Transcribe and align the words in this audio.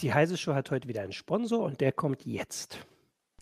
Die 0.00 0.12
Heise 0.12 0.36
Show 0.36 0.52
hat 0.52 0.70
heute 0.70 0.88
wieder 0.88 1.00
einen 1.00 1.12
Sponsor 1.12 1.60
und 1.60 1.80
der 1.80 1.90
kommt 1.90 2.26
jetzt. 2.26 2.80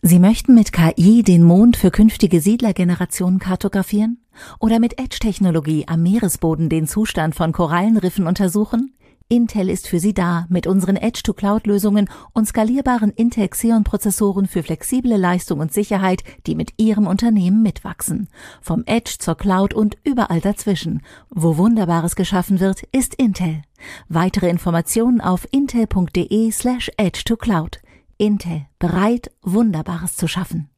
Sie 0.01 0.19
möchten 0.19 0.55
mit 0.55 0.71
KI 0.71 1.21
den 1.21 1.43
Mond 1.43 1.75
für 1.75 1.91
künftige 1.91 2.39
Siedlergenerationen 2.39 3.39
kartografieren? 3.39 4.23
Oder 4.61 4.79
mit 4.79 4.97
Edge-Technologie 4.97 5.85
am 5.87 6.03
Meeresboden 6.03 6.69
den 6.69 6.87
Zustand 6.87 7.35
von 7.35 7.51
Korallenriffen 7.51 8.25
untersuchen? 8.25 8.94
Intel 9.27 9.69
ist 9.71 9.87
für 9.87 9.99
Sie 9.99 10.13
da 10.13 10.45
mit 10.49 10.67
unseren 10.67 10.97
Edge-to-Cloud-Lösungen 10.97 12.09
und 12.33 12.47
skalierbaren 12.47 13.09
Intel 13.09 13.47
Xeon-Prozessoren 13.47 14.47
für 14.47 14.61
flexible 14.61 15.17
Leistung 15.17 15.61
und 15.61 15.73
Sicherheit, 15.73 16.23
die 16.45 16.53
mit 16.53 16.73
Ihrem 16.77 17.07
Unternehmen 17.07 17.63
mitwachsen. 17.63 18.27
Vom 18.61 18.83
Edge 18.85 19.15
zur 19.17 19.35
Cloud 19.35 19.73
und 19.73 19.97
überall 20.03 20.41
dazwischen. 20.41 21.01
Wo 21.31 21.57
Wunderbares 21.57 22.15
geschaffen 22.15 22.59
wird, 22.59 22.83
ist 22.91 23.15
Intel. 23.15 23.63
Weitere 24.07 24.47
Informationen 24.47 25.21
auf 25.21 25.47
intel.de 25.49 26.51
slash 26.51 26.91
edge 26.97 27.23
to 27.25 27.35
cloud. 27.35 27.79
Intel, 28.19 28.67
bereit, 28.77 29.31
Wunderbares 29.41 30.15
zu 30.15 30.27
schaffen. 30.27 30.69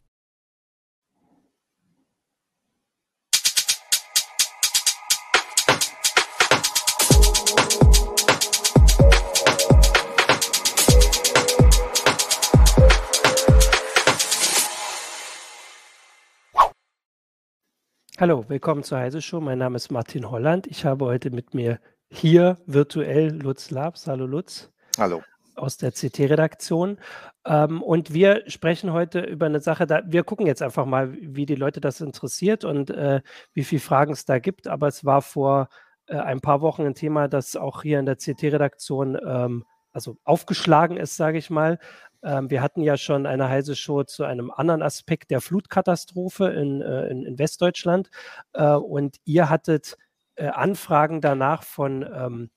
Hallo, 18.20 18.44
willkommen 18.48 18.82
zur 18.82 18.98
Heise 18.98 19.22
Show. 19.22 19.40
Mein 19.40 19.60
Name 19.60 19.76
ist 19.76 19.92
Martin 19.92 20.32
Holland. 20.32 20.66
Ich 20.66 20.86
habe 20.86 21.06
heute 21.06 21.30
mit 21.30 21.54
mir 21.54 21.80
hier 22.10 22.58
virtuell 22.66 23.30
Lutz 23.30 23.70
Labs. 23.70 24.08
Hallo 24.08 24.26
Lutz. 24.26 24.72
Hallo. 24.98 25.22
Aus 25.56 25.78
der 25.78 25.92
CT-Redaktion. 25.92 26.98
Ähm, 27.46 27.84
und 27.84 28.16
wir 28.16 28.42
sprechen 28.48 28.92
heute 28.92 29.20
über 29.20 29.46
eine 29.46 29.60
Sache, 29.60 29.86
da, 29.86 30.02
wir 30.04 30.24
gucken 30.24 30.48
jetzt 30.48 30.64
einfach 30.64 30.88
mal, 30.88 31.14
wie 31.14 31.46
die 31.46 31.54
Leute 31.54 31.80
das 31.80 32.02
interessiert 32.02 32.66
und 32.66 32.90
äh, 32.90 33.22
wie 33.54 33.64
viele 33.64 33.82
Fragen 33.82 34.14
es 34.14 34.26
da 34.26 34.40
gibt. 34.40 34.68
Aber 34.68 34.88
es 34.88 35.06
war 35.06 35.22
vor 35.22 35.70
äh, 36.08 36.18
ein 36.18 36.42
paar 36.42 36.62
Wochen 36.62 36.88
ein 36.88 36.96
Thema, 36.96 37.28
das 37.28 37.56
auch 37.56 37.84
hier 37.84 38.00
in 38.00 38.08
der 38.08 38.16
CT-Redaktion 38.16 39.16
ähm, 39.24 39.64
also 39.92 40.18
aufgeschlagen 40.24 40.98
ist, 40.98 41.18
sage 41.18 41.38
ich 41.38 41.52
mal. 41.52 41.78
Ähm, 42.24 42.50
wir 42.50 42.62
hatten 42.62 42.82
ja 42.82 42.98
schon 42.98 43.26
eine 43.26 43.50
heiße 43.50 43.76
Show 43.76 44.04
zu 44.04 44.24
einem 44.24 44.52
anderen 44.52 44.82
Aspekt 44.82 45.32
der 45.32 45.42
Flutkatastrophe 45.42 46.48
in, 46.50 46.82
äh, 46.82 47.08
in, 47.08 47.24
in 47.24 47.40
Westdeutschland. 47.40 48.10
Äh, 48.54 48.74
und 48.74 49.18
ihr 49.26 49.50
hattet 49.50 49.98
äh, 50.36 50.48
Anfragen 50.48 51.22
danach 51.22 51.64
von 51.64 52.04
ähm, 52.04 52.50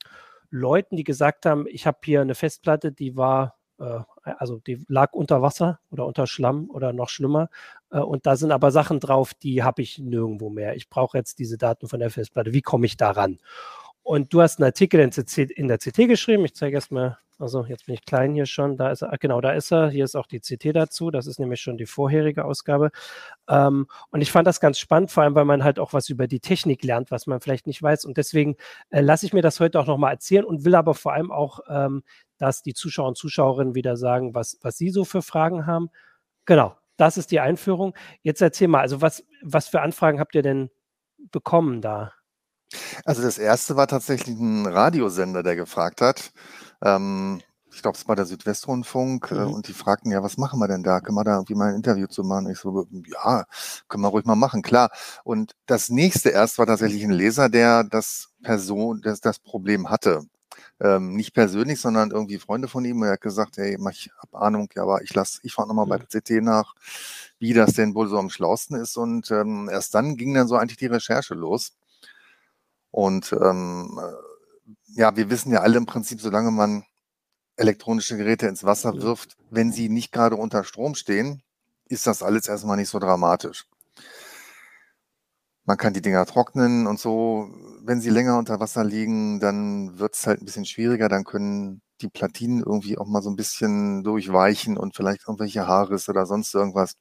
Leuten, 0.50 0.96
die 0.96 1.04
gesagt 1.04 1.46
haben, 1.46 1.66
ich 1.68 1.86
habe 1.86 1.98
hier 2.04 2.20
eine 2.20 2.34
Festplatte, 2.34 2.92
die 2.92 3.16
war, 3.16 3.56
äh, 3.78 4.00
also 4.24 4.58
die 4.58 4.84
lag 4.88 5.12
unter 5.12 5.42
Wasser 5.42 5.80
oder 5.90 6.06
unter 6.06 6.26
Schlamm 6.26 6.68
oder 6.70 6.92
noch 6.92 7.08
schlimmer. 7.08 7.48
Äh, 7.90 8.00
und 8.00 8.26
da 8.26 8.36
sind 8.36 8.52
aber 8.52 8.70
Sachen 8.70 9.00
drauf, 9.00 9.34
die 9.34 9.62
habe 9.62 9.82
ich 9.82 9.98
nirgendwo 9.98 10.50
mehr. 10.50 10.76
Ich 10.76 10.88
brauche 10.90 11.18
jetzt 11.18 11.38
diese 11.38 11.58
Daten 11.58 11.88
von 11.88 12.00
der 12.00 12.10
Festplatte. 12.10 12.52
Wie 12.52 12.62
komme 12.62 12.86
ich 12.86 12.96
daran? 12.96 13.38
Und 14.02 14.32
du 14.32 14.42
hast 14.42 14.58
einen 14.58 14.66
Artikel 14.66 15.00
in, 15.00 15.68
der 15.68 15.78
CT 15.78 16.08
geschrieben. 16.08 16.44
Ich 16.44 16.54
zeige 16.54 16.76
erstmal 16.76 17.18
also 17.40 17.64
jetzt 17.64 17.86
bin 17.86 17.94
ich 17.94 18.04
klein 18.04 18.34
hier 18.34 18.46
schon. 18.46 18.76
Da 18.76 18.90
ist 18.90 19.02
er, 19.02 19.16
genau, 19.18 19.40
da 19.40 19.52
ist 19.52 19.72
er. 19.72 19.88
Hier 19.88 20.04
ist 20.04 20.14
auch 20.14 20.26
die 20.26 20.40
CT 20.40 20.76
dazu. 20.76 21.10
Das 21.10 21.26
ist 21.26 21.40
nämlich 21.40 21.60
schon 21.60 21.78
die 21.78 21.86
vorherige 21.86 22.44
Ausgabe. 22.44 22.90
Ähm, 23.48 23.86
und 24.10 24.20
ich 24.20 24.30
fand 24.30 24.46
das 24.46 24.60
ganz 24.60 24.78
spannend, 24.78 25.10
vor 25.10 25.22
allem, 25.22 25.34
weil 25.34 25.46
man 25.46 25.64
halt 25.64 25.78
auch 25.78 25.94
was 25.94 26.10
über 26.10 26.26
die 26.26 26.40
Technik 26.40 26.84
lernt, 26.84 27.10
was 27.10 27.26
man 27.26 27.40
vielleicht 27.40 27.66
nicht 27.66 27.82
weiß. 27.82 28.04
Und 28.04 28.18
deswegen 28.18 28.56
äh, 28.90 29.00
lasse 29.00 29.24
ich 29.24 29.32
mir 29.32 29.42
das 29.42 29.58
heute 29.58 29.80
auch 29.80 29.86
nochmal 29.86 30.12
erzählen 30.12 30.44
und 30.44 30.64
will 30.64 30.74
aber 30.74 30.94
vor 30.94 31.14
allem 31.14 31.30
auch, 31.30 31.60
ähm, 31.68 32.02
dass 32.36 32.62
die 32.62 32.74
Zuschauer 32.74 33.08
und 33.08 33.16
Zuschauerinnen 33.16 33.74
wieder 33.74 33.96
sagen, 33.96 34.34
was, 34.34 34.58
was 34.62 34.76
sie 34.76 34.90
so 34.90 35.04
für 35.04 35.22
Fragen 35.22 35.66
haben. 35.66 35.90
Genau, 36.44 36.76
das 36.98 37.16
ist 37.16 37.30
die 37.30 37.40
Einführung. 37.40 37.94
Jetzt 38.22 38.42
erzähl 38.42 38.68
mal, 38.68 38.80
also 38.80 39.00
was, 39.00 39.24
was 39.42 39.68
für 39.68 39.80
Anfragen 39.80 40.20
habt 40.20 40.34
ihr 40.34 40.42
denn 40.42 40.70
bekommen 41.32 41.80
da? 41.80 42.12
Also 43.04 43.22
das 43.22 43.38
erste 43.38 43.76
war 43.76 43.86
tatsächlich 43.86 44.38
ein 44.38 44.66
Radiosender, 44.66 45.42
der 45.42 45.56
gefragt 45.56 46.00
hat, 46.00 46.32
ähm, 46.82 47.42
ich 47.72 47.82
glaube, 47.82 47.96
es 47.96 48.08
war 48.08 48.16
der 48.16 48.26
Südwestrundfunk, 48.26 49.30
äh, 49.30 49.34
mhm. 49.34 49.52
und 49.52 49.68
die 49.68 49.72
fragten, 49.72 50.10
ja, 50.10 50.22
was 50.22 50.36
machen 50.36 50.58
wir 50.58 50.68
denn 50.68 50.82
da? 50.82 51.00
Können 51.00 51.16
wir 51.16 51.24
da 51.24 51.34
irgendwie 51.34 51.54
mal 51.54 51.70
ein 51.70 51.76
Interview 51.76 52.06
zu 52.06 52.24
machen? 52.24 52.50
Ich 52.50 52.58
so, 52.58 52.86
ja, 53.06 53.44
können 53.88 54.02
wir 54.02 54.08
ruhig 54.08 54.24
mal 54.24 54.34
machen, 54.34 54.62
klar. 54.62 54.90
Und 55.24 55.54
das 55.66 55.88
nächste 55.88 56.30
erst 56.30 56.58
war 56.58 56.66
tatsächlich 56.66 57.04
ein 57.04 57.10
Leser, 57.10 57.48
der 57.48 57.84
das 57.84 58.30
Person, 58.42 59.00
das, 59.02 59.20
das 59.20 59.38
Problem 59.38 59.90
hatte. 59.90 60.22
Ähm, 60.80 61.14
nicht 61.14 61.34
persönlich, 61.34 61.80
sondern 61.80 62.10
irgendwie 62.10 62.38
Freunde 62.38 62.68
von 62.68 62.84
ihm. 62.84 63.02
Er 63.02 63.12
hat 63.12 63.20
gesagt, 63.20 63.58
hey, 63.58 63.76
mach 63.78 63.92
ich 63.92 64.10
hab 64.18 64.34
Ahnung, 64.34 64.68
ja, 64.74 64.82
aber 64.82 65.02
ich 65.02 65.14
lass, 65.14 65.40
ich 65.42 65.52
fahre 65.52 65.68
nochmal 65.68 65.86
mhm. 65.86 65.90
bei 65.90 65.98
der 65.98 66.20
CT 66.20 66.42
nach, 66.42 66.74
wie 67.38 67.52
das 67.52 67.74
denn 67.74 67.94
wohl 67.94 68.08
so 68.08 68.18
am 68.18 68.30
schlausten 68.30 68.76
ist. 68.76 68.96
Und 68.96 69.30
ähm, 69.30 69.68
erst 69.70 69.94
dann 69.94 70.16
ging 70.16 70.34
dann 70.34 70.48
so 70.48 70.56
eigentlich 70.56 70.78
die 70.78 70.86
Recherche 70.86 71.34
los. 71.34 71.72
Und 72.90 73.32
ähm, 73.32 73.98
ja, 74.88 75.16
wir 75.16 75.30
wissen 75.30 75.52
ja 75.52 75.60
alle 75.60 75.78
im 75.78 75.86
Prinzip, 75.86 76.20
solange 76.20 76.50
man 76.50 76.84
elektronische 77.56 78.16
Geräte 78.16 78.46
ins 78.46 78.64
Wasser 78.64 79.00
wirft, 79.02 79.36
wenn 79.50 79.72
sie 79.72 79.88
nicht 79.88 80.12
gerade 80.12 80.36
unter 80.36 80.64
Strom 80.64 80.94
stehen, 80.94 81.42
ist 81.86 82.06
das 82.06 82.22
alles 82.22 82.48
erstmal 82.48 82.76
nicht 82.76 82.88
so 82.88 82.98
dramatisch. 82.98 83.66
Man 85.64 85.76
kann 85.76 85.92
die 85.92 86.02
Dinger 86.02 86.26
trocknen 86.26 86.86
und 86.86 86.98
so. 86.98 87.50
Wenn 87.82 88.00
sie 88.00 88.10
länger 88.10 88.38
unter 88.38 88.60
Wasser 88.60 88.82
liegen, 88.82 89.40
dann 89.40 89.98
wird 89.98 90.14
es 90.14 90.26
halt 90.26 90.40
ein 90.42 90.44
bisschen 90.44 90.64
schwieriger. 90.64 91.08
Dann 91.08 91.24
können 91.24 91.82
die 92.00 92.08
Platinen 92.08 92.60
irgendwie 92.60 92.98
auch 92.98 93.06
mal 93.06 93.22
so 93.22 93.30
ein 93.30 93.36
bisschen 93.36 94.02
durchweichen 94.02 94.76
und 94.78 94.96
vielleicht 94.96 95.28
irgendwelche 95.28 95.66
Haarrisse 95.66 96.10
oder 96.10 96.26
sonst 96.26 96.54
irgendwas. 96.54 96.96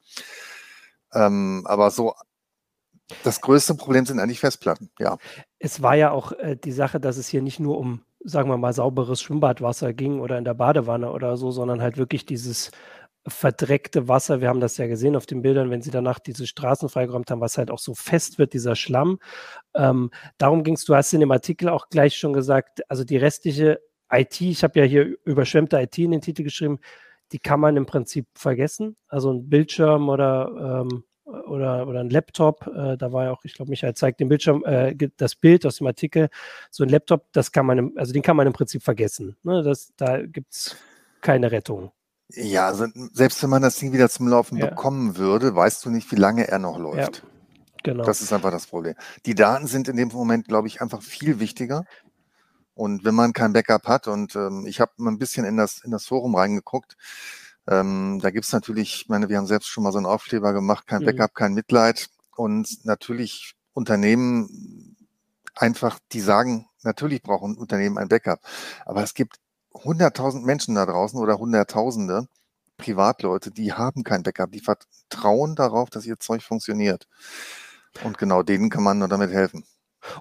Ähm, 1.14 1.64
aber 1.66 1.90
so 1.92 2.14
das 3.24 3.42
größte 3.42 3.76
Problem 3.76 4.06
sind 4.06 4.20
eigentlich 4.20 4.40
Festplatten, 4.40 4.92
ja. 5.00 5.18
Es 5.60 5.82
war 5.82 5.96
ja 5.96 6.12
auch 6.12 6.32
äh, 6.34 6.56
die 6.56 6.72
Sache, 6.72 7.00
dass 7.00 7.18
es 7.18 7.28
hier 7.28 7.42
nicht 7.42 7.60
nur 7.60 7.78
um, 7.78 8.02
sagen 8.24 8.50
wir 8.50 8.58
mal, 8.58 8.74
sauberes 8.74 9.22
Schwimmbadwasser 9.22 9.94
ging 9.94 10.20
oder 10.22 10.38
in 10.38 10.46
der 10.46 10.54
Badewanne 10.54 11.12
oder 11.12 11.38
so, 11.38 11.52
sondern 11.52 11.82
halt 11.82 11.98
wirklich 11.98 12.26
dieses 12.26 12.72
verdreckte 13.28 14.08
Wasser. 14.08 14.42
Wir 14.42 14.48
haben 14.48 14.62
das 14.62 14.78
ja 14.78 14.88
gesehen 14.88 15.16
auf 15.16 15.26
den 15.26 15.42
Bildern, 15.42 15.70
wenn 15.70 15.82
sie 15.82 15.92
danach 15.92 16.20
diese 16.20 16.48
Straßen 16.48 16.90
freigeräumt 16.90 17.30
haben, 17.32 17.42
was 17.42 17.58
halt 17.58 17.72
auch 17.72 17.80
so 17.80 17.94
fest 17.94 18.40
wird, 18.40 18.54
dieser 18.54 18.76
Schlamm. 18.76 19.20
Ähm, 19.76 20.12
darum 20.38 20.64
ging 20.64 20.76
es, 20.76 20.86
du 20.86 20.96
hast 20.96 21.14
in 21.14 21.20
dem 21.20 21.32
Artikel 21.32 21.70
auch 21.70 21.90
gleich 21.90 22.18
schon 22.18 22.34
gesagt, 22.34 22.82
also 22.90 23.04
die 23.04 23.18
restliche 23.18 23.82
IT, 24.12 24.42
ich 24.42 24.64
habe 24.64 24.80
ja 24.80 24.86
hier 24.86 25.16
überschwemmte 25.26 25.80
IT 25.80 25.98
in 25.98 26.12
den 26.12 26.22
Titel 26.22 26.44
geschrieben, 26.44 26.80
die 27.32 27.40
kann 27.40 27.60
man 27.60 27.78
im 27.78 27.86
Prinzip 27.86 28.28
vergessen. 28.34 28.96
Also 29.08 29.32
ein 29.32 29.50
Bildschirm 29.50 30.10
oder 30.10 30.84
ähm, 30.88 31.04
oder, 31.30 31.88
oder 31.88 32.00
ein 32.00 32.10
Laptop, 32.10 32.68
äh, 32.68 32.98
da 32.98 33.12
war 33.12 33.26
ja 33.26 33.32
auch, 33.32 33.44
ich 33.44 33.54
glaube, 33.54 33.70
Michael 33.70 33.94
zeigt 33.94 34.20
den 34.20 34.30
Bildschirm, 34.30 34.64
äh, 34.66 34.96
das 35.18 35.36
Bild 35.36 35.66
aus 35.66 35.78
dem 35.78 35.88
Artikel, 35.88 36.30
so 36.72 36.84
ein 36.84 36.90
Laptop, 36.90 37.26
das 37.32 37.52
kann 37.52 37.66
man, 37.66 37.78
im, 37.78 37.94
also 37.98 38.14
den 38.14 38.22
kann 38.22 38.36
man 38.36 38.48
im 38.48 38.54
Prinzip 38.54 38.84
vergessen. 38.84 39.38
Ne? 39.44 39.64
Das, 39.64 39.94
da 39.98 40.22
gibt 40.22 40.54
es 40.54 40.76
keine 41.22 41.52
Rettung. 41.52 41.92
Ja, 42.32 42.68
also 42.68 42.86
selbst 43.12 43.42
wenn 43.42 43.50
man 43.50 43.62
das 43.62 43.78
Ding 43.78 43.92
wieder 43.92 44.10
zum 44.10 44.28
Laufen 44.28 44.58
ja. 44.58 44.68
bekommen 44.68 45.18
würde, 45.18 45.56
weißt 45.56 45.86
du 45.86 45.90
nicht, 45.90 46.12
wie 46.12 46.16
lange 46.16 46.48
er 46.48 46.60
noch 46.60 46.78
läuft. 46.78 47.18
Ja, 47.18 47.30
genau. 47.84 48.04
Das 48.04 48.22
ist 48.22 48.32
einfach 48.32 48.52
das 48.52 48.68
Problem. 48.68 48.94
Die 49.26 49.36
Daten 49.36 49.66
sind 49.66 49.88
in 49.88 49.98
dem 49.98 50.10
Moment, 50.10 50.48
glaube 50.48 50.68
ich, 50.68 50.82
einfach 50.82 51.02
viel 51.02 51.40
wichtiger. 51.40 51.86
Und 52.76 53.04
wenn 53.04 53.16
man 53.16 53.34
kein 53.34 53.52
Backup 53.52 53.88
hat, 53.88 54.08
und 54.08 54.36
ähm, 54.36 54.66
ich 54.68 54.80
habe 54.80 54.92
mal 54.98 55.12
ein 55.12 55.18
bisschen 55.18 55.44
in 55.44 55.58
das, 55.58 55.82
in 55.84 55.92
das 55.92 56.06
Forum 56.06 56.36
reingeguckt, 56.36 56.96
ähm, 57.70 58.20
da 58.22 58.32
gibt's 58.32 58.52
natürlich, 58.52 58.96
ich 58.96 59.10
meine, 59.10 59.30
wir 59.30 59.38
haben 59.38 59.46
selbst 59.46 59.68
schon 59.68 59.84
mal 59.84 59.92
so 59.92 60.00
einen 60.00 60.08
Aufkleber 60.08 60.54
gemacht, 60.54 60.88
kein 60.88 61.02
mhm. 61.02 61.06
Backup, 61.06 61.36
kein 61.36 61.54
Mitleid. 61.54 62.10
Und 62.36 62.86
natürlich 62.86 63.54
Unternehmen 63.74 64.96
einfach, 65.56 66.00
die 66.12 66.22
sagen, 66.22 66.68
natürlich 66.84 67.22
brauchen 67.22 67.58
Unternehmen 67.58 67.98
ein 67.98 68.08
Backup. 68.08 68.40
Aber 68.86 69.04
es 69.04 69.14
gibt 69.14 69.38
hunderttausend 69.74 70.46
Menschen 70.46 70.76
da 70.76 70.86
draußen 70.86 71.20
oder 71.20 71.38
hunderttausende 71.38 72.28
Privatleute, 72.78 73.52
die 73.52 73.74
haben 73.74 74.04
kein 74.04 74.24
Backup, 74.24 74.52
die 74.52 74.62
vertrauen 74.62 75.56
darauf, 75.56 75.90
dass 75.90 76.06
ihr 76.06 76.18
Zeug 76.18 76.42
funktioniert. 76.42 77.08
Und 78.04 78.18
genau 78.18 78.42
denen 78.42 78.70
kann 78.70 78.84
man 78.84 79.00
nur 79.00 79.10
damit 79.10 79.32
helfen. 79.32 79.66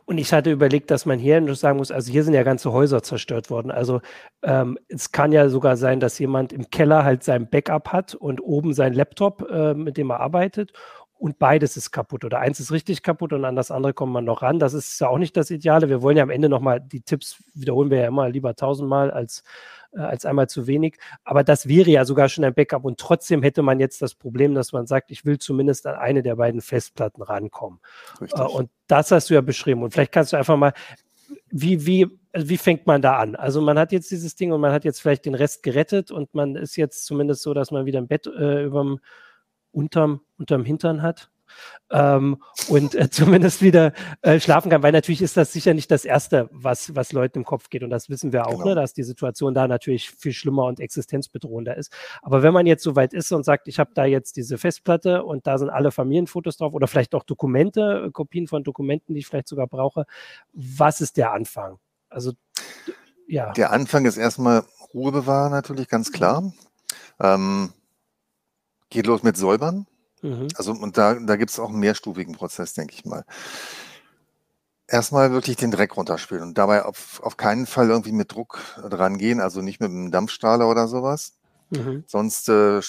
Und 0.05 0.19
ich 0.19 0.33
hatte 0.33 0.51
überlegt, 0.51 0.91
dass 0.91 1.07
man 1.07 1.19
hier 1.19 1.55
sagen 1.55 1.79
muss, 1.79 1.91
also 1.91 2.11
hier 2.11 2.25
sind 2.25 2.35
ja 2.35 2.43
ganze 2.43 2.73
Häuser 2.73 3.03
zerstört 3.03 3.51
worden. 3.51 3.71
Also 3.71 4.01
ähm, 4.43 4.79
es 4.89 5.13
kann 5.13 5.33
ja 5.33 5.49
sogar 5.49 5.77
sein, 5.77 6.01
dass 6.01 6.19
jemand 6.19 6.53
im 6.53 6.71
Keller 6.71 7.05
halt 7.05 7.23
sein 7.23 7.49
Backup 7.49 7.93
hat 7.93 8.15
und 8.15 8.41
oben 8.41 8.75
sein 8.75 8.93
Laptop, 8.93 9.49
äh, 9.51 9.75
mit 9.75 9.97
dem 9.97 10.11
er 10.11 10.21
arbeitet 10.21 10.73
und 11.19 11.39
beides 11.39 11.77
ist 11.77 11.91
kaputt 11.91 12.25
oder 12.25 12.39
eins 12.39 12.61
ist 12.61 12.71
richtig 12.71 13.03
kaputt 13.03 13.33
und 13.33 13.45
an 13.45 13.57
das 13.57 13.71
andere 13.71 13.93
kommt 13.93 14.13
man 14.13 14.25
noch 14.25 14.43
ran. 14.43 14.59
Das 14.59 14.73
ist 14.73 15.01
ja 15.01 15.09
auch 15.09 15.19
nicht 15.19 15.37
das 15.37 15.51
Ideale. 15.51 15.89
Wir 15.89 16.01
wollen 16.01 16.17
ja 16.17 16.23
am 16.23 16.31
Ende 16.31 16.49
nochmal, 16.49 16.81
die 16.81 17.01
Tipps 17.01 17.43
wiederholen 17.55 17.91
wir 17.91 17.99
ja 17.99 18.07
immer 18.09 18.29
lieber 18.29 18.55
tausendmal 18.55 19.11
als, 19.11 19.43
äh, 19.93 20.01
als 20.01 20.25
einmal 20.25 20.49
zu 20.49 20.67
wenig. 20.67 20.97
Aber 21.25 21.45
das 21.45 21.69
wäre 21.69 21.91
ja 21.91 22.05
sogar 22.05 22.29
schon 22.29 22.45
ein 22.45 22.55
Backup 22.55 22.85
und 22.85 22.99
trotzdem 22.99 23.43
hätte 23.43 23.63
man 23.63 23.81
jetzt 23.81 24.03
das 24.03 24.15
Problem, 24.15 24.55
dass 24.55 24.73
man 24.73 24.87
sagt, 24.87 25.11
ich 25.11 25.25
will 25.25 25.39
zumindest 25.39 25.87
an 25.87 25.97
eine 25.97 26.23
der 26.23 26.37
beiden 26.37 26.61
Festplatten 26.61 27.23
rankommen. 27.23 27.81
Äh, 28.21 28.43
und 28.43 28.71
das 28.87 29.11
hast 29.11 29.31
du 29.31 29.35
ja 29.35 29.41
beschrieben. 29.41 29.83
Und 29.83 29.93
vielleicht 29.93 30.13
kannst 30.13 30.33
du 30.33 30.37
einfach 30.37 30.57
mal, 30.57 30.73
wie, 31.51 31.87
wie 31.87 32.07
also 32.33 32.49
wie 32.49 32.59
fängt 32.59 32.87
man 32.87 33.03
da 33.03 33.19
an? 33.19 33.37
Also 33.37 33.61
man 33.61 33.79
hat 33.79 33.93
jetzt 33.93 34.11
dieses 34.11 34.35
Ding 34.37 34.53
und 34.53 34.61
man 34.61 34.73
hat 34.73 34.85
jetzt 34.85 35.01
vielleicht 35.01 35.25
den 35.25 35.35
Rest 35.35 35.63
gerettet 35.63 36.11
und 36.11 36.35
man 36.35 36.57
ist 36.57 36.77
jetzt 36.77 37.07
zumindest 37.07 37.43
so, 37.43 37.55
dass 37.55 37.71
man 37.71 37.87
wieder 37.87 37.99
ein 37.99 38.07
Bett 38.07 38.27
äh, 38.27 38.65
überm, 38.65 39.01
unterm, 39.73 40.21
unterm 40.39 40.65
Hintern 40.65 41.03
hat 41.03 41.31
ähm, 41.91 42.43
und 42.69 42.95
äh, 42.95 43.11
zumindest 43.11 43.63
wieder 43.63 43.93
äh, 44.23 44.41
schlafen 44.41 44.71
kann, 44.71 44.83
weil 44.83 44.93
natürlich 44.93 45.23
ist 45.23 45.37
das 45.37 45.53
sicher 45.53 45.75
nicht 45.75 45.91
das 45.91 46.05
Erste, 46.05 46.49
was, 46.53 46.95
was 46.95 47.13
Leuten 47.13 47.39
im 47.39 47.45
Kopf 47.45 47.71
geht 47.71 47.83
und 47.83 47.91
das 47.91 48.09
wissen 48.09 48.33
wir 48.33 48.47
auch, 48.47 48.59
genau. 48.59 48.67
ne, 48.67 48.75
dass 48.75 48.95
die 48.95 49.03
Situation 49.03 49.55
da 49.55 49.69
natürlich 49.69 50.11
viel 50.11 50.33
schlimmer 50.33 50.65
und 50.65 50.81
existenzbedrohender 50.81 51.77
ist. 51.77 51.93
Aber 52.23 52.43
wenn 52.43 52.53
man 52.53 52.67
jetzt 52.67 52.83
so 52.83 52.97
weit 52.97 53.13
ist 53.13 53.33
und 53.33 53.45
sagt, 53.45 53.69
ich 53.69 53.79
habe 53.79 53.91
da 53.95 54.05
jetzt 54.05 54.37
diese 54.37 54.59
Festplatte 54.59 55.25
und 55.25 55.47
da 55.47 55.59
sind 55.59 55.71
alle 55.71 55.91
Familienfotos 55.91 56.57
drauf 56.57 56.75
oder 56.75 56.87
vielleicht 56.87 57.15
auch 57.15 57.25
Dokumente, 57.25 58.07
äh, 58.07 58.11
Kopien 58.11 58.47
von 58.47 58.65
Dokumenten, 58.65 59.15
die 59.15 59.21
ich 59.21 59.27
vielleicht 59.27 59.49
sogar 59.49 59.67
brauche, 59.67 60.05
was 60.53 61.01
ist 61.01 61.17
der 61.17 61.33
Anfang? 61.33 61.79
Also 62.09 62.33
ja. 63.27 63.53
Der 63.53 63.73
Anfang 63.73 64.07
ist 64.07 64.17
erstmal 64.17 64.65
Ruhe 64.95 65.13
bewahren, 65.13 65.53
natürlich 65.53 65.89
ganz 65.89 66.13
klar. 66.13 66.51
Ähm, 67.21 67.73
geht 68.91 69.07
los 69.07 69.23
mit 69.23 69.37
Säubern. 69.37 69.87
Mhm. 70.23 70.49
Also, 70.57 70.73
und 70.73 70.99
da, 70.99 71.15
da 71.15 71.37
gibt 71.37 71.51
es 71.51 71.59
auch 71.59 71.69
einen 71.69 71.81
mehrstufigen 71.81 72.35
Prozess, 72.35 72.75
denke 72.75 72.95
ich 72.95 73.05
mal. 73.05 73.25
Erstmal 74.87 75.33
wirklich 75.33 75.57
den 75.57 75.71
Dreck 75.71 75.97
runterspülen 75.97 76.43
und 76.43 76.59
dabei 76.59 76.85
auf, 76.85 77.21
auf 77.23 77.37
keinen 77.37 77.67
Fall 77.67 77.91
irgendwie 77.91 78.13
mit 78.13 78.33
Druck 78.33 78.59
dran 78.89 79.19
gehen, 79.19 79.41
also 79.41 79.61
nicht 79.61 79.81
mit 79.81 79.91
einem 79.91 80.11
Dampfstrahler 80.11 80.69
oder 80.69 80.89
sowas. 80.89 81.35
Mhm. 81.71 82.05
Sonst 82.07 82.49
äh, 82.49 82.81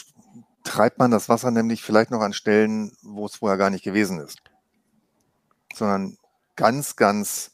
treibt 0.63 0.97
man 0.99 1.11
das 1.11 1.27
Wasser 1.27 1.51
nämlich 1.51 1.83
vielleicht 1.83 2.11
noch 2.11 2.21
an 2.21 2.33
Stellen, 2.33 2.91
wo 3.01 3.25
es 3.25 3.35
vorher 3.35 3.57
gar 3.57 3.69
nicht 3.69 3.83
gewesen 3.83 4.19
ist. 4.19 4.39
Sondern 5.75 6.17
ganz, 6.55 6.95
ganz 6.95 7.51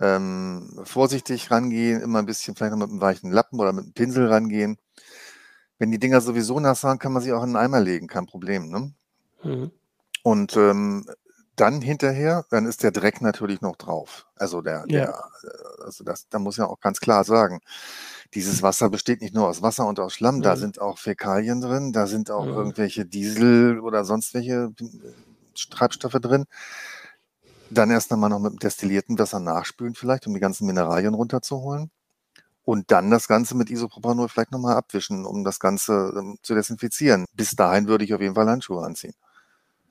ähm, 0.00 0.80
vorsichtig 0.84 1.50
rangehen, 1.50 2.00
immer 2.00 2.18
ein 2.20 2.26
bisschen 2.26 2.54
vielleicht 2.54 2.72
noch 2.72 2.78
mit 2.78 2.90
einem 2.90 3.00
weichen 3.00 3.30
Lappen 3.30 3.60
oder 3.60 3.72
mit 3.72 3.84
einem 3.84 3.92
Pinsel 3.92 4.26
rangehen. 4.28 4.78
Wenn 5.78 5.90
die 5.90 5.98
Dinger 5.98 6.20
sowieso 6.20 6.60
nass 6.60 6.84
waren, 6.84 6.98
kann 6.98 7.12
man 7.12 7.22
sie 7.22 7.32
auch 7.32 7.42
in 7.42 7.50
einen 7.50 7.56
Eimer 7.56 7.80
legen, 7.80 8.06
kein 8.06 8.26
Problem. 8.26 8.70
Ne? 8.70 8.92
Mhm. 9.44 9.70
Und 10.22 10.56
ähm, 10.56 11.06
dann 11.56 11.80
hinterher, 11.80 12.44
dann 12.50 12.66
ist 12.66 12.82
der 12.82 12.90
Dreck 12.90 13.20
natürlich 13.20 13.60
noch 13.60 13.76
drauf. 13.76 14.26
Also 14.36 14.60
der, 14.60 14.84
ja. 14.88 15.06
der 15.06 15.24
also 15.84 16.02
das, 16.04 16.28
da 16.28 16.38
muss 16.38 16.56
ja 16.56 16.66
auch 16.66 16.80
ganz 16.80 17.00
klar 17.00 17.24
sagen, 17.24 17.60
dieses 18.34 18.62
Wasser 18.62 18.90
besteht 18.90 19.20
nicht 19.20 19.34
nur 19.34 19.46
aus 19.46 19.62
Wasser 19.62 19.86
und 19.86 20.00
aus 20.00 20.14
Schlamm, 20.14 20.38
mhm. 20.38 20.42
da 20.42 20.56
sind 20.56 20.80
auch 20.80 20.98
Fäkalien 20.98 21.60
drin, 21.60 21.92
da 21.92 22.06
sind 22.06 22.30
auch 22.30 22.46
mhm. 22.46 22.52
irgendwelche 22.52 23.06
Diesel 23.06 23.78
oder 23.80 24.04
sonst 24.04 24.34
welche 24.34 24.72
äh, 24.80 25.12
Treibstoffe 25.70 26.14
drin. 26.20 26.46
Dann 27.70 27.90
erst 27.90 28.12
einmal 28.12 28.30
noch 28.30 28.40
mit 28.40 28.52
dem 28.52 28.58
destillierten 28.58 29.18
Wasser 29.18 29.40
nachspülen 29.40 29.94
vielleicht, 29.94 30.26
um 30.26 30.34
die 30.34 30.40
ganzen 30.40 30.66
Mineralien 30.66 31.14
runterzuholen. 31.14 31.90
Und 32.64 32.90
dann 32.90 33.10
das 33.10 33.28
Ganze 33.28 33.56
mit 33.56 33.70
Isopropanol 33.70 34.28
vielleicht 34.28 34.52
nochmal 34.52 34.76
abwischen, 34.76 35.26
um 35.26 35.44
das 35.44 35.60
Ganze 35.60 36.14
ähm, 36.16 36.38
zu 36.42 36.54
desinfizieren. 36.54 37.26
Bis 37.34 37.54
dahin 37.56 37.88
würde 37.88 38.04
ich 38.04 38.14
auf 38.14 38.20
jeden 38.20 38.34
Fall 38.34 38.48
Handschuhe 38.48 38.82
anziehen. 38.82 39.14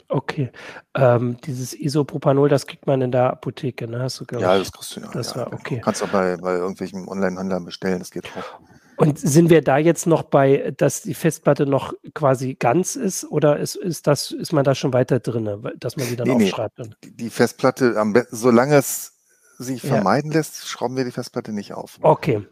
Okay. 0.08 0.52
Ähm, 0.96 1.38
dieses 1.46 1.74
Isopropanol, 1.74 2.50
das 2.50 2.68
kriegt 2.68 2.88
man 2.88 3.02
in 3.02 3.12
der 3.12 3.32
Apotheke, 3.32 3.88
ne? 3.88 4.00
Hast 4.00 4.20
du, 4.20 4.26
ja, 4.40 4.58
das 4.58 4.72
kriegst 4.72 4.96
du 4.96 5.02
ja. 5.02 5.10
Das 5.12 5.34
ja, 5.34 5.38
war 5.38 5.54
okay. 5.54 5.78
Du 5.78 5.82
kannst 5.82 6.04
auch 6.04 6.10
bei, 6.10 6.38
bei 6.38 6.56
irgendwelchen 6.56 7.08
Online-Händlern 7.08 7.66
bestellen, 7.66 8.00
das 8.00 8.12
geht 8.12 8.26
auch. 8.38 8.60
Und 8.98 9.18
sind 9.20 9.50
wir 9.50 9.64
da 9.64 9.78
jetzt 9.78 10.06
noch 10.06 10.24
bei, 10.24 10.74
dass 10.78 11.02
die 11.02 11.14
Festplatte 11.16 11.66
noch 11.66 11.94
quasi 12.14 12.54
ganz 12.54 12.96
ist 12.96 13.24
oder 13.26 13.58
ist, 13.58 13.76
ist, 13.76 14.06
das, 14.08 14.32
ist 14.32 14.54
man 14.54 14.64
da 14.64 14.76
schon 14.76 14.94
weiter 14.94 15.20
drin, 15.20 15.68
dass 15.78 15.98
man 15.98 16.08
die 16.08 16.16
dann 16.16 16.28
nee, 16.28 16.46
aufschreibt? 16.46 16.80
Nee. 16.80 16.90
Die 17.04 17.30
Festplatte, 17.30 17.96
solange 18.30 18.76
es 18.76 19.14
sich 19.58 19.82
vermeiden 19.82 20.32
ja. 20.32 20.38
lässt, 20.38 20.68
schrauben 20.68 20.96
wir 20.96 21.06
die 21.06 21.12
Festplatte 21.12 21.54
nicht 21.54 21.74
auf. 21.74 21.98
Okay, 22.02 22.46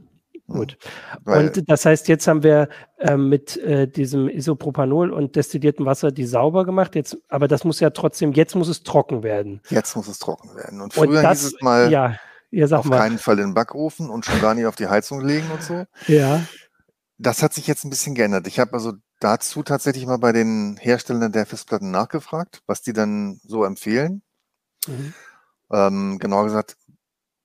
Gut. 0.53 0.77
Weil, 1.24 1.48
und 1.48 1.69
das 1.69 1.86
heißt, 1.86 2.07
jetzt 2.07 2.27
haben 2.27 2.44
wir 2.44 2.69
äh, 3.00 3.18
mit 3.18 3.57
äh, 3.57 3.88
diesem 3.88 4.30
Isopropanol 4.30 5.12
und 5.12 5.36
destilliertem 5.36 5.86
Wasser 5.86 6.12
die 6.12 6.25
sauber 6.25 6.65
gemacht. 6.65 6.95
Jetzt, 6.95 7.18
aber 7.30 7.48
das 7.48 7.63
muss 7.63 7.80
ja 7.80 7.89
trotzdem, 7.92 8.33
jetzt 8.33 8.56
muss 8.56 8.68
es 8.68 8.83
trocken 8.83 9.24
werden. 9.24 9.62
Jetzt 9.69 9.95
muss 9.95 10.07
es 10.07 10.19
trocken 10.19 10.56
werden. 10.56 10.81
Und 10.81 10.94
früher 10.94 11.18
und 11.18 11.24
das, 11.24 11.42
hieß 11.42 11.53
es 11.53 11.62
mal, 11.62 11.92
ja, 11.92 12.18
auf 12.77 12.86
mal. 12.86 12.98
keinen 12.98 13.18
Fall 13.18 13.39
in 13.39 13.50
den 13.50 13.53
Backofen 13.53 14.09
und 14.09 14.25
schon 14.25 14.42
gar 14.42 14.53
nicht 14.53 14.65
auf 14.65 14.75
die 14.75 14.88
Heizung 14.88 15.21
legen 15.21 15.50
und 15.51 15.63
so. 15.63 15.86
Ja. 16.07 16.42
Das 17.18 17.44
hat 17.44 17.53
sich 17.53 17.68
jetzt 17.68 17.86
ein 17.86 17.89
bisschen 17.89 18.15
geändert. 18.15 18.48
Ich 18.48 18.59
habe 18.59 18.74
also 18.74 18.94
dazu 19.19 19.63
tatsächlich 19.63 20.06
mal 20.06 20.18
bei 20.18 20.31
den 20.31 20.77
Herstellern 20.77 21.31
der 21.31 21.45
Festplatten 21.45 21.92
nachgefragt, 21.92 22.62
was 22.65 22.81
die 22.81 22.94
dann 22.94 23.39
so 23.44 23.63
empfehlen. 23.63 24.24
Mhm. 24.88 25.13
Ähm, 25.71 26.19
genauer 26.19 26.45
gesagt, 26.45 26.77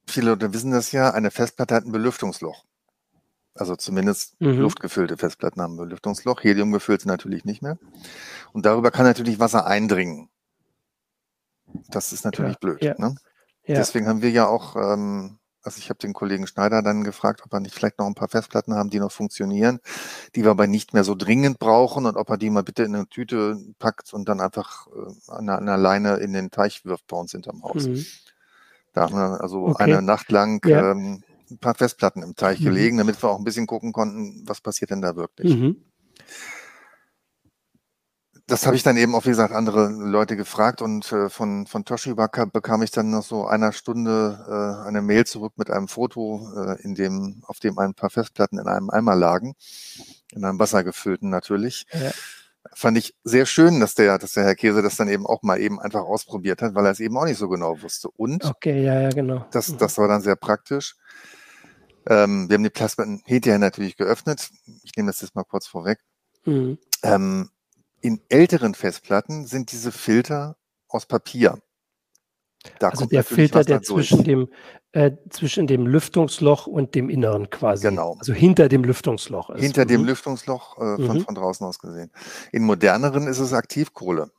viele 0.08 0.30
Leute 0.30 0.52
wissen 0.52 0.70
das 0.70 0.92
ja, 0.92 1.10
eine 1.10 1.30
Festplatte 1.30 1.74
hat 1.74 1.84
ein 1.84 1.92
Belüftungsloch. 1.92 2.64
Also 3.56 3.76
zumindest 3.76 4.40
mhm. 4.40 4.58
luftgefüllte 4.58 5.16
Festplatten 5.16 5.60
haben 5.60 5.76
Belüftungsloch. 5.76 6.42
Helium 6.42 6.72
gefüllt 6.72 7.02
sind 7.02 7.10
natürlich 7.10 7.44
nicht 7.44 7.62
mehr. 7.62 7.78
Und 8.52 8.66
darüber 8.66 8.90
kann 8.90 9.04
natürlich 9.04 9.38
Wasser 9.38 9.66
eindringen. 9.66 10.28
Das 11.88 12.12
ist 12.12 12.24
natürlich 12.24 12.54
ja, 12.54 12.58
blöd. 12.60 12.82
Ja. 12.82 12.94
Ne? 12.98 13.16
Ja. 13.66 13.74
Deswegen 13.76 14.06
haben 14.06 14.22
wir 14.22 14.30
ja 14.30 14.46
auch, 14.46 14.76
ähm, 14.76 15.38
also 15.62 15.78
ich 15.78 15.88
habe 15.90 15.98
den 15.98 16.12
Kollegen 16.12 16.46
Schneider 16.46 16.82
dann 16.82 17.02
gefragt, 17.02 17.42
ob 17.44 17.52
er 17.52 17.60
nicht 17.60 17.74
vielleicht 17.74 17.98
noch 17.98 18.06
ein 18.06 18.14
paar 18.14 18.28
Festplatten 18.28 18.74
haben, 18.74 18.90
die 18.90 19.00
noch 19.00 19.10
funktionieren, 19.10 19.80
die 20.34 20.44
wir 20.44 20.52
aber 20.52 20.66
nicht 20.66 20.94
mehr 20.94 21.02
so 21.02 21.14
dringend 21.14 21.58
brauchen 21.58 22.06
und 22.06 22.16
ob 22.16 22.30
er 22.30 22.36
die 22.36 22.50
mal 22.50 22.62
bitte 22.62 22.84
in 22.84 22.94
eine 22.94 23.08
Tüte 23.08 23.58
packt 23.78 24.12
und 24.12 24.28
dann 24.28 24.40
einfach 24.40 24.86
äh, 24.86 25.32
an, 25.32 25.48
einer 25.48 25.76
Leine 25.76 26.16
in 26.16 26.32
den 26.32 26.50
Teich 26.50 26.84
wirft 26.84 27.06
bei 27.08 27.16
uns 27.16 27.32
hinterm 27.32 27.62
Haus. 27.64 27.86
Mhm. 27.86 28.06
Da 28.92 29.02
haben 29.02 29.14
wir 29.14 29.40
also 29.42 29.66
okay. 29.66 29.82
eine 29.82 30.02
Nacht 30.02 30.30
lang 30.30 30.64
ähm, 30.66 31.22
ein 31.50 31.58
paar 31.58 31.74
Festplatten 31.74 32.22
im 32.22 32.34
Teich 32.34 32.60
mhm. 32.60 32.64
gelegen, 32.64 32.98
damit 32.98 33.22
wir 33.22 33.30
auch 33.30 33.38
ein 33.38 33.44
bisschen 33.44 33.66
gucken 33.66 33.92
konnten, 33.92 34.42
was 34.46 34.60
passiert 34.60 34.90
denn 34.90 35.02
da 35.02 35.16
wirklich. 35.16 35.54
Mhm. 35.54 35.76
Das 38.48 38.64
habe 38.64 38.76
ich 38.76 38.84
dann 38.84 38.96
eben 38.96 39.16
auch, 39.16 39.24
wie 39.24 39.30
gesagt, 39.30 39.52
andere 39.52 39.88
Leute 39.88 40.36
gefragt 40.36 40.80
und 40.80 41.10
äh, 41.10 41.28
von, 41.28 41.66
von 41.66 41.84
Toshiba 41.84 42.28
bekam 42.52 42.82
ich 42.82 42.92
dann 42.92 43.10
noch 43.10 43.24
so 43.24 43.44
einer 43.46 43.72
Stunde 43.72 44.46
äh, 44.84 44.86
eine 44.86 45.02
Mail 45.02 45.26
zurück 45.26 45.54
mit 45.56 45.68
einem 45.68 45.88
Foto, 45.88 46.48
äh, 46.56 46.80
in 46.82 46.94
dem, 46.94 47.42
auf 47.48 47.58
dem 47.58 47.76
ein 47.80 47.94
paar 47.94 48.10
Festplatten 48.10 48.60
in 48.60 48.68
einem 48.68 48.88
Eimer 48.90 49.16
lagen, 49.16 49.54
in 50.32 50.44
einem 50.44 50.60
wassergefüllten 50.60 51.28
natürlich. 51.28 51.86
Ja 51.92 52.12
fand 52.74 52.98
ich 52.98 53.14
sehr 53.24 53.46
schön, 53.46 53.80
dass 53.80 53.94
der, 53.94 54.18
dass 54.18 54.32
der 54.32 54.44
Herr 54.44 54.54
Käse 54.54 54.82
das 54.82 54.96
dann 54.96 55.08
eben 55.08 55.26
auch 55.26 55.42
mal 55.42 55.60
eben 55.60 55.80
einfach 55.80 56.00
ausprobiert 56.00 56.62
hat, 56.62 56.74
weil 56.74 56.84
er 56.84 56.92
es 56.92 57.00
eben 57.00 57.16
auch 57.16 57.24
nicht 57.24 57.38
so 57.38 57.48
genau 57.48 57.80
wusste. 57.82 58.08
Und 58.10 58.44
okay, 58.44 58.82
ja, 58.82 59.00
ja, 59.00 59.08
genau. 59.10 59.46
Das, 59.50 59.68
mhm. 59.68 59.78
das 59.78 59.98
war 59.98 60.08
dann 60.08 60.22
sehr 60.22 60.36
praktisch. 60.36 60.96
Ähm, 62.08 62.48
wir 62.48 62.54
haben 62.54 62.64
die 62.64 62.70
Plasmaten 62.70 63.22
hinterher 63.24 63.58
natürlich 63.58 63.96
geöffnet. 63.96 64.50
Ich 64.82 64.92
nehme 64.96 65.10
das 65.10 65.20
jetzt 65.20 65.34
mal 65.34 65.44
kurz 65.44 65.66
vorweg. 65.66 65.98
Mhm. 66.44 66.78
Ähm, 67.02 67.50
in 68.00 68.20
älteren 68.28 68.74
Festplatten 68.74 69.46
sind 69.46 69.72
diese 69.72 69.92
Filter 69.92 70.56
aus 70.88 71.06
Papier. 71.06 71.58
Da 72.78 72.88
also 72.88 73.06
der 73.06 73.24
Filter, 73.24 73.64
der 73.64 73.82
zwischen 73.82 74.24
dem, 74.24 74.48
äh, 74.92 75.12
zwischen 75.30 75.66
dem 75.66 75.86
Lüftungsloch 75.86 76.66
und 76.66 76.94
dem 76.94 77.10
Inneren 77.10 77.50
quasi. 77.50 77.88
Genau. 77.88 78.16
Also 78.18 78.32
hinter 78.32 78.68
dem 78.68 78.84
Lüftungsloch 78.84 79.50
ist. 79.50 79.60
Hinter 79.60 79.84
mhm. 79.84 79.88
dem 79.88 80.04
Lüftungsloch 80.04 80.76
äh, 80.78 81.06
von, 81.06 81.18
mhm. 81.18 81.20
von 81.22 81.34
draußen 81.34 81.66
aus 81.66 81.78
gesehen. 81.78 82.10
In 82.52 82.64
moderneren 82.64 83.26
ist 83.26 83.38
es 83.38 83.52
Aktivkohle. 83.52 84.30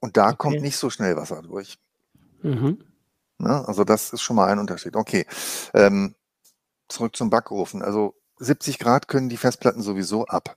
Und 0.00 0.16
da 0.16 0.28
okay. 0.28 0.36
kommt 0.38 0.60
nicht 0.62 0.76
so 0.76 0.90
schnell 0.90 1.16
Wasser 1.16 1.42
durch. 1.42 1.78
Mhm. 2.42 2.84
Na, 3.38 3.60
ne? 3.60 3.68
also 3.68 3.84
das 3.84 4.12
ist 4.12 4.22
schon 4.22 4.36
mal 4.36 4.48
ein 4.48 4.58
Unterschied. 4.58 4.96
Okay. 4.96 5.26
Ähm, 5.74 6.14
zurück 6.88 7.16
zum 7.16 7.30
Backofen. 7.30 7.82
Also 7.82 8.14
70 8.38 8.78
Grad 8.78 9.08
können 9.08 9.28
die 9.28 9.36
Festplatten 9.36 9.82
sowieso 9.82 10.26
ab. 10.26 10.56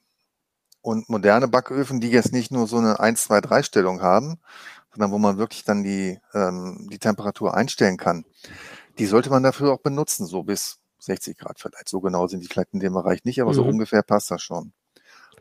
Und 0.82 1.10
moderne 1.10 1.48
Backöfen, 1.48 2.02
die 2.02 2.10
jetzt 2.10 2.34
nicht 2.34 2.52
nur 2.52 2.68
so 2.68 2.78
eine 2.78 3.00
1, 3.00 3.24
2, 3.24 3.42
3 3.42 3.64
Stellung 3.64 4.02
haben, 4.02 4.40
sondern 4.92 5.12
wo 5.12 5.20
man 5.20 5.38
wirklich 5.38 5.64
dann 5.64 5.84
die, 5.84 6.20
ähm, 6.34 6.88
die 6.92 7.00
Temperatur 7.00 7.54
einstellen 7.54 7.98
kann, 7.98 8.26
die 8.98 9.06
sollte 9.06 9.30
man 9.30 9.44
dafür 9.44 9.74
auch 9.74 9.82
benutzen, 9.82 10.26
so 10.26 10.44
bis 10.44 10.80
60 11.00 11.38
Grad 11.38 11.60
vielleicht. 11.60 11.88
So 11.88 12.02
genau 12.02 12.28
sind 12.28 12.42
die 12.42 12.48
vielleicht 12.48 12.74
in 12.74 12.80
dem 12.80 12.94
Bereich 12.94 13.24
nicht, 13.24 13.42
aber 13.42 13.52
mhm. 13.52 13.56
so 13.56 13.64
ungefähr 13.64 14.02
passt 14.02 14.32
das 14.32 14.42
schon. 14.42 14.74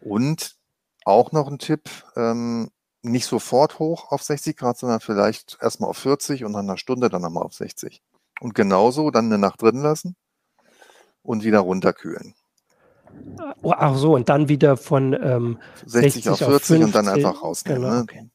Und 0.02 0.56
auch 1.04 1.32
noch 1.32 1.48
ein 1.48 1.58
Tipp, 1.58 1.88
ähm, 2.16 2.70
nicht 3.02 3.26
sofort 3.26 3.78
hoch 3.78 4.12
auf 4.12 4.22
60 4.22 4.56
Grad, 4.56 4.78
sondern 4.78 5.00
vielleicht 5.00 5.58
erstmal 5.60 5.90
auf 5.90 5.96
40 5.98 6.44
und 6.44 6.52
nach 6.52 6.60
einer 6.60 6.76
Stunde 6.76 7.08
dann 7.08 7.22
nochmal 7.22 7.44
auf 7.44 7.54
60. 7.54 8.02
Und 8.40 8.54
genauso 8.54 9.10
dann 9.10 9.26
eine 9.26 9.38
Nacht 9.38 9.62
drin 9.62 9.80
lassen 9.80 10.16
und 11.22 11.44
wieder 11.44 11.60
runterkühlen. 11.60 12.34
Oh, 13.62 13.72
ach 13.76 13.96
so, 13.96 14.14
und 14.14 14.28
dann 14.28 14.48
wieder 14.48 14.76
von 14.76 15.12
ähm, 15.12 15.58
60, 15.84 16.24
60 16.24 16.30
auf 16.30 16.38
40 16.38 16.46
auf 16.46 16.54
50, 16.66 16.84
und 16.84 16.94
dann 16.94 17.08
einfach 17.08 17.42
rausnehmen. 17.42 17.82
Genau, 17.82 17.94
ne? 17.94 18.02
okay. 18.02 18.30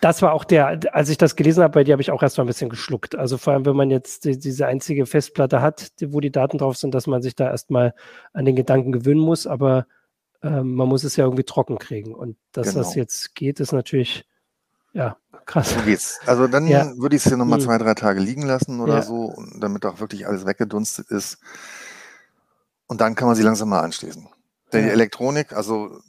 Das 0.00 0.22
war 0.22 0.32
auch 0.32 0.44
der, 0.44 0.94
als 0.94 1.08
ich 1.08 1.18
das 1.18 1.34
gelesen 1.34 1.62
habe, 1.62 1.72
bei 1.72 1.84
dir 1.84 1.92
habe 1.92 2.02
ich 2.02 2.12
auch 2.12 2.22
erstmal 2.22 2.44
ein 2.44 2.48
bisschen 2.48 2.70
geschluckt. 2.70 3.16
Also 3.16 3.36
vor 3.36 3.52
allem, 3.52 3.66
wenn 3.66 3.74
man 3.74 3.90
jetzt 3.90 4.24
die, 4.24 4.38
diese 4.38 4.66
einzige 4.66 5.06
Festplatte 5.06 5.60
hat, 5.60 6.00
die, 6.00 6.12
wo 6.12 6.20
die 6.20 6.30
Daten 6.30 6.58
drauf 6.58 6.76
sind, 6.76 6.94
dass 6.94 7.08
man 7.08 7.20
sich 7.20 7.34
da 7.34 7.50
erstmal 7.50 7.94
an 8.32 8.44
den 8.44 8.54
Gedanken 8.54 8.92
gewöhnen 8.92 9.20
muss, 9.20 9.46
aber 9.48 9.86
ähm, 10.42 10.74
man 10.74 10.88
muss 10.88 11.02
es 11.02 11.16
ja 11.16 11.24
irgendwie 11.24 11.42
trocken 11.44 11.78
kriegen. 11.78 12.14
Und 12.14 12.36
dass 12.52 12.68
genau. 12.68 12.78
das 12.78 12.94
jetzt 12.94 13.34
geht, 13.34 13.58
ist 13.60 13.72
natürlich 13.72 14.24
Ja, 14.94 15.16
krass. 15.44 15.74
So 15.74 15.80
geht's. 15.82 16.18
Also 16.26 16.46
dann 16.46 16.66
Ja. 16.66 16.90
würde 16.96 17.14
ich 17.14 17.22
es 17.22 17.28
hier 17.28 17.36
nochmal 17.36 17.58
Hm. 17.58 17.66
zwei, 17.66 17.78
drei 17.78 17.94
Tage 17.94 18.20
liegen 18.20 18.42
lassen 18.42 18.80
oder 18.80 18.96
Ja. 18.96 19.02
so, 19.02 19.34
damit 19.60 19.84
auch 19.84 20.00
wirklich 20.00 20.26
alles 20.26 20.46
weggedunstet 20.46 21.10
ist. 21.10 21.38
Und 22.88 23.00
dann 23.00 23.14
kann 23.14 23.28
man 23.28 23.36
sie 23.36 23.42
langsam 23.42 23.68
mal 23.68 23.80
anschließen. 23.80 24.28
Denn 24.72 24.82
die 24.82 24.88
Ja. 24.88 24.92
Elektronik, 24.94 25.52
also 25.52 26.00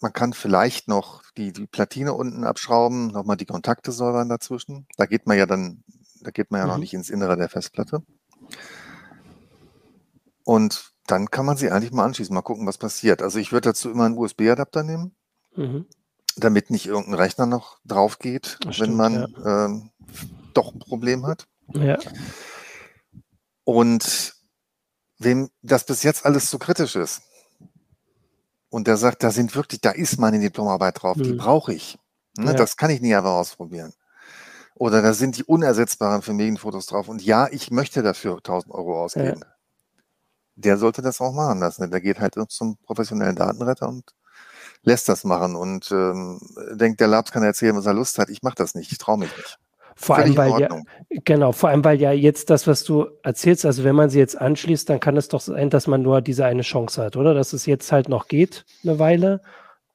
man 0.00 0.12
kann 0.12 0.32
vielleicht 0.32 0.86
noch 0.88 1.22
die, 1.36 1.52
die 1.52 1.66
Platine 1.66 2.12
unten 2.14 2.44
abschrauben, 2.44 3.08
nochmal 3.08 3.36
die 3.36 3.46
Kontakte 3.46 3.90
säubern 3.92 4.28
dazwischen. 4.28 4.86
Da 4.96 5.06
geht 5.06 5.26
man 5.26 5.36
ja 5.38 5.46
dann, 5.46 5.82
da 6.20 6.30
geht 6.30 6.50
man 6.50 6.60
ja 6.60 6.66
noch 6.66 6.74
Mhm. 6.74 6.80
nicht 6.80 6.94
ins 6.94 7.10
Innere 7.10 7.36
der 7.36 7.48
Festplatte. 7.48 8.02
Und 10.44 10.92
dann 11.06 11.30
kann 11.30 11.46
man 11.46 11.56
sie 11.56 11.70
eigentlich 11.70 11.92
mal 11.92 12.04
anschließen, 12.04 12.34
mal 12.34 12.42
gucken, 12.42 12.66
was 12.66 12.78
passiert. 12.78 13.22
Also 13.22 13.38
ich 13.38 13.52
würde 13.52 13.70
dazu 13.70 13.90
immer 13.90 14.04
einen 14.04 14.18
USB-Adapter 14.18 14.82
nehmen 14.82 15.14
Mhm. 15.56 15.86
damit 16.36 16.70
nicht 16.70 16.86
irgendein 16.86 17.14
Rechner 17.14 17.46
noch 17.46 17.78
drauf 17.84 18.18
geht, 18.18 18.58
Das 18.60 18.66
wenn 18.66 18.72
stimmt, 18.74 18.96
man 18.96 19.34
ähm, 19.46 19.90
doch 20.52 20.74
ein 20.74 20.80
Problem 20.80 21.26
hat. 21.26 21.46
Ja. 21.72 21.96
Und 23.64 24.33
wem 25.18 25.50
das 25.62 25.84
bis 25.84 26.02
jetzt 26.02 26.24
alles 26.26 26.48
zu 26.50 26.58
kritisch 26.58 26.96
ist 26.96 27.22
und 28.70 28.86
der 28.86 28.96
sagt, 28.96 29.22
da 29.22 29.30
sind 29.30 29.54
wirklich, 29.54 29.80
da 29.80 29.90
ist 29.90 30.18
meine 30.18 30.40
Diplomarbeit 30.40 31.02
drauf, 31.02 31.16
die 31.16 31.30
Hm. 31.30 31.36
brauche 31.38 31.72
ich. 31.72 31.98
Ne, 32.36 32.46
Ja. 32.46 32.52
Das 32.54 32.76
kann 32.76 32.90
ich 32.90 33.00
nie 33.00 33.14
einfach 33.14 33.30
ausprobieren. 33.32 33.92
Oder 34.74 35.02
da 35.02 35.12
sind 35.14 35.36
die 35.38 35.44
unersetzbaren 35.44 36.22
Familienfotos 36.22 36.86
drauf 36.86 37.08
und 37.08 37.22
ja, 37.22 37.46
ich 37.50 37.70
möchte 37.70 38.02
dafür 38.02 38.38
1000 38.38 38.74
Euro 38.74 39.04
ausgeben. 39.04 39.44
Der 40.56 40.78
sollte 40.78 41.02
das 41.02 41.20
auch 41.20 41.32
machen 41.32 41.60
lassen. 41.60 41.90
Der 41.90 42.00
geht 42.00 42.18
halt 42.20 42.34
zum 42.48 42.76
professionellen 42.78 43.36
Datenretter 43.36 43.88
und 43.88 44.14
lässt 44.82 45.08
das 45.08 45.24
machen 45.24 45.54
und 45.56 45.90
ähm, 45.92 46.40
denkt, 46.72 47.00
der 47.00 47.06
Labs 47.08 47.30
kann 47.32 47.42
erzählen, 47.44 47.76
was 47.76 47.86
er 47.86 47.94
Lust 47.94 48.18
hat. 48.18 48.28
Ich 48.30 48.42
mache 48.42 48.56
das 48.56 48.74
nicht, 48.74 48.90
ich 48.92 48.98
traue 48.98 49.18
mich 49.18 49.36
nicht. 49.36 49.58
Vor 49.96 50.16
allem, 50.16 50.36
weil 50.36 50.60
ja, 50.60 50.68
genau, 51.24 51.52
vor 51.52 51.68
allem, 51.68 51.84
weil 51.84 52.00
ja 52.00 52.12
jetzt 52.12 52.50
das, 52.50 52.66
was 52.66 52.82
du 52.84 53.06
erzählst, 53.22 53.64
also 53.64 53.84
wenn 53.84 53.94
man 53.94 54.10
sie 54.10 54.18
jetzt 54.18 54.40
anschließt, 54.40 54.88
dann 54.90 55.00
kann 55.00 55.16
es 55.16 55.28
doch 55.28 55.40
sein, 55.40 55.70
dass 55.70 55.86
man 55.86 56.02
nur 56.02 56.20
diese 56.20 56.44
eine 56.44 56.62
Chance 56.62 57.02
hat, 57.02 57.16
oder? 57.16 57.32
Dass 57.34 57.52
es 57.52 57.64
jetzt 57.66 57.92
halt 57.92 58.08
noch 58.08 58.26
geht, 58.28 58.64
eine 58.82 58.98
Weile, 58.98 59.40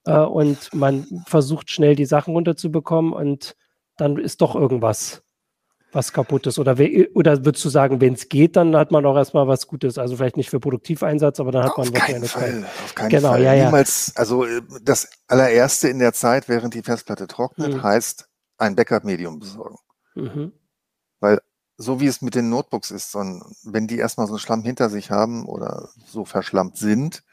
äh, 0.06 0.18
und 0.20 0.74
man 0.74 1.06
versucht 1.27 1.70
schnell 1.70 1.96
die 1.96 2.06
Sachen 2.06 2.34
runterzubekommen 2.34 3.12
und 3.13 3.56
dann 3.98 4.18
ist 4.18 4.39
doch 4.41 4.56
irgendwas, 4.56 5.22
was 5.91 6.13
kaputt 6.13 6.48
ist. 6.48 6.60
Oder, 6.60 6.77
oder 7.15 7.44
würdest 7.46 7.65
du 7.65 7.70
sagen, 7.70 8.00
wenn 8.00 8.13
es 8.13 8.29
geht, 8.29 8.56
dann 8.56 8.75
hat 8.77 8.91
man 8.91 9.06
auch 9.06 9.18
erstmal 9.18 9.48
was 9.48 9.68
Gutes. 9.68 9.98
Also 9.98 10.15
vielleicht 10.15 10.38
nicht 10.38 10.50
für 10.50 10.60
Produktiveinsatz, 10.62 11.39
aber 11.41 11.51
dann 11.51 11.63
hat 11.65 11.77
man 11.77 11.88
Auf 11.88 11.94
keinen 11.94 12.22
Wochenende 12.24 12.27
frei. 12.29 12.39
Fall, 12.51 12.63
auf 12.86 12.96
keinen 12.96 13.10
Genau, 13.10 13.29
Fall. 13.32 13.44
ja, 13.44 13.53
ja. 13.53 13.65
Niemals, 13.65 14.13
also 14.15 14.46
äh, 14.46 14.62
das 14.84 15.10
allererste 15.27 15.89
in 15.89 16.00
der 16.00 16.13
Zeit, 16.13 16.48
während 16.48 16.74
die 16.75 16.84
Festplatte 16.84 17.27
trocknet, 17.27 17.74
Mhm. 17.74 17.84
heißt 17.84 18.29
ein 18.60 18.75
Backup-Medium 18.75 19.39
besorgen. 19.39 19.77
Mhm. 20.22 20.54
So 21.82 22.02
wie 22.02 22.08
es 22.08 22.22
mit 22.22 22.36
den 22.36 22.50
Notebooks 22.50 22.92
ist, 22.92 23.12
so 23.12 23.20
ein, 23.20 23.42
wenn 23.64 23.88
die 23.88 23.98
erstmal 24.00 24.28
so 24.28 24.34
einen 24.34 24.40
Schlamm 24.40 24.64
hinter 24.64 24.90
sich 24.90 25.12
haben 25.12 25.46
oder 25.46 25.88
so 26.06 26.26
verschlammt 26.26 26.76
sind, 26.76 27.24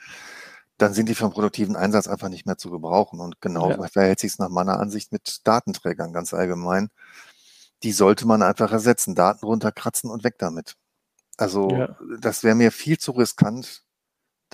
dann 0.78 0.94
sind 0.94 1.08
die 1.08 1.16
für 1.16 1.24
einen 1.24 1.32
produktiven 1.32 1.74
Einsatz 1.74 2.06
einfach 2.06 2.28
nicht 2.28 2.46
mehr 2.46 2.56
zu 2.56 2.70
gebrauchen. 2.70 3.18
Und 3.18 3.40
genauso 3.40 3.82
Ja. 3.82 3.88
verhält 3.88 4.20
sich 4.20 4.32
es 4.32 4.38
nach 4.38 4.48
meiner 4.48 4.78
Ansicht 4.78 5.10
mit 5.10 5.40
Datenträgern 5.48 6.12
ganz 6.12 6.32
allgemein. 6.32 6.90
Die 7.82 7.90
sollte 7.90 8.24
man 8.26 8.42
einfach 8.42 8.70
ersetzen. 8.70 9.16
Daten 9.16 9.44
runterkratzen 9.44 10.10
und 10.10 10.22
weg 10.22 10.36
damit. 10.38 10.76
Also 11.36 11.70
Ja. 11.70 11.96
das 12.20 12.44
wäre 12.44 12.54
mir 12.54 12.70
viel 12.70 12.98
zu 12.98 13.12
riskant, 13.12 13.82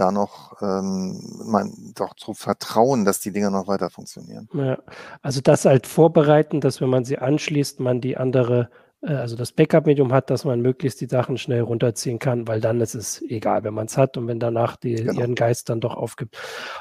da 0.02 0.10
noch 0.10 0.60
ähm, 0.60 1.20
man 1.44 1.72
doch 1.94 2.14
zu 2.14 2.34
vertrauen, 2.34 3.04
dass 3.04 3.20
die 3.20 3.32
Dinger 3.32 3.50
noch 3.50 3.68
weiter 3.68 3.88
funktionieren. 3.88 4.48
Ja, 4.52 4.78
also 5.22 5.40
das 5.40 5.64
halt 5.64 5.86
vorbereiten, 5.86 6.60
dass 6.60 6.80
wenn 6.80 6.90
man 6.90 7.04
sie 7.04 7.18
anschließt, 7.18 7.78
man 7.80 8.00
die 8.00 8.16
andere, 8.16 8.68
äh, 9.02 9.14
also 9.14 9.36
das 9.36 9.52
Backup-Medium 9.52 10.12
hat, 10.12 10.28
dass 10.30 10.44
man 10.44 10.60
möglichst 10.60 11.00
die 11.00 11.06
Sachen 11.06 11.38
schnell 11.38 11.60
runterziehen 11.60 12.18
kann, 12.18 12.48
weil 12.48 12.60
dann 12.60 12.80
ist 12.80 12.94
es 12.94 13.22
egal, 13.22 13.62
wenn 13.62 13.74
man 13.74 13.86
es 13.86 13.96
hat 13.96 14.16
und 14.16 14.26
wenn 14.26 14.40
danach 14.40 14.76
die, 14.76 14.96
Genau. 14.96 15.20
ihren 15.20 15.34
Geist 15.36 15.68
dann 15.68 15.80
doch 15.80 15.94
aufgibt. 15.94 16.36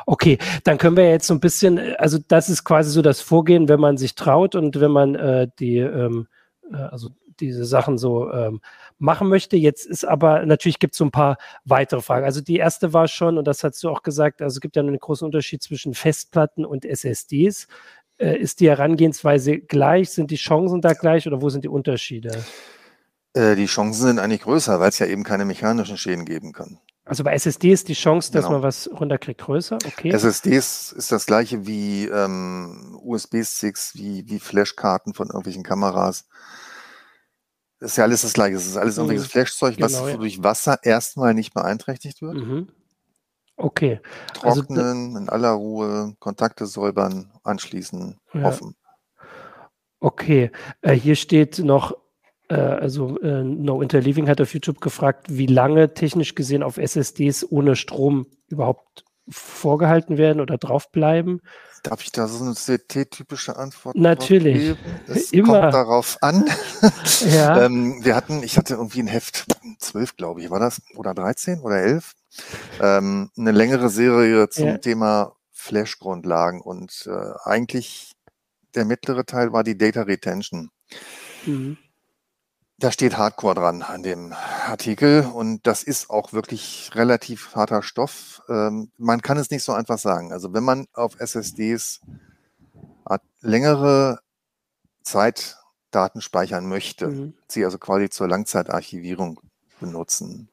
Okay, 0.07 0.39
dann 0.63 0.79
können 0.79 0.97
wir 0.97 1.09
jetzt 1.09 1.27
so 1.27 1.35
ein 1.35 1.39
bisschen, 1.39 1.77
äh, 1.77 1.95
also 1.99 2.17
das 2.27 2.49
ist 2.49 2.63
quasi 2.63 2.89
so 2.89 3.01
das 3.03 3.21
Vorgehen, 3.21 3.69
wenn 3.69 3.79
man 3.79 3.97
sich 3.97 4.15
traut 4.15 4.55
und 4.55 4.79
wenn 4.79 4.91
man 4.91 5.15
äh, 5.15 5.47
die, 5.59 5.77
ähm, 5.77 6.27
äh, 6.71 6.77
also 6.77 7.09
diese 7.39 7.65
Sachen 7.65 7.97
so 7.97 8.31
ähm, 8.31 8.61
machen 9.01 9.27
möchte. 9.27 9.57
Jetzt 9.57 9.85
ist 9.85 10.05
aber, 10.05 10.45
natürlich 10.45 10.79
gibt 10.79 10.93
es 10.93 10.99
so 10.99 11.05
ein 11.05 11.11
paar 11.11 11.37
weitere 11.65 12.01
Fragen. 12.01 12.25
Also 12.25 12.39
die 12.41 12.57
erste 12.57 12.93
war 12.93 13.07
schon, 13.07 13.37
und 13.37 13.45
das 13.45 13.63
hast 13.63 13.83
du 13.83 13.89
auch 13.89 14.03
gesagt, 14.03 14.41
also 14.41 14.55
es 14.55 14.61
gibt 14.61 14.75
ja 14.75 14.81
einen 14.81 14.97
großen 14.97 15.25
Unterschied 15.25 15.61
zwischen 15.63 15.93
Festplatten 15.93 16.65
und 16.65 16.85
SSDs. 16.85 17.67
Äh, 18.17 18.37
ist 18.37 18.59
die 18.59 18.69
Herangehensweise 18.69 19.57
gleich? 19.59 20.11
Sind 20.11 20.31
die 20.31 20.35
Chancen 20.35 20.81
da 20.81 20.93
gleich 20.93 21.27
oder 21.27 21.41
wo 21.41 21.49
sind 21.49 21.63
die 21.63 21.69
Unterschiede? 21.69 22.43
Äh, 23.33 23.55
die 23.55 23.65
Chancen 23.65 24.07
sind 24.07 24.19
eigentlich 24.19 24.41
größer, 24.41 24.79
weil 24.79 24.89
es 24.89 24.99
ja 24.99 25.07
eben 25.07 25.23
keine 25.23 25.45
mechanischen 25.45 25.97
Schäden 25.97 26.25
geben 26.25 26.53
kann. 26.53 26.79
Also 27.03 27.23
bei 27.23 27.33
SSD 27.33 27.71
ist 27.71 27.87
die 27.87 27.93
Chance, 27.93 28.31
dass 28.31 28.43
Genau. 28.45 28.57
man 28.57 28.63
was 28.63 28.89
runterkriegt, 28.89 29.41
größer. 29.41 29.79
Okay. 29.85 30.11
SSDs 30.11 30.91
ist 30.91 31.11
das 31.11 31.25
gleiche 31.25 31.65
wie 31.65 32.05
ähm, 32.05 32.97
USB-Sticks, 33.01 33.95
wie, 33.95 34.29
wie 34.29 34.39
Flashkarten 34.39 35.15
von 35.15 35.27
irgendwelchen 35.27 35.63
Kameras. 35.63 36.27
Das 37.81 37.91
ist 37.91 37.97
ja 37.97 38.03
alles 38.05 38.21
das 38.21 38.33
gleiche. 38.33 38.55
Es 38.55 38.67
ist 38.67 38.77
alles 38.77 38.95
Mhm. 38.95 39.01
irgendwelches 39.01 39.31
Flashzeug, 39.31 39.75
was 39.79 39.93
Genau, 39.93 40.07
ja. 40.07 40.15
durch 40.17 40.41
Wasser 40.43 40.79
erstmal 40.83 41.33
nicht 41.33 41.53
beeinträchtigt 41.53 42.21
wird. 42.21 42.35
Mhm. 42.35 42.69
Okay. 43.57 43.99
Also 44.41 44.61
Trocknen, 44.61 45.17
in 45.17 45.29
aller 45.29 45.49
Ruhe, 45.51 46.15
Kontakte 46.19 46.65
säubern, 46.67 47.31
anschließen, 47.43 48.17
Ja. 48.33 48.45
offen. 48.45 48.75
Okay, 49.99 50.51
äh, 50.81 50.93
hier 50.93 51.15
steht 51.15 51.59
noch, 51.59 51.95
äh, 52.49 52.55
also 52.55 53.19
äh, 53.19 53.43
No 53.43 53.81
Interleaving 53.81 54.27
hat 54.27 54.41
auf 54.41 54.53
YouTube 54.53 54.81
gefragt, 54.81 55.27
wie 55.29 55.45
lange 55.47 55.93
technisch 55.93 56.33
gesehen 56.33 56.63
auf 56.63 56.77
SSDs 56.77 57.45
ohne 57.51 57.75
Strom 57.75 58.25
überhaupt 58.47 59.05
vorgehalten 59.29 60.17
werden 60.17 60.39
oder 60.41 60.57
draufbleiben. 60.57 61.41
Darf 61.83 62.03
ich 62.03 62.11
da 62.11 62.27
so 62.27 62.43
eine 62.43 62.53
CT-typische 62.53 63.55
Antwort 63.57 63.95
Natürlich. 63.95 64.55
geben? 64.55 64.79
Es 65.07 65.31
Immer. 65.31 65.61
kommt 65.61 65.73
darauf 65.73 66.17
an. 66.21 66.45
Ja, 67.29 67.65
Ähm, 67.65 68.03
wir 68.03 68.15
hatten, 68.15 68.41
ich 68.43 68.57
hatte 68.57 68.73
irgendwie 68.75 68.99
ein 69.01 69.07
Heft, 69.07 69.45
12 69.79 70.15
glaube 70.15 70.41
ich, 70.41 70.49
war 70.49 70.59
das, 70.59 70.81
oder 70.95 71.13
13 71.13 71.59
oder 71.61 71.77
11, 71.81 72.13
ähm, 72.81 73.29
eine 73.37 73.51
längere 73.51 73.89
Serie 73.89 74.49
zum 74.49 74.67
Ja. 74.67 74.77
Thema 74.77 75.35
Flash-Grundlagen 75.51 76.61
und 76.61 77.07
äh, 77.07 77.33
eigentlich 77.43 78.13
der 78.73 78.85
mittlere 78.85 79.25
Teil 79.25 79.53
war 79.53 79.63
die 79.63 79.77
Data 79.77 80.01
Retention. 80.03 80.69
mhm. 81.45 81.77
Da 82.81 82.91
steht 82.91 83.15
Hardcore 83.15 83.53
dran 83.55 83.83
an 83.83 84.01
dem 84.01 84.33
Artikel 84.33 85.23
und 85.33 85.65
das 85.67 85.83
ist 85.83 86.09
auch 86.09 86.33
wirklich 86.33 86.89
relativ 86.95 87.55
harter 87.55 87.83
Stoff. 87.83 88.41
Ähm, 88.49 88.91
man 88.97 89.21
kann 89.21 89.37
es 89.37 89.51
nicht 89.51 89.63
so 89.63 89.71
einfach 89.71 89.99
sagen. 89.99 90.33
Also 90.33 90.51
wenn 90.53 90.63
man 90.63 90.87
auf 90.93 91.19
SSDs 91.19 92.01
längere 93.41 94.19
Zeit 95.03 95.57
Daten 95.91 96.21
speichern 96.21 96.67
möchte, 96.67 97.07
Mhm. 97.07 97.33
sie 97.47 97.65
also 97.65 97.77
quasi 97.77 98.09
zur 98.09 98.27
Langzeitarchivierung 98.27 99.39
benutzen, 99.79 100.49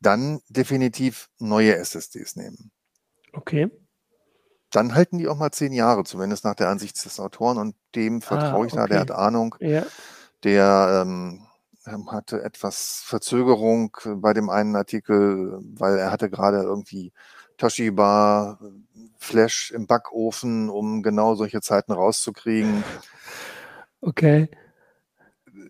dann 0.00 0.40
definitiv 0.48 1.28
neue 1.38 1.76
SSDs 1.76 2.36
nehmen. 2.36 2.70
okay. 3.32 3.70
Dann 4.70 4.94
halten 4.94 5.18
die 5.18 5.28
auch 5.28 5.36
mal 5.36 5.52
zehn 5.52 5.72
Jahre, 5.72 6.02
zumindest 6.04 6.44
nach 6.44 6.54
der 6.54 6.70
Ansicht 6.70 7.02
des 7.04 7.20
Autoren 7.20 7.58
und 7.58 7.76
dem 7.94 8.22
vertraue 8.22 8.66
ich 8.66 8.72
da, 8.72 8.86
der 8.86 9.00
Ah, 9.00 9.02
okay. 9.02 9.12
hat 9.12 9.18
Ahnung. 9.18 9.54
Ja, 9.60 9.84
Der 10.44 11.04
ähm, 11.04 11.46
ähm, 11.86 12.10
hatte 12.10 12.42
etwas 12.42 13.02
Verzögerung 13.04 13.96
äh, 14.04 14.14
bei 14.14 14.32
dem 14.32 14.50
einen 14.50 14.76
Artikel, 14.76 15.58
weil 15.74 15.98
er 15.98 16.10
hatte 16.10 16.30
gerade 16.30 16.58
irgendwie 16.62 17.12
Toshiba 17.56 18.58
äh, 18.62 18.66
Flash 19.18 19.70
im 19.70 19.86
Backofen, 19.86 20.68
um 20.68 21.02
genau 21.02 21.34
solche 21.34 21.60
Zeiten 21.60 21.92
rauszukriegen. 21.92 22.84
okay. 24.00 24.48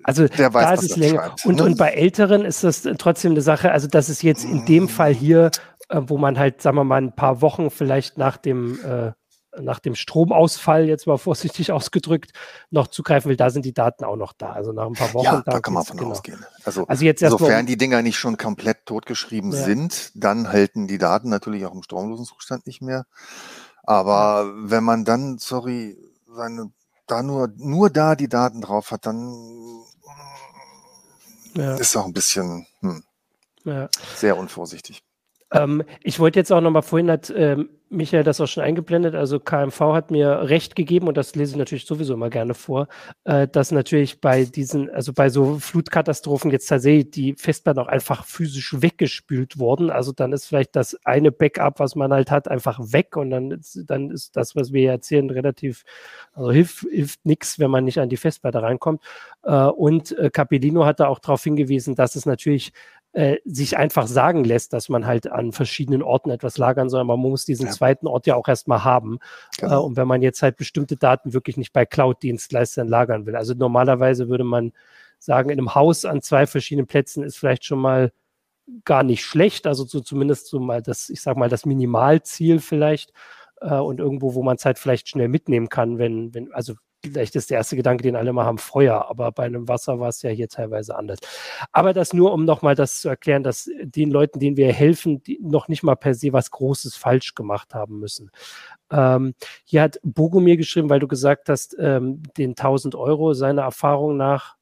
Also 0.04 0.26
Der 0.26 0.52
weiß, 0.52 0.64
da 0.64 0.74
ist 0.74 0.82
es 0.82 0.90
er 0.92 0.98
länger. 0.98 1.34
Und, 1.44 1.56
ne? 1.56 1.64
und 1.64 1.78
bei 1.78 1.90
Älteren 1.90 2.44
ist 2.44 2.64
das 2.64 2.82
trotzdem 2.98 3.32
eine 3.32 3.40
Sache, 3.40 3.70
also 3.70 3.86
das 3.86 4.08
ist 4.08 4.22
jetzt 4.22 4.44
in 4.44 4.66
dem 4.66 4.88
Fall 4.88 5.14
hier, 5.14 5.50
äh, 5.88 6.00
wo 6.06 6.18
man 6.18 6.38
halt, 6.38 6.60
sagen 6.60 6.76
wir 6.76 6.84
mal, 6.84 7.00
ein 7.00 7.14
paar 7.14 7.40
Wochen 7.40 7.70
vielleicht 7.70 8.18
nach 8.18 8.36
dem, 8.36 8.78
äh, 8.84 9.12
nach 9.60 9.80
dem 9.80 9.94
Stromausfall, 9.94 10.88
jetzt 10.88 11.06
mal 11.06 11.18
vorsichtig 11.18 11.72
ausgedrückt, 11.72 12.32
noch 12.70 12.86
zugreifen 12.86 13.28
will, 13.28 13.36
da 13.36 13.50
sind 13.50 13.64
die 13.64 13.74
Daten 13.74 14.04
auch 14.04 14.16
noch 14.16 14.32
da. 14.32 14.52
Also 14.52 14.72
nach 14.72 14.86
ein 14.86 14.94
paar 14.94 15.12
Wochen. 15.14 15.24
ja, 15.24 15.42
da 15.44 15.60
kann 15.60 15.74
man 15.74 15.84
von 15.84 15.96
genau. 15.96 16.10
ausgehen. 16.10 16.44
Also, 16.64 16.86
Also 16.86 17.04
jetzt 17.04 17.20
sofern 17.20 17.66
die 17.66 17.76
Dinger 17.76 18.02
nicht 18.02 18.16
schon 18.16 18.36
komplett 18.36 18.86
totgeschrieben 18.86 19.52
Ja. 19.52 19.64
sind, 19.64 20.12
dann 20.14 20.48
halten 20.50 20.86
die 20.86 20.98
Daten 20.98 21.28
natürlich 21.28 21.66
auch 21.66 21.74
im 21.74 21.82
stromlosen 21.82 22.24
Zustand 22.24 22.66
nicht 22.66 22.82
mehr. 22.82 23.06
Aber 23.84 24.52
wenn 24.56 24.84
man 24.84 25.04
dann, 25.04 25.38
sorry, 25.38 25.96
seine, 26.28 26.70
da 27.06 27.22
nur, 27.22 27.48
nur 27.56 27.90
da 27.90 28.14
die 28.14 28.28
Daten 28.28 28.60
drauf 28.60 28.90
hat, 28.90 29.06
dann 29.06 29.84
ja, 31.54 31.74
ist 31.76 31.96
auch 31.96 32.06
ein 32.06 32.12
bisschen 32.12 32.66
hm, 32.80 33.02
ja. 33.64 33.88
sehr 34.16 34.36
unvorsichtig. 34.38 35.02
Ähm, 35.52 35.82
ich 36.02 36.18
wollte 36.18 36.38
jetzt 36.38 36.52
auch 36.52 36.60
noch 36.60 36.70
mal 36.70 36.82
vorhin 36.82 37.10
hat 37.10 37.32
ähm, 37.34 37.68
Michael 37.92 38.24
das 38.24 38.40
auch 38.40 38.46
schon 38.46 38.64
eingeblendet. 38.64 39.14
Also 39.14 39.38
KMV 39.38 39.80
hat 39.80 40.10
mir 40.10 40.48
recht 40.48 40.74
gegeben 40.74 41.08
und 41.08 41.16
das 41.16 41.34
lese 41.34 41.52
ich 41.52 41.58
natürlich 41.58 41.84
sowieso 41.84 42.14
immer 42.14 42.30
gerne 42.30 42.54
vor, 42.54 42.88
äh, 43.24 43.46
dass 43.46 43.70
natürlich 43.70 44.20
bei 44.20 44.44
diesen, 44.44 44.90
also 44.90 45.12
bei 45.12 45.28
so 45.28 45.58
Flutkatastrophen 45.58 46.50
jetzt 46.50 46.66
tatsächlich 46.66 47.10
die 47.10 47.34
Festplatten 47.34 47.80
auch 47.80 47.88
einfach 47.88 48.24
physisch 48.24 48.80
weggespült 48.80 49.58
wurden. 49.58 49.90
Also 49.90 50.12
dann 50.12 50.32
ist 50.32 50.46
vielleicht 50.46 50.74
das 50.74 50.96
eine 51.04 51.30
Backup, 51.30 51.78
was 51.78 51.94
man 51.94 52.12
halt 52.12 52.30
hat, 52.30 52.48
einfach 52.48 52.80
weg 52.80 53.16
und 53.16 53.30
dann 53.30 53.50
ist, 53.50 53.84
dann 53.86 54.10
ist 54.10 54.36
das, 54.36 54.56
was 54.56 54.72
wir 54.72 54.90
erzählen, 54.90 55.28
relativ, 55.28 55.84
also 56.32 56.50
hilft, 56.50 56.86
hilft 56.90 57.24
nichts, 57.26 57.58
wenn 57.58 57.70
man 57.70 57.84
nicht 57.84 58.00
an 58.00 58.08
die 58.08 58.16
Festplatte 58.16 58.62
reinkommt. 58.62 59.02
Äh, 59.44 59.66
und 59.66 60.16
äh, 60.18 60.30
Capellino 60.30 60.86
hat 60.86 61.00
da 61.00 61.08
auch 61.08 61.18
darauf 61.18 61.44
hingewiesen, 61.44 61.94
dass 61.94 62.16
es 62.16 62.24
natürlich 62.26 62.72
äh, 63.12 63.36
sich 63.44 63.76
einfach 63.76 64.06
sagen 64.06 64.42
lässt, 64.42 64.72
dass 64.72 64.88
man 64.88 65.06
halt 65.06 65.30
an 65.30 65.52
verschiedenen 65.52 66.02
Orten 66.02 66.30
etwas 66.30 66.56
lagern 66.56 66.88
soll. 66.88 67.04
Man 67.04 67.18
muss 67.20 67.44
diesen 67.44 67.66
ja. 67.66 67.72
zweiten 67.72 68.06
Ort 68.06 68.26
ja 68.26 68.36
auch 68.36 68.48
erstmal 68.48 68.84
haben. 68.84 69.18
Genau. 69.58 69.82
Äh, 69.82 69.84
und 69.84 69.96
wenn 69.96 70.08
man 70.08 70.22
jetzt 70.22 70.42
halt 70.42 70.56
bestimmte 70.56 70.96
Daten 70.96 71.34
wirklich 71.34 71.56
nicht 71.56 71.72
bei 71.72 71.84
Cloud-Dienstleistern 71.84 72.88
lagern 72.88 73.26
will. 73.26 73.36
Also 73.36 73.54
normalerweise 73.54 74.28
würde 74.28 74.44
man 74.44 74.72
sagen, 75.18 75.50
in 75.50 75.58
einem 75.58 75.74
Haus 75.74 76.04
an 76.04 76.22
zwei 76.22 76.46
verschiedenen 76.46 76.86
Plätzen 76.86 77.22
ist 77.22 77.36
vielleicht 77.36 77.64
schon 77.64 77.80
mal 77.80 78.12
gar 78.84 79.02
nicht 79.02 79.24
schlecht. 79.24 79.66
Also 79.66 79.84
so 79.84 80.00
zumindest 80.00 80.46
so 80.46 80.58
mal 80.58 80.80
das, 80.82 81.10
ich 81.10 81.20
sag 81.20 81.36
mal, 81.36 81.50
das 81.50 81.66
Minimalziel 81.66 82.60
vielleicht. 82.60 83.12
Äh, 83.60 83.74
und 83.74 84.00
irgendwo, 84.00 84.34
wo 84.34 84.42
man 84.42 84.56
es 84.56 84.64
halt 84.64 84.78
vielleicht 84.78 85.08
schnell 85.08 85.28
mitnehmen 85.28 85.68
kann, 85.68 85.98
wenn, 85.98 86.32
wenn, 86.34 86.52
also 86.52 86.74
vielleicht 87.04 87.34
ist 87.36 87.50
der 87.50 87.58
erste 87.58 87.76
Gedanke, 87.76 88.02
den 88.02 88.16
alle 88.16 88.32
mal 88.32 88.44
haben, 88.44 88.58
Feuer, 88.58 89.08
aber 89.08 89.32
bei 89.32 89.44
einem 89.44 89.68
Wasser 89.68 89.98
war 89.98 90.08
es 90.08 90.22
ja 90.22 90.30
hier 90.30 90.48
teilweise 90.48 90.96
anders. 90.96 91.18
Aber 91.72 91.92
das 91.92 92.12
nur, 92.12 92.32
um 92.32 92.44
nochmal 92.44 92.74
das 92.74 93.00
zu 93.00 93.08
erklären, 93.08 93.42
dass 93.42 93.68
den 93.82 94.10
Leuten, 94.10 94.38
denen 94.38 94.56
wir 94.56 94.72
helfen, 94.72 95.22
die 95.22 95.38
noch 95.42 95.68
nicht 95.68 95.82
mal 95.82 95.96
per 95.96 96.14
se 96.14 96.32
was 96.32 96.50
Großes 96.50 96.96
falsch 96.96 97.34
gemacht 97.34 97.74
haben 97.74 97.98
müssen. 97.98 98.30
Ähm, 98.90 99.34
hier 99.64 99.82
hat 99.82 99.98
Bogomir 100.02 100.56
geschrieben, 100.56 100.90
weil 100.90 101.00
du 101.00 101.08
gesagt 101.08 101.48
hast, 101.48 101.76
ähm, 101.78 102.22
den 102.36 102.54
1000 102.54 102.94
Euro, 102.94 103.34
seiner 103.34 103.62
Erfahrung 103.62 104.16
nach, 104.16 104.56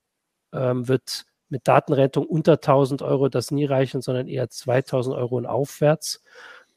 ähm, 0.52 0.88
wird 0.88 1.26
mit 1.48 1.66
Datenrettung 1.68 2.26
unter 2.26 2.60
1000 2.60 3.02
Euro 3.02 3.28
das 3.28 3.50
nie 3.50 3.64
reichen, 3.64 4.02
sondern 4.02 4.28
eher 4.28 4.48
2000 4.48 5.16
Euro 5.16 5.36
und 5.36 5.46
aufwärts. 5.46 6.22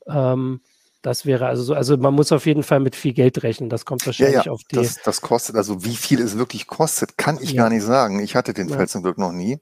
Ähm, 0.07 0.61
das 1.03 1.25
wäre 1.25 1.47
also 1.47 1.63
so, 1.63 1.73
also 1.73 1.97
man 1.97 2.13
muss 2.13 2.31
auf 2.31 2.45
jeden 2.45 2.63
Fall 2.63 2.79
mit 2.79 2.95
viel 2.95 3.13
Geld 3.13 3.43
rechnen. 3.43 3.69
Das 3.69 3.85
kommt 3.85 4.05
wahrscheinlich 4.05 4.37
ja, 4.37 4.45
ja, 4.45 4.51
auf 4.51 4.61
die. 4.63 4.77
Das, 4.77 5.01
das 5.03 5.21
kostet, 5.21 5.57
also 5.57 5.83
wie 5.83 5.97
viel 5.97 6.21
es 6.21 6.37
wirklich 6.37 6.65
kostet, 6.65 7.17
kann 7.17 7.37
ich 7.41 7.51
ja. 7.51 7.63
gar 7.63 7.69
nicht 7.69 7.83
sagen. 7.83 8.19
Ich 8.19 8.35
hatte 8.35 8.53
den. 8.53 8.69
Fall 8.69 8.87
zum 8.87 9.03
Glück 9.03 9.17
noch 9.17 9.33
nie. 9.33 9.59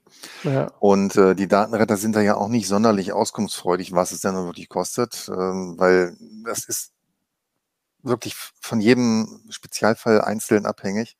Und 0.78 1.16
äh, 1.16 1.34
die 1.34 1.48
Datenretter 1.48 1.96
sind 1.96 2.14
da 2.14 2.20
ja 2.20 2.36
auch 2.36 2.48
nicht 2.48 2.68
sonderlich 2.68 3.12
auskunftsfreudig, 3.12 3.92
was 3.92 4.12
es 4.12 4.20
denn 4.20 4.34
wirklich 4.34 4.68
kostet, 4.68 5.28
ähm, 5.28 5.74
weil 5.78 6.16
das 6.44 6.64
ist 6.64 6.92
wirklich 8.02 8.34
von 8.60 8.80
jedem 8.80 9.42
Spezialfall 9.50 10.20
einzeln 10.20 10.64
abhängig. 10.64 11.16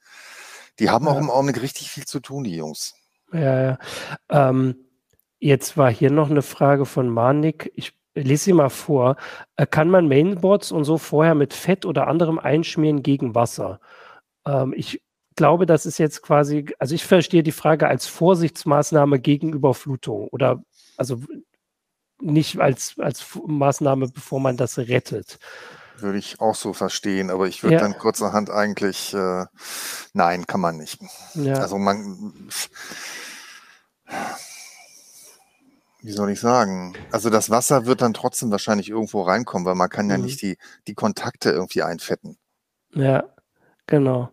Die 0.79 0.89
haben 0.89 1.09
auch 1.09 1.19
im 1.19 1.31
Augenblick 1.31 1.61
richtig 1.61 1.91
viel 1.91 2.05
zu 2.05 2.21
tun, 2.21 2.45
die 2.45 2.57
Jungs. 2.57 2.95
Ja, 3.33 3.63
ja. 3.63 3.79
Ähm, 4.29 4.77
jetzt 5.39 5.77
war 5.77 5.91
hier 5.91 6.11
noch 6.11 6.31
eine 6.31 6.43
Frage 6.43 6.87
von 6.87 7.09
Manik. 7.09 7.73
Ich 7.75 7.93
lese 8.15 8.45
sie 8.45 8.53
mal 8.53 8.71
vor. 8.71 9.17
Äh, 9.57 9.67
kann 9.67 9.91
man 9.91 10.09
Mainboards 10.09 10.73
und 10.73 10.85
so 10.85 10.99
vorher 10.99 11.35
mit 11.35 11.55
Fett 11.55 11.85
oder 11.85 12.09
anderem 12.09 12.39
einschmieren 12.39 13.03
gegen 13.03 13.35
Wasser? 13.35 13.81
Ähm, 14.47 14.75
ich 14.77 15.03
glaube, 15.37 15.67
das 15.67 15.87
ist 15.87 15.99
jetzt 15.99 16.23
quasi, 16.23 16.67
also 16.79 16.95
ich 16.95 17.05
verstehe 17.05 17.43
die 17.43 17.53
Frage 17.53 17.89
als 17.89 18.07
Vorsichtsmaßnahme 18.07 19.19
gegen 19.19 19.53
Überflutung 19.53 20.29
oder 20.29 20.63
also 20.97 21.21
nicht 22.21 22.61
als, 22.61 22.95
als 22.99 23.25
Maßnahme, 23.47 24.09
bevor 24.09 24.41
man 24.41 24.57
das 24.57 24.79
rettet. 24.79 25.39
Würde 25.99 26.19
ich 26.19 26.41
auch 26.41 26.55
so 26.55 26.73
verstehen, 26.73 27.31
aber 27.31 27.47
ich 27.47 27.63
würde 27.63 27.77
ja. 27.77 27.81
dann 27.81 27.99
kurzerhand 27.99 28.51
eigentlich, 28.51 29.15
äh, 29.15 29.45
nein, 30.13 30.47
kann 30.47 30.61
man 30.61 30.77
nicht. 30.77 31.01
Ja. 31.35 31.55
Also 31.55 31.79
man, 31.79 32.49
wie 36.03 36.13
soll 36.13 36.31
ich 36.31 36.41
sagen? 36.41 36.95
Also 37.11 37.31
das 37.31 37.51
Wasser 37.51 37.87
wird 37.87 38.03
dann 38.03 38.15
trotzdem 38.15 38.51
wahrscheinlich 38.51 38.91
irgendwo 38.91 39.23
reinkommen, 39.23 39.65
weil 39.65 39.75
man 39.75 39.89
kann 39.89 40.11
ja 40.11 40.19
mhm. 40.19 40.25
nicht 40.25 40.43
die, 40.43 40.59
die 40.87 40.95
Kontakte 40.95 41.51
irgendwie 41.51 41.83
einfetten. 41.83 42.37
Ja, 42.95 43.25
genau. 43.87 44.31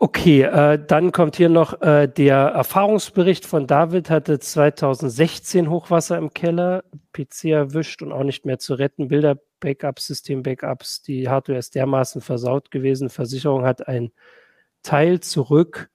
Okay, 0.00 0.42
äh, 0.42 0.78
dann 0.86 1.10
kommt 1.10 1.34
hier 1.34 1.48
noch 1.48 1.82
äh, 1.82 2.06
der 2.06 2.36
Erfahrungsbericht 2.36 3.44
von 3.44 3.66
David, 3.66 4.10
hatte 4.10 4.38
2016 4.38 5.68
Hochwasser 5.68 6.16
im 6.18 6.32
Keller, 6.32 6.84
PC 7.12 7.46
erwischt 7.46 8.00
und 8.02 8.12
auch 8.12 8.22
nicht 8.22 8.46
mehr 8.46 8.60
zu 8.60 8.74
retten, 8.74 9.08
Bilder, 9.08 9.38
Backups, 9.58 10.06
System-Backups, 10.06 11.02
die 11.02 11.28
Hardware 11.28 11.58
ist 11.58 11.74
dermaßen 11.74 12.20
versaut 12.20 12.70
gewesen, 12.70 13.10
Versicherung 13.10 13.64
hat 13.64 13.88
ein 13.88 14.12
Teil 14.84 15.18
zurück, 15.18 15.90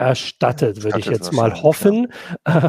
erstattet, 0.00 0.82
würde 0.82 0.98
ich 0.98 1.06
jetzt 1.06 1.32
mal 1.32 1.62
hoffen. 1.62 2.08
Ja. 2.46 2.60
Äh, 2.60 2.68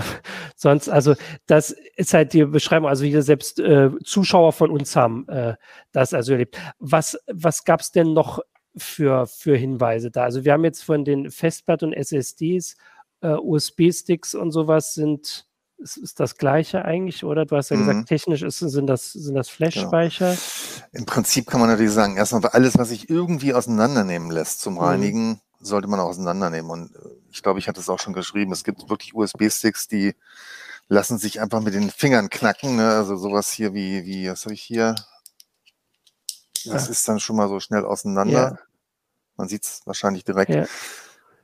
sonst, 0.55 0.89
also 0.89 1.15
das 1.47 1.75
ist 1.95 2.13
halt 2.13 2.33
die 2.33 2.43
Beschreibung, 2.45 2.89
also 2.89 3.05
hier 3.05 3.23
selbst 3.23 3.59
äh, 3.59 3.89
Zuschauer 4.03 4.51
von 4.53 4.69
uns 4.69 4.95
haben 4.95 5.27
äh, 5.29 5.55
das 5.91 6.13
also 6.13 6.33
erlebt. 6.33 6.57
Was, 6.79 7.17
was 7.31 7.63
gab 7.63 7.79
es 7.79 7.91
denn 7.91 8.13
noch 8.13 8.39
für, 8.75 9.27
für 9.27 9.55
Hinweise 9.55 10.11
da? 10.11 10.23
Also 10.23 10.43
wir 10.45 10.53
haben 10.53 10.65
jetzt 10.65 10.83
von 10.83 11.05
den 11.05 11.31
Festplatten 11.31 11.85
und 11.85 11.93
SSDs, 11.93 12.75
äh, 13.21 13.29
USB-Sticks 13.29 14.35
und 14.35 14.51
sowas 14.51 14.93
sind 14.93 15.47
ist, 15.77 15.97
ist, 15.97 16.19
das 16.19 16.37
gleiche 16.37 16.85
eigentlich, 16.85 17.23
oder? 17.23 17.45
Du 17.45 17.55
hast 17.55 17.69
ja 17.69 17.77
mhm. 17.77 17.87
gesagt, 17.87 18.09
technisch 18.09 18.43
ist, 18.43 18.59
sind 18.59 18.87
das, 18.87 19.13
sind 19.13 19.35
das 19.35 19.49
Flash-Speicher. 19.49 20.35
Genau. 20.35 20.87
Im 20.91 21.05
Prinzip 21.05 21.47
kann 21.47 21.59
man 21.59 21.69
natürlich 21.69 21.93
sagen, 21.93 22.17
erstmal 22.17 22.45
alles, 22.47 22.77
was 22.77 22.89
sich 22.89 23.09
irgendwie 23.09 23.53
auseinandernehmen 23.53 24.29
lässt 24.29 24.61
zum 24.61 24.73
mhm. 24.73 24.79
Reinigen, 24.79 25.27
mhm 25.29 25.39
sollte 25.61 25.87
man 25.87 25.99
auseinandernehmen. 25.99 26.69
Und 26.69 26.95
äh, 26.95 26.99
ich 27.31 27.41
glaube, 27.43 27.59
ich 27.59 27.67
hatte 27.67 27.79
es 27.79 27.89
auch 27.89 27.99
schon 27.99 28.13
geschrieben, 28.13 28.51
es 28.51 28.63
gibt 28.63 28.89
wirklich 28.89 29.13
USB-Sticks, 29.13 29.87
die 29.87 30.15
lassen 30.87 31.17
sich 31.17 31.39
einfach 31.39 31.61
mit 31.61 31.73
den 31.73 31.89
Fingern 31.89 32.29
knacken. 32.29 32.75
Ne? 32.75 32.89
Also 32.89 33.15
sowas 33.15 33.51
hier 33.51 33.73
wie, 33.73 34.05
wie, 34.05 34.29
was 34.29 34.45
habe 34.45 34.53
ich 34.53 34.61
hier? 34.61 34.95
Das 36.65 36.85
ja. 36.85 36.91
ist 36.91 37.07
dann 37.07 37.19
schon 37.19 37.35
mal 37.35 37.47
so 37.47 37.59
schnell 37.59 37.85
auseinander. 37.85 38.51
Ja. 38.51 38.59
Man 39.37 39.47
sieht 39.47 39.63
es 39.63 39.81
wahrscheinlich 39.85 40.23
direkt. 40.23 40.51
Ja. 40.51 40.65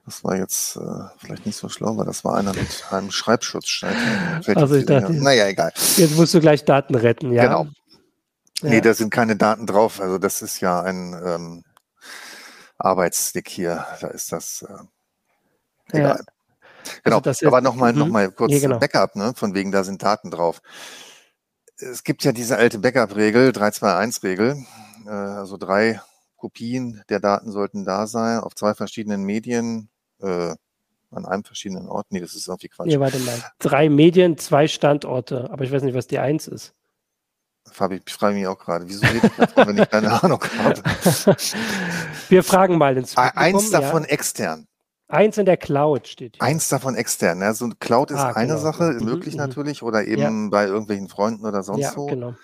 Das 0.05 0.23
war 0.23 0.37
jetzt 0.37 0.77
äh, 0.77 0.79
vielleicht 1.17 1.45
nicht 1.45 1.57
so 1.57 1.67
schlau, 1.67 1.97
weil 1.97 2.05
das 2.05 2.23
war 2.23 2.37
einer 2.37 2.53
mit 2.53 2.85
einem 2.91 3.11
Schreibschutzstein. 3.11 4.41
Also 4.55 4.75
ich 4.75 4.85
dachte, 4.85 5.11
naja, 5.13 5.47
egal. 5.47 5.73
Jetzt 5.97 6.15
musst 6.15 6.33
du 6.33 6.39
gleich 6.39 6.63
Daten 6.63 6.95
retten, 6.95 7.33
ja. 7.33 7.43
Genau. 7.43 7.67
Nee, 8.61 8.81
da 8.81 8.93
sind 8.93 9.09
keine 9.09 9.35
Daten 9.35 9.67
drauf. 9.67 9.99
Also 9.99 10.17
das 10.17 10.41
ist 10.41 10.61
ja 10.61 10.81
ein 10.81 11.13
ähm, 11.25 11.63
Arbeitsstick 12.77 13.49
hier, 13.49 13.85
da 14.01 14.07
ist 14.07 14.31
das 14.31 14.65
äh, 14.67 15.97
egal. 15.97 16.19
Ja. 16.19 16.33
Genau, 17.03 17.19
also 17.19 17.47
aber 17.47 17.61
nochmal 17.61 17.93
noch 17.93 18.05
mhm. 18.05 18.11
mal 18.13 18.31
kurz 18.31 18.53
ja, 18.53 18.59
genau. 18.59 18.79
Backup, 18.79 19.15
ne? 19.15 19.33
von 19.35 19.53
wegen, 19.53 19.71
da 19.71 19.83
sind 19.83 20.03
Daten 20.03 20.31
drauf. 20.31 20.61
Es 21.77 22.03
gibt 22.03 22.23
ja 22.23 22.31
diese 22.31 22.57
alte 22.57 22.79
Backup-Regel, 22.79 23.51
321-Regel, 23.51 24.65
äh, 25.05 25.09
also 25.09 25.57
drei 25.57 26.01
Kopien 26.37 27.03
der 27.09 27.19
Daten 27.19 27.51
sollten 27.51 27.83
da 27.83 28.07
sein, 28.07 28.39
auf 28.39 28.55
zwei 28.55 28.73
verschiedenen 28.73 29.23
Medien, 29.23 29.89
äh, 30.21 30.55
an 31.11 31.25
einem 31.25 31.43
verschiedenen 31.43 31.87
Ort. 31.87 32.07
Nee, 32.09 32.19
das 32.19 32.35
ist 32.35 32.47
irgendwie 32.47 32.69
Quatsch. 32.69 32.87
Nee, 32.87 32.99
warte 32.99 33.19
mal. 33.19 33.41
Drei 33.59 33.89
Medien, 33.89 34.37
zwei 34.37 34.67
Standorte, 34.67 35.49
aber 35.49 35.63
ich 35.63 35.71
weiß 35.71 35.83
nicht, 35.83 35.95
was 35.95 36.07
die 36.07 36.19
eins 36.19 36.47
ist. 36.47 36.73
Fabi, 37.71 38.01
ich 38.05 38.13
frage 38.13 38.35
mich 38.35 38.47
auch 38.47 38.57
gerade, 38.57 38.87
wieso 38.87 39.05
rede 39.05 39.27
ich 39.27 39.35
davon, 39.35 39.67
wenn 39.67 39.77
ich 39.77 39.89
keine 39.89 40.11
Ahnung 40.23 40.43
habe? 40.59 40.81
Wir 42.29 42.43
fragen 42.43 42.77
mal 42.77 42.97
ins 42.97 43.15
Publikum, 43.15 43.41
Eins 43.41 43.69
davon 43.69 44.03
ja. 44.03 44.09
extern. 44.09 44.67
Eins 45.09 45.37
in 45.37 45.45
der 45.45 45.57
Cloud 45.57 46.07
steht 46.07 46.35
hier. 46.35 46.43
Eins 46.43 46.67
davon 46.67 46.95
extern. 46.95 47.39
Ja, 47.39 47.53
so 47.53 47.69
Cloud 47.79 48.11
ist 48.11 48.17
ah, 48.17 48.33
eine 48.33 48.53
genau. 48.53 48.59
Sache, 48.59 48.83
mhm, 48.91 49.05
möglich 49.05 49.35
mhm. 49.35 49.39
natürlich, 49.39 49.83
oder 49.83 50.05
eben 50.05 50.45
ja. 50.45 50.49
bei 50.49 50.65
irgendwelchen 50.65 51.07
Freunden 51.07 51.45
oder 51.45 51.63
sonst 51.63 51.81
ja, 51.81 51.95
wo. 51.95 52.07
Genau. 52.07 52.35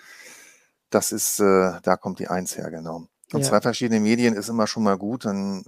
Das 0.90 1.12
ist, 1.12 1.40
äh, 1.40 1.72
da 1.82 1.96
kommt 1.96 2.20
die 2.20 2.28
Eins 2.28 2.56
her, 2.56 2.70
genau. 2.70 3.06
Und 3.32 3.40
ja. 3.40 3.48
zwei 3.48 3.60
verschiedene 3.60 4.00
Medien 4.00 4.34
ist 4.34 4.48
immer 4.48 4.66
schon 4.66 4.84
mal 4.84 4.96
gut, 4.96 5.24
dann 5.24 5.64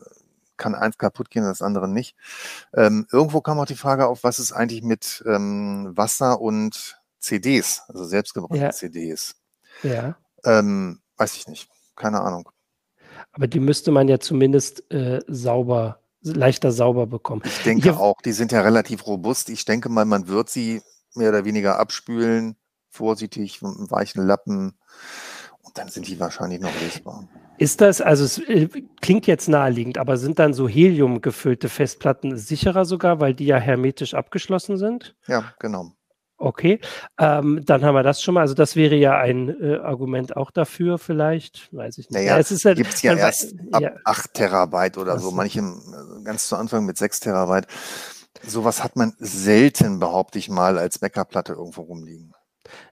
kann 0.56 0.74
eins 0.74 0.96
kaputt 0.96 1.30
gehen, 1.30 1.44
das 1.44 1.62
andere 1.62 1.88
nicht. 1.88 2.16
Ähm, 2.74 3.06
irgendwo 3.12 3.40
kam 3.40 3.58
auch 3.58 3.66
die 3.66 3.76
Frage 3.76 4.06
auf, 4.06 4.24
was 4.24 4.38
ist 4.38 4.52
eigentlich 4.52 4.82
mit 4.82 5.22
ähm, 5.26 5.92
Wasser 5.94 6.40
und 6.40 6.98
CDs, 7.18 7.82
also 7.88 8.04
selbstgebrannte 8.04 8.64
ja. 8.64 8.70
CDs. 8.70 9.34
Ja. 9.82 10.16
Ähm, 10.44 11.00
weiß 11.16 11.36
ich 11.36 11.48
nicht. 11.48 11.68
Keine 11.94 12.20
Ahnung. 12.20 12.48
Aber 13.32 13.46
die 13.46 13.60
müsste 13.60 13.90
man 13.90 14.08
ja 14.08 14.18
zumindest 14.18 14.90
äh, 14.92 15.20
sauber, 15.26 16.00
leichter 16.22 16.72
sauber 16.72 17.06
bekommen. 17.06 17.42
Ich 17.44 17.62
denke 17.62 17.88
ja. 17.88 17.96
auch, 17.96 18.20
die 18.22 18.32
sind 18.32 18.52
ja 18.52 18.60
relativ 18.60 19.06
robust. 19.06 19.48
Ich 19.50 19.64
denke 19.64 19.88
mal, 19.88 20.04
man 20.04 20.28
wird 20.28 20.50
sie 20.50 20.82
mehr 21.14 21.30
oder 21.30 21.44
weniger 21.44 21.78
abspülen, 21.78 22.56
vorsichtig, 22.90 23.62
mit 23.62 23.76
einem 23.76 23.90
weichen 23.90 24.26
Lappen. 24.26 24.78
Und 25.62 25.78
dann 25.78 25.88
sind 25.88 26.06
die 26.06 26.20
wahrscheinlich 26.20 26.60
noch 26.60 26.80
lesbar. 26.80 27.28
Ist 27.58 27.80
das, 27.80 28.00
also 28.02 28.24
es 28.24 28.38
äh, 28.38 28.68
klingt 29.00 29.26
jetzt 29.26 29.48
naheliegend, 29.48 29.96
aber 29.98 30.18
sind 30.18 30.38
dann 30.38 30.52
so 30.52 30.68
Helium 30.68 31.22
gefüllte 31.22 31.68
Festplatten 31.68 32.36
sicherer 32.36 32.84
sogar, 32.84 33.18
weil 33.18 33.34
die 33.34 33.46
ja 33.46 33.56
hermetisch 33.56 34.14
abgeschlossen 34.14 34.76
sind? 34.76 35.16
Ja, 35.26 35.54
genau. 35.58 35.92
Okay, 36.38 36.80
ähm, 37.18 37.62
dann 37.64 37.82
haben 37.82 37.94
wir 37.94 38.02
das 38.02 38.22
schon 38.22 38.34
mal. 38.34 38.42
Also 38.42 38.54
das 38.54 38.76
wäre 38.76 38.94
ja 38.94 39.18
ein 39.18 39.48
äh, 39.48 39.78
Argument 39.78 40.36
auch 40.36 40.50
dafür 40.50 40.98
vielleicht, 40.98 41.74
weiß 41.74 41.96
ich 41.98 42.10
nicht. 42.10 42.12
Naja, 42.12 42.34
ja, 42.34 42.38
es 42.38 42.50
ist 42.50 42.64
halt, 42.66 42.76
gibt 42.76 42.92
es 42.92 43.00
ja 43.00 43.14
erst 43.14 43.54
ab 43.72 43.82
ja. 43.82 43.92
8 44.04 44.34
Terabyte 44.34 44.98
oder 44.98 45.18
so, 45.18 45.30
manche 45.30 45.60
äh, 45.60 46.22
ganz 46.24 46.48
zu 46.48 46.56
Anfang 46.56 46.84
mit 46.84 46.98
6 46.98 47.20
Terabyte. 47.20 47.66
Sowas 48.46 48.84
hat 48.84 48.96
man 48.96 49.14
selten, 49.18 49.98
behaupte 49.98 50.38
ich 50.38 50.50
mal, 50.50 50.78
als 50.78 50.98
Backup-Platte 50.98 51.54
irgendwo 51.54 51.82
rumliegen. 51.82 52.34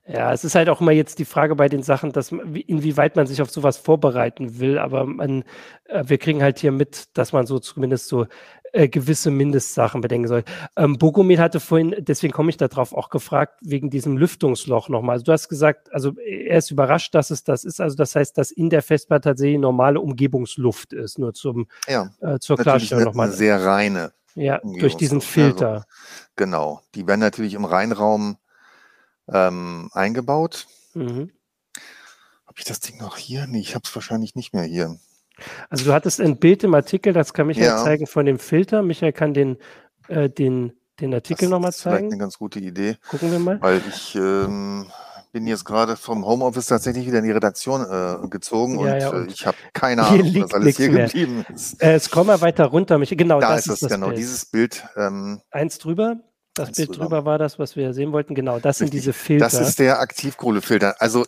Ja, 0.07 0.33
es 0.33 0.45
ist 0.45 0.55
halt 0.55 0.69
auch 0.69 0.81
immer 0.81 0.93
jetzt 0.93 1.19
die 1.19 1.25
Frage 1.25 1.55
bei 1.57 1.69
den 1.69 1.83
Sachen, 1.83 2.13
dass 2.13 2.33
inwieweit 2.33 3.17
man 3.17 3.27
sich 3.27 3.43
auf 3.43 3.51
sowas 3.51 3.77
vorbereiten 3.77 4.59
will. 4.59 4.79
Aber 4.79 5.05
man, 5.05 5.45
äh, 5.85 6.05
wir 6.07 6.19
kriegen 6.19 6.43
halt 6.43 6.59
hier 6.59 6.73
mit, 6.73 7.17
dass 7.17 7.33
man 7.33 7.47
so 7.47 7.59
zumindest 7.59 8.09
so 8.09 8.27
äh, 8.75 8.89
gewisse 8.89 9.31
Mindestsachen 9.31 10.01
bedenken 10.01 10.27
soll. 10.27 10.45
Ähm, 10.77 10.99
Bogomil 10.99 11.39
hatte 11.39 11.61
vorhin, 11.61 11.95
deswegen 11.99 12.33
komme 12.33 12.51
ich 12.51 12.57
darauf 12.57 12.93
auch 12.93 13.09
gefragt, 13.09 13.61
wegen 13.63 13.89
diesem 13.89 14.17
Lüftungsloch 14.17 14.89
nochmal. 14.89 15.15
Also 15.15 15.27
du 15.27 15.33
hast 15.33 15.49
gesagt, 15.49 15.93
also 15.93 16.19
er 16.19 16.59
ist 16.59 16.73
überrascht, 16.73 17.15
dass 17.15 17.31
es 17.31 17.45
das 17.45 17.65
ist. 17.65 17.81
Also 17.81 17.97
das 17.97 18.17
heißt, 18.17 18.37
dass 18.37 18.51
in 18.51 18.71
der 18.71 18.83
Festplatte 18.83 19.31
tatsächlich 19.31 19.61
normale 19.61 20.01
Umgebungsluft 20.01 20.93
ist, 20.93 21.19
nur 21.19 21.35
zum, 21.35 21.69
ja, 21.87 22.11
äh, 22.21 22.41
zur 22.41 22.57
Klarstellung 22.57 23.05
nochmal. 23.05 23.31
Sehr 23.31 23.65
reine. 23.65 24.13
Ja, 24.35 24.61
durch 24.65 24.97
diesen 24.97 25.21
Filter. 25.21 25.69
Also, 25.69 25.85
genau. 26.35 26.81
Die 26.97 27.07
werden 27.07 27.21
natürlich 27.21 27.55
im 27.55 27.65
Reinraum 27.65 28.39
ähm, 29.33 29.89
eingebaut. 29.93 30.67
Mhm. 30.95 31.31
Habe 32.45 32.59
ich 32.59 32.65
das 32.65 32.81
Ding 32.81 32.99
noch 32.99 33.17
hier? 33.17 33.47
Nee, 33.47 33.61
ich 33.61 33.77
habe 33.77 33.85
es 33.85 33.95
wahrscheinlich 33.95 34.35
nicht 34.35 34.53
mehr 34.53 34.65
hier. 34.65 34.99
Also 35.69 35.87
du 35.87 35.93
hattest 35.93 36.21
ein 36.21 36.37
Bild 36.37 36.65
im 36.65 36.75
Artikel, 36.75 37.13
das 37.13 37.33
kann 37.33 37.47
Michael 37.47 37.67
ja. 37.67 37.83
zeigen 37.83 38.07
von 38.07 38.27
dem 38.27 38.39
Filter. 38.39 38.83
Michael 38.83 39.13
kann 39.13 39.35
den, 39.35 39.59
äh, 40.09 40.29
den, 40.29 40.73
den 41.01 41.15
Artikel 41.15 41.49
nochmal 41.49 41.73
zeigen. 41.73 41.97
Das 41.97 42.03
ist 42.05 42.13
eine 42.13 42.21
ganz 42.21 42.39
gute 42.39 42.61
Idee. 42.61 42.97
Gucken 43.09 43.33
wir 43.33 43.39
mal. 43.39 43.61
Weil 43.61 43.83
ich 43.89 44.15
ähm, 44.15 44.87
bin 45.33 45.47
jetzt 45.49 45.65
gerade 45.65 45.97
vom 45.97 46.25
Homeoffice 46.25 46.67
tatsächlich 46.67 47.07
wieder 47.07 47.19
in 47.19 47.25
die 47.25 47.33
Redaktion 47.33 47.83
äh, 47.83 48.29
gezogen 48.29 48.79
ja, 48.79 48.95
und, 48.95 49.01
ja, 49.01 49.11
und 49.11 49.29
äh, 49.29 49.33
ich 49.33 49.47
habe 49.47 49.57
keine 49.73 50.05
Ahnung, 50.05 50.33
was 50.37 50.55
alles 50.55 50.77
hier 50.77 50.93
mehr. 50.93 51.07
geblieben 51.07 51.45
ist. 51.53 51.83
Äh, 51.83 51.99
scroll 51.99 52.25
mal 52.25 52.41
weiter 52.41 52.67
runter. 52.67 52.99
Michael. 52.99 53.19
Genau, 53.19 53.41
da 53.41 53.57
das 53.57 53.67
ist 53.67 53.83
es, 53.83 53.89
genau, 53.89 54.07
Bild. 54.07 54.19
dieses 54.19 54.47
Bild. 54.47 54.85
Ähm, 54.97 55.41
Eins 55.51 55.79
drüber. 55.79 56.17
Das 56.55 56.71
Bild 56.71 56.97
drüber 56.97 57.25
war 57.25 57.39
das, 57.39 57.59
was 57.59 57.75
wir 57.75 57.93
sehen 57.93 58.13
wollten. 58.13 58.37
Genau, 58.37 58.61
das 58.61 58.81
Richtig. 58.81 58.93
sind 58.93 58.93
diese 58.93 59.13
Filter. 59.13 59.45
Das 59.45 59.55
ist 59.55 59.81
der 59.81 59.99
Aktivkohlefilter. 59.99 61.01
Also 61.01 61.27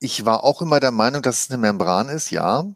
ich 0.00 0.26
war 0.26 0.44
auch 0.44 0.60
immer 0.60 0.78
der 0.78 0.90
Meinung, 0.90 1.22
dass 1.22 1.44
es 1.44 1.50
eine 1.50 1.58
Membran 1.58 2.10
ist, 2.10 2.30
ja. 2.30 2.66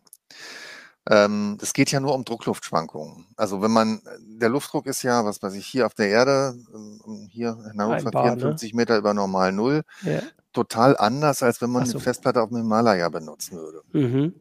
Ähm, 1.09 1.57
es 1.63 1.73
geht 1.73 1.91
ja 1.91 2.01
nur 2.01 2.15
um 2.15 2.25
Druckluftschwankungen. 2.25 3.27
Also 3.37 3.63
wenn 3.63 3.71
man, 3.71 4.03
der 4.21 4.51
Luftdruck 4.51 4.87
ist 4.87 5.03
ja, 5.03 5.25
was 5.25 5.43
weiß 5.43 5.55
ich, 5.55 5.67
hier 5.67 5.87
auf 5.87 5.95
der 5.95 6.09
Erde, 6.09 6.55
ähm, 6.75 7.29
hier 7.31 7.57
in 7.73 7.81
Hannover 7.81 8.11
54 8.11 8.73
ne? 8.73 8.77
Meter 8.77 8.99
über 8.99 9.15
normal 9.15 9.53
Null, 9.53 9.83
ja. 10.03 10.21
total 10.53 10.97
anders, 10.99 11.43
als 11.43 11.61
wenn 11.63 11.71
man 11.71 11.87
so. 11.87 11.95
eine 11.95 12.01
Festplatte 12.01 12.43
auf 12.43 12.51
dem 12.51 12.59
Himalaya 12.59 13.09
benutzen 13.09 13.57
würde. 13.57 13.83
Mhm. 13.93 14.35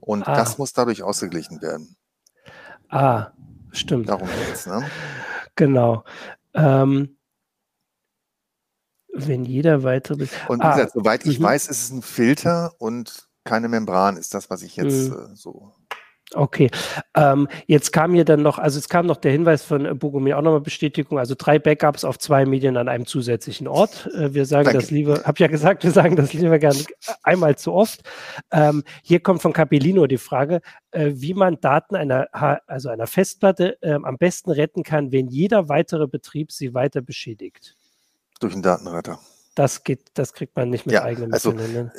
Und 0.00 0.26
ah. 0.26 0.34
das 0.34 0.58
muss 0.58 0.72
dadurch 0.72 1.02
ausgeglichen 1.02 1.62
werden. 1.62 1.96
Ah, 2.88 3.28
stimmt. 3.70 4.08
Darum 4.08 4.28
geht's, 4.46 4.66
ne? 4.66 4.84
Genau. 5.54 6.04
Ähm, 6.54 7.16
wenn 9.12 9.44
jeder 9.44 9.82
weitere. 9.82 10.28
Und 10.46 10.60
wie 10.60 10.64
ah, 10.64 10.76
gesagt, 10.76 10.92
soweit 10.92 11.26
ich 11.26 11.40
mhm. 11.40 11.44
weiß, 11.44 11.66
ist 11.68 11.82
es 11.82 11.90
ein 11.90 12.02
Filter 12.02 12.74
und 12.78 13.27
keine 13.48 13.68
Membran, 13.68 14.16
ist 14.16 14.34
das, 14.34 14.50
was 14.50 14.62
ich 14.62 14.76
jetzt 14.76 15.10
mhm. 15.10 15.32
äh, 15.32 15.36
so 15.36 15.74
Okay, 16.34 16.70
ähm, 17.14 17.48
jetzt 17.66 17.90
kam 17.90 18.12
hier 18.12 18.26
dann 18.26 18.42
noch, 18.42 18.58
also 18.58 18.78
es 18.78 18.90
kam 18.90 19.06
noch 19.06 19.16
der 19.16 19.32
Hinweis 19.32 19.62
von 19.62 19.86
äh, 19.86 19.94
Bogomir 19.94 20.36
auch 20.36 20.42
nochmal 20.42 20.60
Bestätigung, 20.60 21.18
also 21.18 21.34
drei 21.36 21.58
Backups 21.58 22.04
auf 22.04 22.18
zwei 22.18 22.44
Medien 22.44 22.76
an 22.76 22.86
einem 22.88 23.06
zusätzlichen 23.06 23.66
Ort. 23.66 24.10
Äh, 24.14 24.34
wir 24.34 24.44
sagen 24.44 24.66
Danke. 24.66 24.80
das 24.80 24.90
lieber, 24.90 25.22
habe 25.24 25.38
ja 25.38 25.46
gesagt, 25.46 25.84
wir 25.84 25.90
sagen 25.90 26.16
das 26.16 26.34
lieber 26.34 26.58
gerne 26.58 26.78
einmal 27.22 27.56
zu 27.56 27.72
oft. 27.72 28.02
Ähm, 28.52 28.84
hier 29.02 29.20
kommt 29.20 29.40
von 29.40 29.54
Capellino 29.54 30.06
die 30.06 30.18
Frage, 30.18 30.60
äh, 30.90 31.12
wie 31.14 31.32
man 31.32 31.62
Daten 31.62 31.96
einer, 31.96 32.28
also 32.66 32.90
einer 32.90 33.06
Festplatte 33.06 33.78
äh, 33.80 33.92
am 33.94 34.18
besten 34.18 34.50
retten 34.50 34.82
kann, 34.82 35.12
wenn 35.12 35.28
jeder 35.28 35.70
weitere 35.70 36.06
Betrieb 36.06 36.52
sie 36.52 36.74
weiter 36.74 37.00
beschädigt. 37.00 37.74
Durch 38.38 38.52
einen 38.52 38.62
Datenretter. 38.62 39.18
Das 39.54 39.82
geht, 39.82 40.10
das 40.12 40.34
kriegt 40.34 40.54
man 40.56 40.68
nicht 40.68 40.84
mit 40.84 40.92
ja, 40.92 41.04
eigenen 41.04 41.32
also, 41.32 41.52
Mitteln. 41.52 41.72
Ne? 41.72 41.92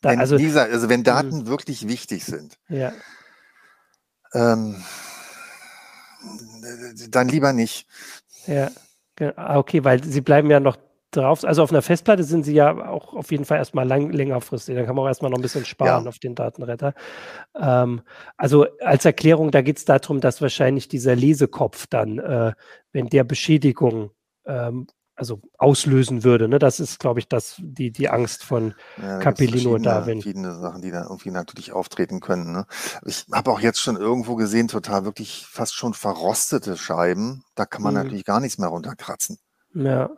Da, 0.00 0.10
wenn, 0.10 0.20
also, 0.20 0.36
dieser, 0.36 0.62
also 0.62 0.88
wenn 0.88 1.04
Daten 1.04 1.46
wirklich 1.46 1.86
wichtig 1.86 2.24
sind, 2.24 2.58
ja. 2.68 2.92
ähm, 4.32 4.82
dann 7.10 7.28
lieber 7.28 7.52
nicht. 7.52 7.86
Ja, 8.46 8.70
ah, 9.36 9.58
okay, 9.58 9.84
weil 9.84 10.02
sie 10.02 10.22
bleiben 10.22 10.50
ja 10.50 10.60
noch 10.60 10.78
drauf. 11.10 11.44
Also 11.44 11.62
auf 11.62 11.70
einer 11.70 11.82
Festplatte 11.82 12.24
sind 12.24 12.44
sie 12.44 12.54
ja 12.54 12.88
auch 12.88 13.14
auf 13.14 13.30
jeden 13.30 13.44
Fall 13.44 13.58
erstmal 13.58 13.86
lang, 13.86 14.10
längerfristig. 14.10 14.76
Dann 14.76 14.86
kann 14.86 14.94
man 14.94 15.04
auch 15.04 15.08
erstmal 15.08 15.30
noch 15.30 15.38
ein 15.38 15.42
bisschen 15.42 15.64
sparen 15.64 16.04
ja. 16.04 16.08
auf 16.08 16.18
den 16.18 16.34
Datenretter. 16.34 16.94
Ähm, 17.60 18.02
also 18.36 18.66
als 18.80 19.04
Erklärung, 19.04 19.50
da 19.50 19.62
geht 19.62 19.78
es 19.78 19.84
darum, 19.84 20.20
dass 20.20 20.40
wahrscheinlich 20.40 20.88
dieser 20.88 21.16
Lesekopf 21.16 21.86
dann, 21.88 22.18
äh, 22.18 22.52
wenn 22.92 23.08
der 23.08 23.24
Beschädigung 23.24 24.10
ähm, 24.46 24.86
also 25.20 25.42
auslösen 25.58 26.24
würde. 26.24 26.48
Ne? 26.48 26.58
Das 26.58 26.80
ist, 26.80 26.98
glaube 26.98 27.20
ich, 27.20 27.28
das, 27.28 27.56
die, 27.58 27.92
die 27.92 28.08
Angst 28.08 28.42
von 28.42 28.74
ja, 29.00 29.18
Capellino 29.18 29.76
da. 29.76 30.06
Wenn 30.06 30.22
verschiedene 30.22 30.58
Sachen, 30.58 30.80
die 30.80 30.90
da 30.90 31.02
irgendwie 31.02 31.30
natürlich 31.30 31.72
auftreten 31.72 32.20
können. 32.20 32.52
Ne? 32.52 32.66
Ich 33.04 33.26
habe 33.30 33.50
auch 33.50 33.60
jetzt 33.60 33.80
schon 33.80 33.96
irgendwo 33.96 34.34
gesehen, 34.34 34.66
total 34.66 35.04
wirklich 35.04 35.46
fast 35.46 35.74
schon 35.74 35.92
verrostete 35.92 36.78
Scheiben. 36.78 37.44
Da 37.54 37.66
kann 37.66 37.82
man 37.82 37.92
mhm. 37.94 38.00
natürlich 38.00 38.24
gar 38.24 38.40
nichts 38.40 38.56
mehr 38.56 38.70
runterkratzen. 38.70 39.38
Ja. 39.74 40.08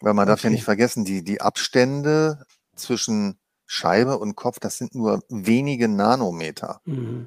Weil 0.00 0.14
man 0.14 0.22
okay. 0.22 0.30
darf 0.30 0.44
ja 0.44 0.50
nicht 0.50 0.64
vergessen, 0.64 1.04
die, 1.04 1.24
die 1.24 1.40
Abstände 1.40 2.44
zwischen 2.76 3.40
Scheibe 3.66 4.18
und 4.18 4.36
Kopf, 4.36 4.60
das 4.60 4.78
sind 4.78 4.94
nur 4.94 5.20
wenige 5.28 5.88
Nanometer. 5.88 6.80
Mhm. 6.84 7.26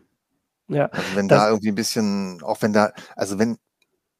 Ja, 0.69 0.86
also 0.86 1.15
wenn 1.15 1.28
da 1.28 1.50
irgendwie 1.50 1.67
ein 1.67 1.76
bisschen, 1.76 2.41
auch 2.41 2.62
wenn 2.62 2.71
da, 2.71 2.93
also 3.17 3.38
wenn 3.38 3.58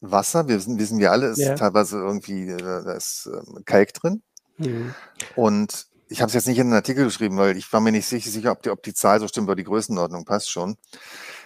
Wasser, 0.02 0.48
wir 0.48 0.58
wissen, 0.58 0.80
wissen 0.80 1.00
wir 1.00 1.12
alle, 1.12 1.28
ist 1.28 1.38
ja. 1.38 1.56
teilweise 1.56 1.98
irgendwie, 1.98 2.50
äh, 2.50 2.58
da 2.58 2.94
ist 2.94 3.30
ähm, 3.32 3.64
Kalk 3.66 3.94
drin. 3.94 4.24
Mhm. 4.58 4.94
Und 5.36 5.88
ich 6.10 6.22
habe 6.22 6.28
es 6.28 6.34
jetzt 6.34 6.48
nicht 6.48 6.58
in 6.58 6.68
den 6.68 6.74
Artikel 6.74 7.06
geschrieben, 7.06 7.38
weil 7.38 7.56
ich 7.56 7.72
war 7.72 7.80
mir 7.80 7.92
nicht 7.92 8.08
sicher, 8.08 8.52
ob 8.52 8.64
die, 8.64 8.70
ob 8.72 8.84
die 8.84 8.94
Zahl 8.94 9.20
so 9.20 9.28
stimmt, 9.28 9.48
weil 9.48 9.56
die 9.56 9.64
Größenordnung 9.64 10.26
passt 10.26 10.50
schon. 10.50 10.76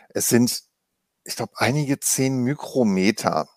Es 0.09 0.27
sind, 0.27 0.63
ich 1.23 1.35
glaube, 1.35 1.53
einige 1.57 1.99
zehn 1.99 2.37
Mikrometer, 2.37 3.47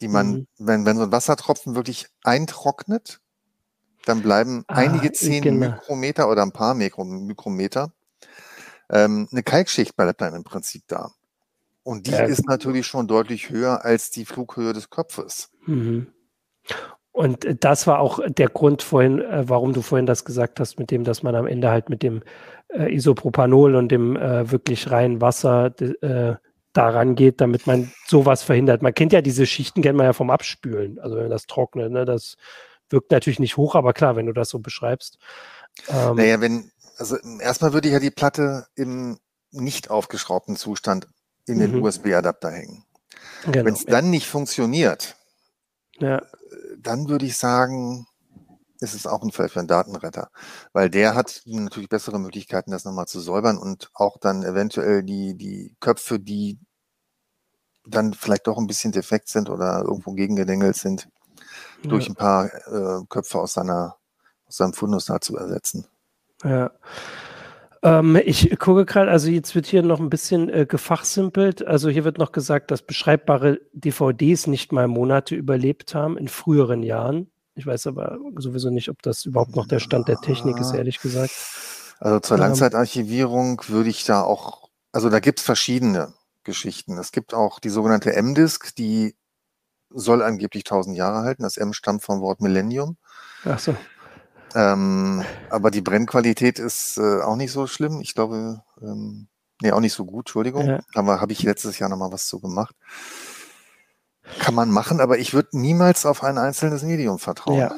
die 0.00 0.08
man, 0.08 0.30
mhm. 0.30 0.46
wenn, 0.58 0.86
wenn 0.86 0.96
so 0.96 1.02
ein 1.02 1.12
Wassertropfen 1.12 1.74
wirklich 1.74 2.06
eintrocknet, 2.22 3.20
dann 4.06 4.22
bleiben 4.22 4.64
ah, 4.68 4.74
einige 4.74 5.12
zehn 5.12 5.42
genau. 5.42 5.70
Mikrometer 5.72 6.30
oder 6.30 6.42
ein 6.42 6.52
paar 6.52 6.74
Mikro, 6.74 7.04
Mikrometer. 7.04 7.92
Ähm, 8.90 9.28
eine 9.32 9.42
Kalkschicht 9.42 9.96
bleibt 9.96 10.20
dann 10.20 10.34
im 10.34 10.44
Prinzip 10.44 10.84
da. 10.86 11.12
Und 11.84 12.06
die 12.06 12.12
ja. 12.12 12.24
ist 12.24 12.46
natürlich 12.48 12.86
schon 12.86 13.06
deutlich 13.06 13.50
höher 13.50 13.84
als 13.84 14.10
die 14.10 14.24
Flughöhe 14.24 14.72
des 14.72 14.90
Kopfes. 14.90 15.50
Mhm. 15.66 16.08
Und 17.12 17.44
äh, 17.44 17.54
das 17.54 17.86
war 17.86 18.00
auch 18.00 18.18
der 18.26 18.48
Grund 18.48 18.82
vorhin, 18.82 19.20
äh, 19.20 19.48
warum 19.48 19.72
du 19.72 19.82
vorhin 19.82 20.06
das 20.06 20.24
gesagt 20.24 20.58
hast, 20.58 20.78
mit 20.78 20.90
dem, 20.90 21.04
dass 21.04 21.22
man 21.22 21.36
am 21.36 21.46
Ende 21.46 21.70
halt 21.70 21.90
mit 21.90 22.02
dem 22.02 22.22
äh, 22.68 22.92
Isopropanol 22.92 23.76
und 23.76 23.90
dem 23.90 24.16
äh, 24.16 24.50
wirklich 24.50 24.90
reinen 24.90 25.20
Wasser 25.20 25.78
äh, 25.80 26.36
daran 26.72 27.14
geht, 27.14 27.40
damit 27.40 27.66
man 27.66 27.92
sowas 28.06 28.42
verhindert. 28.42 28.82
Man 28.82 28.94
kennt 28.94 29.12
ja 29.12 29.20
diese 29.20 29.46
Schichten, 29.46 29.82
kennt 29.82 29.96
man 29.96 30.06
ja 30.06 30.12
vom 30.12 30.30
Abspülen, 30.30 30.98
also 30.98 31.16
wenn 31.16 31.30
das 31.30 31.46
trocknet, 31.46 31.92
ne, 31.92 32.04
das 32.04 32.36
wirkt 32.90 33.12
natürlich 33.12 33.38
nicht 33.38 33.56
hoch, 33.56 33.74
aber 33.74 33.92
klar, 33.92 34.16
wenn 34.16 34.26
du 34.26 34.32
das 34.32 34.48
so 34.48 34.58
beschreibst. 34.58 35.18
Ähm, 35.88 36.16
naja, 36.16 36.40
wenn, 36.40 36.70
also 36.96 37.16
erstmal 37.40 37.72
würde 37.74 37.88
ich 37.88 37.94
ja 37.94 38.00
die 38.00 38.10
Platte 38.10 38.66
im 38.74 39.18
nicht 39.52 39.88
aufgeschraubten 39.90 40.56
Zustand 40.56 41.06
in 41.46 41.58
den 41.58 41.76
mhm. 41.76 41.82
USB-Adapter 41.82 42.50
hängen. 42.50 42.84
Genau, 43.44 43.64
Wenn 43.64 43.74
es 43.74 43.84
dann 43.84 44.06
ja. 44.06 44.10
nicht 44.10 44.28
funktioniert, 44.28 45.16
ja. 45.98 46.22
dann 46.78 47.08
würde 47.08 47.26
ich 47.26 47.36
sagen, 47.36 48.06
ist 48.80 48.94
es 48.94 49.06
auch 49.06 49.22
ein 49.22 49.32
Fall 49.32 49.48
für 49.48 49.60
einen 49.60 49.68
Datenretter, 49.68 50.30
weil 50.72 50.90
der 50.90 51.14
hat 51.14 51.42
natürlich 51.46 51.88
bessere 51.88 52.18
Möglichkeiten, 52.18 52.70
das 52.70 52.84
nochmal 52.84 53.06
zu 53.06 53.20
säubern 53.20 53.58
und 53.58 53.90
auch 53.94 54.18
dann 54.18 54.42
eventuell 54.42 55.02
die, 55.02 55.36
die 55.36 55.76
Köpfe, 55.80 56.18
die 56.18 56.58
dann 57.86 58.14
vielleicht 58.14 58.46
doch 58.46 58.58
ein 58.58 58.66
bisschen 58.66 58.92
defekt 58.92 59.28
sind 59.28 59.50
oder 59.50 59.82
irgendwo 59.82 60.12
gegengedengelt 60.12 60.76
sind, 60.76 61.08
ja. 61.82 61.90
durch 61.90 62.08
ein 62.08 62.14
paar 62.14 62.46
äh, 62.46 63.04
Köpfe 63.08 63.38
aus 63.38 63.52
seiner 63.52 63.96
aus 64.46 64.58
seinem 64.58 64.72
Fundus 64.72 65.06
da 65.06 65.20
zu 65.20 65.36
ersetzen. 65.36 65.86
Ja. 66.42 66.70
Ähm, 67.84 68.16
ich 68.24 68.58
gucke 68.58 68.86
gerade, 68.86 69.10
also 69.10 69.28
jetzt 69.28 69.54
wird 69.54 69.66
hier 69.66 69.82
noch 69.82 70.00
ein 70.00 70.08
bisschen 70.08 70.48
äh, 70.48 70.64
gefachsimpelt. 70.66 71.66
Also 71.66 71.90
hier 71.90 72.04
wird 72.04 72.16
noch 72.16 72.32
gesagt, 72.32 72.70
dass 72.70 72.80
beschreibbare 72.80 73.60
DVDs 73.74 74.46
nicht 74.46 74.72
mal 74.72 74.88
Monate 74.88 75.34
überlebt 75.34 75.94
haben 75.94 76.16
in 76.16 76.28
früheren 76.28 76.82
Jahren. 76.82 77.30
Ich 77.54 77.66
weiß 77.66 77.86
aber 77.86 78.18
sowieso 78.36 78.70
nicht, 78.70 78.88
ob 78.88 79.02
das 79.02 79.26
überhaupt 79.26 79.54
noch 79.54 79.68
der 79.68 79.80
Stand 79.80 80.08
der 80.08 80.16
Technik 80.16 80.58
ist, 80.58 80.72
ehrlich 80.72 80.98
gesagt. 80.98 81.32
Also 82.00 82.20
zur 82.20 82.38
ähm, 82.38 82.44
Langzeitarchivierung 82.44 83.60
würde 83.68 83.90
ich 83.90 84.04
da 84.04 84.22
auch, 84.22 84.70
also 84.90 85.10
da 85.10 85.20
gibt 85.20 85.40
es 85.40 85.44
verschiedene 85.44 86.14
Geschichten. 86.42 86.96
Es 86.96 87.12
gibt 87.12 87.34
auch 87.34 87.60
die 87.60 87.68
sogenannte 87.68 88.16
M-Disk, 88.16 88.74
die 88.76 89.14
soll 89.90 90.22
angeblich 90.22 90.64
1000 90.64 90.96
Jahre 90.96 91.20
halten. 91.22 91.42
Das 91.42 91.58
M 91.58 91.74
stammt 91.74 92.02
vom 92.02 92.22
Wort 92.22 92.40
Millennium. 92.40 92.96
Ach 93.44 93.58
so. 93.58 93.76
Ähm, 94.54 95.24
aber 95.50 95.70
die 95.70 95.80
Brennqualität 95.80 96.58
ist 96.58 96.96
äh, 96.96 97.20
auch 97.20 97.36
nicht 97.36 97.52
so 97.52 97.66
schlimm. 97.66 98.00
Ich 98.00 98.14
glaube, 98.14 98.62
ähm, 98.80 99.28
nee, 99.60 99.72
auch 99.72 99.80
nicht 99.80 99.94
so 99.94 100.04
gut, 100.04 100.26
Entschuldigung. 100.26 100.66
Ja. 100.66 100.80
Aber 100.94 101.20
habe 101.20 101.32
ich 101.32 101.42
letztes 101.42 101.78
Jahr 101.78 101.88
nochmal 101.88 102.12
was 102.12 102.26
zu 102.28 102.40
gemacht. 102.40 102.76
Kann 104.38 104.54
man 104.54 104.70
machen, 104.70 105.00
aber 105.00 105.18
ich 105.18 105.34
würde 105.34 105.58
niemals 105.58 106.06
auf 106.06 106.22
ein 106.22 106.38
einzelnes 106.38 106.82
Medium 106.82 107.18
vertrauen. 107.18 107.58
Ja. 107.58 107.76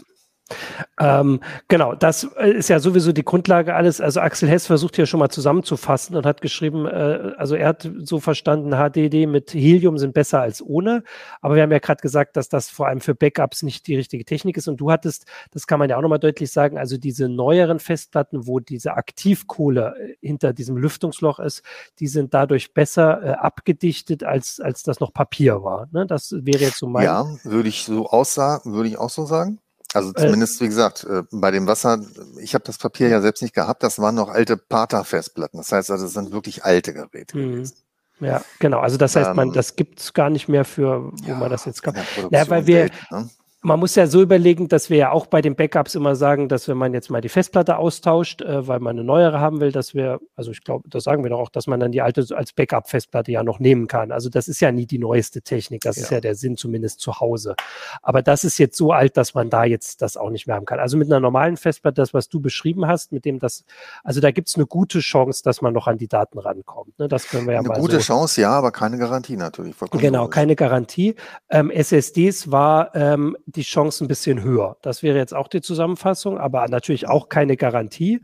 Ähm, 0.98 1.40
genau, 1.68 1.94
das 1.94 2.24
äh, 2.38 2.52
ist 2.52 2.68
ja 2.68 2.78
sowieso 2.78 3.12
die 3.12 3.24
Grundlage 3.24 3.74
alles. 3.74 4.00
Also 4.00 4.20
Axel 4.20 4.48
Hess 4.48 4.66
versucht 4.66 4.96
hier 4.96 5.06
schon 5.06 5.18
mal 5.20 5.28
zusammenzufassen 5.28 6.16
und 6.16 6.24
hat 6.24 6.40
geschrieben, 6.40 6.86
äh, 6.86 7.32
also 7.36 7.56
er 7.56 7.68
hat 7.68 7.90
so 7.98 8.20
verstanden, 8.20 8.70
HDD 8.70 9.26
mit 9.26 9.52
Helium 9.52 9.98
sind 9.98 10.14
besser 10.14 10.40
als 10.40 10.62
ohne. 10.62 11.02
Aber 11.40 11.56
wir 11.56 11.62
haben 11.62 11.72
ja 11.72 11.80
gerade 11.80 12.00
gesagt, 12.00 12.36
dass 12.36 12.48
das 12.48 12.70
vor 12.70 12.86
allem 12.86 13.00
für 13.00 13.14
Backups 13.14 13.62
nicht 13.62 13.86
die 13.88 13.96
richtige 13.96 14.24
Technik 14.24 14.56
ist. 14.56 14.68
Und 14.68 14.76
du 14.76 14.90
hattest, 14.90 15.26
das 15.50 15.66
kann 15.66 15.78
man 15.78 15.90
ja 15.90 15.96
auch 15.96 16.02
nochmal 16.02 16.20
deutlich 16.20 16.52
sagen, 16.52 16.78
also 16.78 16.96
diese 16.96 17.28
neueren 17.28 17.80
Festplatten, 17.80 18.46
wo 18.46 18.60
diese 18.60 18.94
Aktivkohle 18.94 19.94
äh, 19.98 20.14
hinter 20.26 20.52
diesem 20.52 20.76
Lüftungsloch 20.76 21.40
ist, 21.40 21.62
die 21.98 22.06
sind 22.06 22.34
dadurch 22.34 22.72
besser 22.72 23.22
äh, 23.22 23.30
abgedichtet, 23.32 24.22
als, 24.22 24.60
als 24.60 24.84
das 24.84 25.00
noch 25.00 25.12
Papier 25.12 25.64
war. 25.64 25.88
Ne? 25.90 26.06
Das 26.06 26.32
wäre 26.32 26.60
jetzt 26.60 26.78
so 26.78 26.86
mein. 26.86 27.04
Ja, 27.04 27.26
würde 27.42 27.68
ich 27.68 27.84
so 27.84 28.08
aussagen, 28.08 28.72
würde 28.72 28.88
ich 28.88 28.98
auch 28.98 29.10
so 29.10 29.26
sagen. 29.26 29.58
Also 29.96 30.10
äh, 30.10 30.20
zumindest, 30.20 30.60
wie 30.60 30.66
gesagt, 30.66 31.04
äh, 31.04 31.22
bei 31.30 31.50
dem 31.50 31.66
Wasser, 31.66 32.00
ich 32.40 32.54
habe 32.54 32.64
das 32.64 32.78
Papier 32.78 33.08
ja 33.08 33.20
selbst 33.20 33.42
nicht 33.42 33.54
gehabt, 33.54 33.82
das 33.82 33.98
waren 33.98 34.14
noch 34.14 34.28
alte 34.28 34.56
Pata-Festplatten. 34.56 35.56
Das 35.56 35.72
heißt 35.72 35.90
also, 35.90 36.04
das 36.04 36.12
sind 36.12 36.32
wirklich 36.32 36.64
alte 36.64 36.92
Geräte 36.92 37.36
mhm. 37.36 37.52
gewesen. 37.52 37.76
Ja, 38.20 38.42
genau. 38.58 38.80
Also 38.80 38.96
das 38.96 39.16
heißt, 39.16 39.34
man, 39.34 39.48
ähm, 39.48 39.54
das 39.54 39.76
gibt 39.76 40.00
es 40.00 40.14
gar 40.14 40.30
nicht 40.30 40.48
mehr 40.48 40.64
für, 40.64 41.12
wo 41.12 41.28
ja, 41.28 41.34
man 41.34 41.50
das 41.50 41.64
jetzt 41.64 41.82
kann. 41.82 41.94
Ja, 42.30 42.48
weil 42.48 42.66
wir, 42.66 42.80
Welt, 42.80 42.92
ne? 43.10 43.28
Man 43.66 43.80
muss 43.80 43.96
ja 43.96 44.06
so 44.06 44.22
überlegen, 44.22 44.68
dass 44.68 44.90
wir 44.90 44.96
ja 44.96 45.10
auch 45.10 45.26
bei 45.26 45.42
den 45.42 45.56
Backups 45.56 45.96
immer 45.96 46.14
sagen, 46.14 46.48
dass 46.48 46.68
wenn 46.68 46.76
man 46.76 46.94
jetzt 46.94 47.10
mal 47.10 47.20
die 47.20 47.28
Festplatte 47.28 47.78
austauscht, 47.78 48.40
äh, 48.40 48.68
weil 48.68 48.78
man 48.78 48.96
eine 48.96 49.02
neuere 49.02 49.40
haben 49.40 49.58
will, 49.58 49.72
dass 49.72 49.92
wir, 49.92 50.20
also 50.36 50.52
ich 50.52 50.62
glaube, 50.62 50.88
das 50.88 51.02
sagen 51.02 51.24
wir 51.24 51.30
doch 51.30 51.40
auch, 51.40 51.48
dass 51.48 51.66
man 51.66 51.80
dann 51.80 51.90
die 51.90 52.00
alte 52.00 52.24
als 52.36 52.52
Backup-Festplatte 52.52 53.32
ja 53.32 53.42
noch 53.42 53.58
nehmen 53.58 53.88
kann. 53.88 54.12
Also 54.12 54.30
das 54.30 54.46
ist 54.46 54.60
ja 54.60 54.70
nie 54.70 54.86
die 54.86 55.00
neueste 55.00 55.42
Technik, 55.42 55.80
das 55.80 55.96
ja. 55.96 56.02
ist 56.02 56.10
ja 56.10 56.20
der 56.20 56.36
Sinn 56.36 56.56
zumindest 56.56 57.00
zu 57.00 57.18
Hause. 57.18 57.56
Aber 58.02 58.22
das 58.22 58.44
ist 58.44 58.56
jetzt 58.58 58.76
so 58.76 58.92
alt, 58.92 59.16
dass 59.16 59.34
man 59.34 59.50
da 59.50 59.64
jetzt 59.64 60.00
das 60.00 60.16
auch 60.16 60.30
nicht 60.30 60.46
mehr 60.46 60.54
haben 60.54 60.64
kann. 60.64 60.78
Also 60.78 60.96
mit 60.96 61.08
einer 61.08 61.18
normalen 61.18 61.56
Festplatte, 61.56 61.96
das, 61.96 62.14
was 62.14 62.28
du 62.28 62.38
beschrieben 62.38 62.86
hast, 62.86 63.10
mit 63.10 63.24
dem 63.24 63.40
das, 63.40 63.64
also 64.04 64.20
da 64.20 64.30
gibt 64.30 64.46
es 64.46 64.54
eine 64.54 64.66
gute 64.66 65.00
Chance, 65.00 65.42
dass 65.42 65.60
man 65.60 65.74
noch 65.74 65.88
an 65.88 65.98
die 65.98 66.06
Daten 66.06 66.38
rankommt. 66.38 66.96
Ne? 67.00 67.08
Das 67.08 67.26
können 67.26 67.48
wir 67.48 67.54
ja 67.54 67.60
eine 67.60 67.68
mal 67.68 67.80
gute 67.80 67.96
so. 67.96 68.02
Chance, 68.02 68.42
ja, 68.42 68.50
aber 68.50 68.70
keine 68.70 68.96
Garantie 68.96 69.36
natürlich. 69.36 69.74
Genau, 69.90 70.28
keine 70.28 70.54
Garantie. 70.54 71.16
Ähm, 71.50 71.72
SSDs 71.72 72.52
war 72.52 72.94
ähm, 72.94 73.36
die 73.56 73.62
Chance 73.62 74.04
ein 74.04 74.08
bisschen 74.08 74.42
höher. 74.42 74.76
Das 74.82 75.02
wäre 75.02 75.16
jetzt 75.16 75.34
auch 75.34 75.48
die 75.48 75.60
Zusammenfassung, 75.60 76.38
aber 76.38 76.68
natürlich 76.68 77.08
auch 77.08 77.28
keine 77.28 77.56
Garantie. 77.56 78.20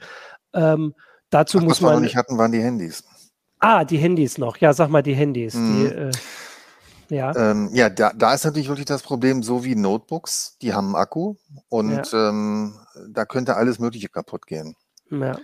Ähm, 0.52 0.94
dazu 1.30 1.58
Ach, 1.58 1.62
muss 1.62 1.80
man. 1.80 1.88
Was 1.88 1.92
wir 1.92 2.00
noch 2.00 2.02
nicht 2.02 2.16
hatten, 2.16 2.38
waren 2.38 2.52
die 2.52 2.62
Handys. 2.62 3.04
Ah, 3.58 3.84
die 3.84 3.98
Handys 3.98 4.38
noch. 4.38 4.56
Ja, 4.58 4.72
sag 4.72 4.88
mal 4.88 5.02
die 5.02 5.14
Handys. 5.14 5.54
Mhm. 5.54 5.74
Die, 5.74 5.86
äh, 5.86 6.10
ja, 7.08 7.36
ähm, 7.36 7.68
ja 7.72 7.90
da, 7.90 8.12
da 8.14 8.34
ist 8.34 8.44
natürlich 8.44 8.68
wirklich 8.68 8.86
das 8.86 9.02
Problem, 9.02 9.42
so 9.42 9.64
wie 9.64 9.74
Notebooks, 9.74 10.56
die 10.62 10.72
haben 10.72 10.88
einen 10.88 10.96
Akku 10.96 11.36
und 11.68 12.10
ja. 12.10 12.30
ähm, 12.30 12.74
da 13.08 13.24
könnte 13.26 13.56
alles 13.56 13.78
Mögliche 13.78 14.08
kaputt 14.08 14.46
gehen. 14.46 14.76
Ja. 15.10 15.38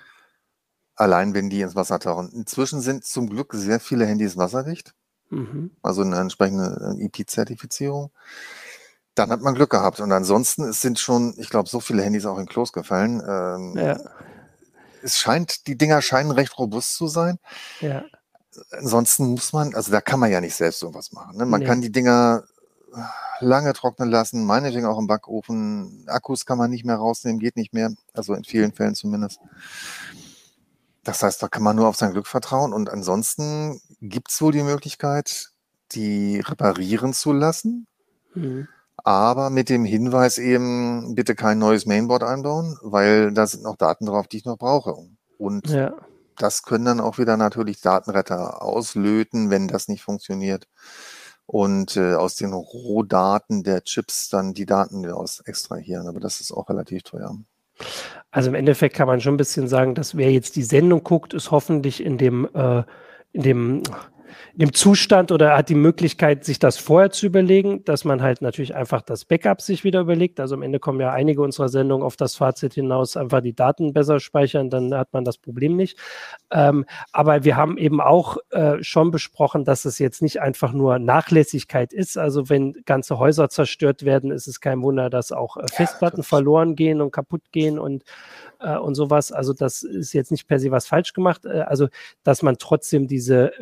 Allein 0.96 1.34
wenn 1.34 1.50
die 1.50 1.60
ins 1.60 1.76
Wasser 1.76 1.98
tauchen. 1.98 2.30
Inzwischen 2.32 2.80
sind 2.80 3.04
zum 3.04 3.28
Glück 3.28 3.52
sehr 3.54 3.80
viele 3.80 4.06
Handys 4.06 4.36
wasserdicht. 4.36 4.94
Mhm. 5.30 5.72
Also 5.82 6.02
eine 6.02 6.18
entsprechende 6.18 6.96
IP-Zertifizierung 6.98 8.10
dann 9.18 9.30
hat 9.30 9.40
man 9.40 9.54
Glück 9.54 9.70
gehabt. 9.70 10.00
Und 10.00 10.12
ansonsten 10.12 10.64
es 10.64 10.80
sind 10.80 10.98
schon, 10.98 11.34
ich 11.38 11.50
glaube, 11.50 11.68
so 11.68 11.80
viele 11.80 12.02
Handys 12.02 12.26
auch 12.26 12.38
in 12.38 12.46
Klos 12.46 12.72
gefallen. 12.72 13.22
Ähm, 13.26 13.74
ja. 13.76 13.98
Es 15.02 15.18
scheint, 15.18 15.66
die 15.66 15.76
Dinger 15.76 16.02
scheinen 16.02 16.30
recht 16.30 16.58
robust 16.58 16.94
zu 16.94 17.08
sein. 17.08 17.38
Ja. 17.80 18.04
Ansonsten 18.72 19.26
muss 19.26 19.52
man, 19.52 19.74
also 19.74 19.92
da 19.92 20.00
kann 20.00 20.20
man 20.20 20.30
ja 20.30 20.40
nicht 20.40 20.54
selbst 20.54 20.82
irgendwas 20.82 21.12
machen. 21.12 21.36
Ne? 21.36 21.46
Man 21.46 21.60
nee. 21.60 21.66
kann 21.66 21.80
die 21.80 21.92
Dinger 21.92 22.44
lange 23.40 23.72
trocknen 23.72 24.10
lassen, 24.10 24.44
meinetwegen 24.44 24.86
auch 24.86 24.98
im 24.98 25.06
Backofen. 25.06 26.04
Akkus 26.08 26.46
kann 26.46 26.58
man 26.58 26.70
nicht 26.70 26.84
mehr 26.84 26.96
rausnehmen, 26.96 27.38
geht 27.38 27.56
nicht 27.56 27.72
mehr. 27.72 27.90
Also 28.14 28.34
in 28.34 28.44
vielen 28.44 28.72
Fällen 28.72 28.94
zumindest. 28.94 29.38
Das 31.04 31.22
heißt, 31.22 31.42
da 31.42 31.48
kann 31.48 31.62
man 31.62 31.76
nur 31.76 31.86
auf 31.86 31.96
sein 31.96 32.12
Glück 32.12 32.26
vertrauen. 32.26 32.72
Und 32.72 32.90
ansonsten 32.90 33.80
gibt 34.00 34.30
es 34.30 34.40
wohl 34.40 34.52
die 34.52 34.62
Möglichkeit, 34.62 35.50
die 35.92 36.40
reparieren 36.40 37.12
zu 37.12 37.32
lassen. 37.32 37.86
Mhm 38.34 38.68
aber 39.04 39.50
mit 39.50 39.68
dem 39.68 39.84
Hinweis 39.84 40.38
eben, 40.38 41.14
bitte 41.14 41.34
kein 41.34 41.58
neues 41.58 41.86
Mainboard 41.86 42.22
einbauen, 42.22 42.76
weil 42.82 43.32
da 43.32 43.46
sind 43.46 43.62
noch 43.62 43.76
Daten 43.76 44.06
drauf, 44.06 44.26
die 44.28 44.38
ich 44.38 44.44
noch 44.44 44.58
brauche. 44.58 44.94
Und 45.38 45.68
ja. 45.68 45.94
das 46.36 46.62
können 46.62 46.84
dann 46.84 47.00
auch 47.00 47.18
wieder 47.18 47.36
natürlich 47.36 47.80
Datenretter 47.80 48.62
auslöten, 48.62 49.50
wenn 49.50 49.68
das 49.68 49.88
nicht 49.88 50.02
funktioniert. 50.02 50.66
Und 51.46 51.96
äh, 51.96 52.14
aus 52.14 52.34
den 52.36 52.52
Rohdaten 52.52 53.62
der 53.62 53.82
Chips 53.82 54.28
dann 54.28 54.52
die 54.52 54.66
Daten 54.66 55.02
wieder 55.02 55.16
aus 55.16 55.40
extrahieren. 55.40 56.06
Aber 56.06 56.20
das 56.20 56.40
ist 56.40 56.52
auch 56.52 56.68
relativ 56.68 57.04
teuer. 57.04 57.34
Also 58.30 58.50
im 58.50 58.54
Endeffekt 58.54 58.96
kann 58.96 59.06
man 59.06 59.20
schon 59.20 59.34
ein 59.34 59.38
bisschen 59.38 59.68
sagen, 59.68 59.94
dass 59.94 60.16
wer 60.16 60.30
jetzt 60.30 60.56
die 60.56 60.62
Sendung 60.62 61.04
guckt, 61.04 61.32
ist 61.32 61.50
hoffentlich 61.50 62.04
in 62.04 62.18
dem, 62.18 62.46
äh, 62.52 62.82
in 63.32 63.42
dem 63.42 63.82
dem 64.54 64.72
Zustand 64.72 65.32
oder 65.32 65.56
hat 65.56 65.68
die 65.68 65.74
Möglichkeit, 65.74 66.44
sich 66.44 66.58
das 66.58 66.76
vorher 66.76 67.10
zu 67.10 67.26
überlegen, 67.26 67.84
dass 67.84 68.04
man 68.04 68.22
halt 68.22 68.42
natürlich 68.42 68.74
einfach 68.74 69.02
das 69.02 69.24
Backup 69.24 69.60
sich 69.60 69.84
wieder 69.84 70.00
überlegt. 70.00 70.40
Also 70.40 70.54
am 70.54 70.62
Ende 70.62 70.78
kommen 70.80 71.00
ja 71.00 71.12
einige 71.12 71.42
unserer 71.42 71.68
Sendungen 71.68 72.04
auf 72.04 72.16
das 72.16 72.36
Fazit 72.36 72.74
hinaus, 72.74 73.16
einfach 73.16 73.40
die 73.40 73.54
Daten 73.54 73.92
besser 73.92 74.20
speichern, 74.20 74.70
dann 74.70 74.94
hat 74.94 75.12
man 75.12 75.24
das 75.24 75.38
Problem 75.38 75.76
nicht. 75.76 75.98
Ähm, 76.50 76.84
aber 77.12 77.44
wir 77.44 77.56
haben 77.56 77.78
eben 77.78 78.00
auch 78.00 78.36
äh, 78.50 78.82
schon 78.82 79.10
besprochen, 79.10 79.64
dass 79.64 79.84
es 79.84 79.98
jetzt 79.98 80.22
nicht 80.22 80.40
einfach 80.40 80.72
nur 80.72 80.98
Nachlässigkeit 80.98 81.92
ist. 81.92 82.18
Also 82.18 82.48
wenn 82.48 82.74
ganze 82.84 83.18
Häuser 83.18 83.48
zerstört 83.48 84.04
werden, 84.04 84.30
ist 84.30 84.46
es 84.46 84.60
kein 84.60 84.82
Wunder, 84.82 85.10
dass 85.10 85.32
auch 85.32 85.56
äh, 85.56 85.64
Festplatten 85.72 86.20
ja, 86.20 86.24
verloren 86.24 86.74
gehen 86.74 87.00
und 87.00 87.10
kaputt 87.10 87.42
gehen 87.52 87.78
und 87.78 88.04
äh, 88.60 88.76
und 88.76 88.94
sowas. 88.94 89.32
Also 89.32 89.52
das 89.52 89.82
ist 89.82 90.12
jetzt 90.12 90.30
nicht 90.30 90.46
per 90.46 90.58
se 90.58 90.70
was 90.70 90.86
falsch 90.86 91.12
gemacht. 91.12 91.44
Äh, 91.44 91.60
also 91.60 91.88
dass 92.22 92.42
man 92.42 92.58
trotzdem 92.58 93.06
diese 93.06 93.52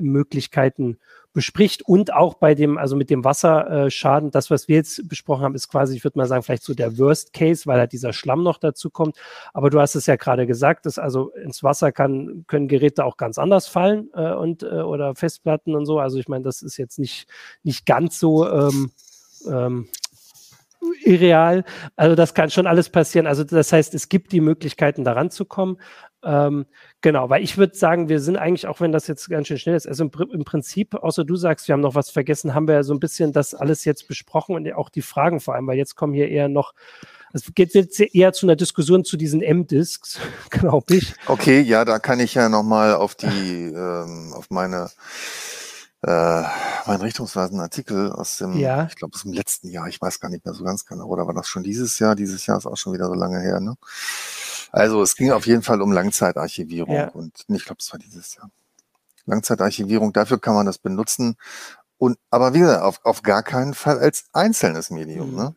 Möglichkeiten 0.57 0.99
bespricht 1.33 1.83
und 1.83 2.15
auch 2.15 2.35
bei 2.35 2.55
dem, 2.55 2.79
also 2.79 2.97
mit 2.97 3.11
dem 3.11 3.23
Wasserschaden, 3.23 4.31
das, 4.31 4.51
was 4.51 4.69
wir 4.69 4.77
jetzt 4.77 5.07
besprochen 5.07 5.43
haben, 5.43 5.55
ist 5.55 5.69
quasi, 5.69 5.95
ich 5.95 6.03
würde 6.03 6.19
mal 6.19 6.27
sagen, 6.27 6.43
vielleicht 6.43 6.63
so 6.63 6.73
der 6.73 6.97
Worst 6.97 7.35
Case, 7.35 7.67
weil 7.67 7.79
halt 7.79 7.93
dieser 7.93 8.15
Schlamm 8.15 8.43
noch 8.43 8.57
dazu 8.57 8.89
kommt. 8.89 9.19
Aber 9.53 9.69
du 9.69 9.79
hast 9.79 9.97
es 9.97 10.07
ja 10.07 10.17
gerade 10.17 10.47
gesagt, 10.47 10.87
dass 10.87 10.99
also 10.99 11.33
ins 11.33 11.63
Wasser 11.63 11.93
kann, 11.93 12.45
können 12.47 12.69
Geräte 12.69 13.05
auch 13.05 13.19
ganz 13.19 13.37
anders 13.37 13.69
fallen 13.69 14.09
äh, 14.15 14.33
und 14.33 14.63
äh, 14.63 14.81
oder 14.81 15.15
Festplatten 15.15 15.75
und 15.75 15.85
so. 15.85 15.99
Also 15.99 16.19
ich 16.19 16.29
meine, 16.29 16.45
das 16.45 16.63
ist 16.63 16.79
jetzt 16.79 16.99
nicht, 16.99 17.29
nicht 17.63 17.85
ganz 17.85 18.19
so 18.19 18.49
ähm, 18.49 18.91
ähm, 19.47 19.89
irreal. 21.05 21.65
Also 21.97 22.15
das 22.15 22.33
kann 22.33 22.51
schon 22.51 22.67
alles 22.67 22.89
passieren. 22.89 23.27
Also 23.27 23.45
das 23.45 23.73
heißt, 23.73 23.95
es 23.95 24.09
gibt 24.09 24.33
die 24.33 24.41
Möglichkeiten, 24.41 25.05
daran 25.05 25.31
zu 25.31 25.45
kommen. 25.45 25.77
Ähm, 26.27 26.67
genau, 27.03 27.31
weil 27.31 27.45
ich 27.45 27.57
würde 27.57 27.77
sagen, 27.77 28.09
wir 28.09 28.19
sind 28.19 28.37
eigentlich, 28.37 28.67
auch 28.67 28.81
wenn 28.81 28.91
das 28.91 29.07
jetzt 29.07 29.31
ganz 29.31 29.47
schön 29.47 29.59
schnell 29.59 29.77
ist, 29.77 29.87
also 29.87 30.05
im, 30.05 30.11
im, 30.33 30.45
Prinzip, 30.45 30.95
außer 30.95 31.25
du 31.25 31.37
sagst, 31.37 31.69
wir 31.69 31.75
haben 31.75 31.81
noch 31.81 31.95
was 31.95 32.11
vergessen, 32.11 32.53
haben 32.53 32.67
wir 32.67 32.75
ja 32.75 32.83
so 32.83 32.93
ein 32.93 32.99
bisschen 32.99 33.33
das 33.33 33.55
alles 33.55 33.85
jetzt 33.85 34.09
besprochen 34.09 34.57
und 34.57 34.73
auch 34.75 34.89
die 34.89 35.03
Fragen 35.03 35.39
vor 35.39 35.55
allem, 35.55 35.69
weil 35.69 35.77
jetzt 35.77 35.95
kommen 35.95 36.15
hier 36.15 36.29
eher 36.29 36.49
noch, 36.49 36.75
es 37.33 37.55
geht 37.55 37.75
jetzt 37.75 38.01
eher 38.01 38.33
zu 38.33 38.47
einer 38.47 38.57
Diskussion 38.57 39.05
zu 39.05 39.17
diesen 39.17 39.41
M-Disks, 39.41 40.19
glaube 40.51 40.97
ich. 40.97 41.15
Okay, 41.29 41.61
ja, 41.61 41.85
da 41.85 42.01
kann 42.01 42.19
ich 42.19 42.35
ja 42.35 42.49
nochmal 42.49 42.95
auf 42.95 43.15
die, 43.15 43.27
ähm, 43.77 44.33
auf 44.35 44.51
meine 44.51 44.91
äh, 46.03 46.43
mein 46.87 47.01
richtungsweisenden 47.01 47.61
Artikel 47.61 48.13
aus 48.13 48.39
dem, 48.39 48.59
ja. 48.59 48.87
ich 48.87 48.97
glaube, 48.97 49.15
aus 49.15 49.23
dem 49.23 49.33
letzten 49.33 49.69
Jahr, 49.69 49.89
ich 49.89 50.01
weiß 50.01 50.21
gar 50.21 50.29
nicht 50.29 50.45
mehr 50.45 50.55
so 50.55 50.63
ganz 50.63 50.87
genau, 50.87 51.07
oder 51.07 51.27
war 51.27 51.35
das 51.35 51.49
schon 51.49 51.63
dieses 51.63 51.99
Jahr? 51.99 52.15
Dieses 52.15 52.47
Jahr 52.47 52.59
ist 52.59 52.67
auch 52.67 52.77
schon 52.77 52.93
wieder 52.93 53.07
so 53.07 53.15
lange 53.15 53.41
her, 53.41 53.61
ne? 53.61 53.77
Also 54.77 55.01
es 55.01 55.17
ging 55.17 55.33
auf 55.33 55.47
jeden 55.47 55.63
Fall 55.63 55.81
um 55.81 55.91
Langzeitarchivierung 55.91 56.95
ja. 56.95 57.09
und 57.09 57.33
ich 57.49 57.65
glaube, 57.65 57.79
es 57.81 57.91
war 57.93 57.99
dieses 57.99 58.35
Jahr. 58.35 58.51
Langzeitarchivierung, 59.25 60.13
dafür 60.13 60.39
kann 60.39 60.55
man 60.55 60.67
das 60.67 60.77
benutzen. 60.77 61.37
Und 61.97 62.19
aber 62.29 62.53
wieder 62.53 62.85
auf, 62.85 63.01
auf 63.03 63.23
gar 63.23 63.43
keinen 63.43 63.73
Fall 63.73 63.99
als 63.99 64.27
einzelnes 64.35 64.91
Medium. 64.91 65.31
Mhm. 65.31 65.37
Ne? 65.37 65.55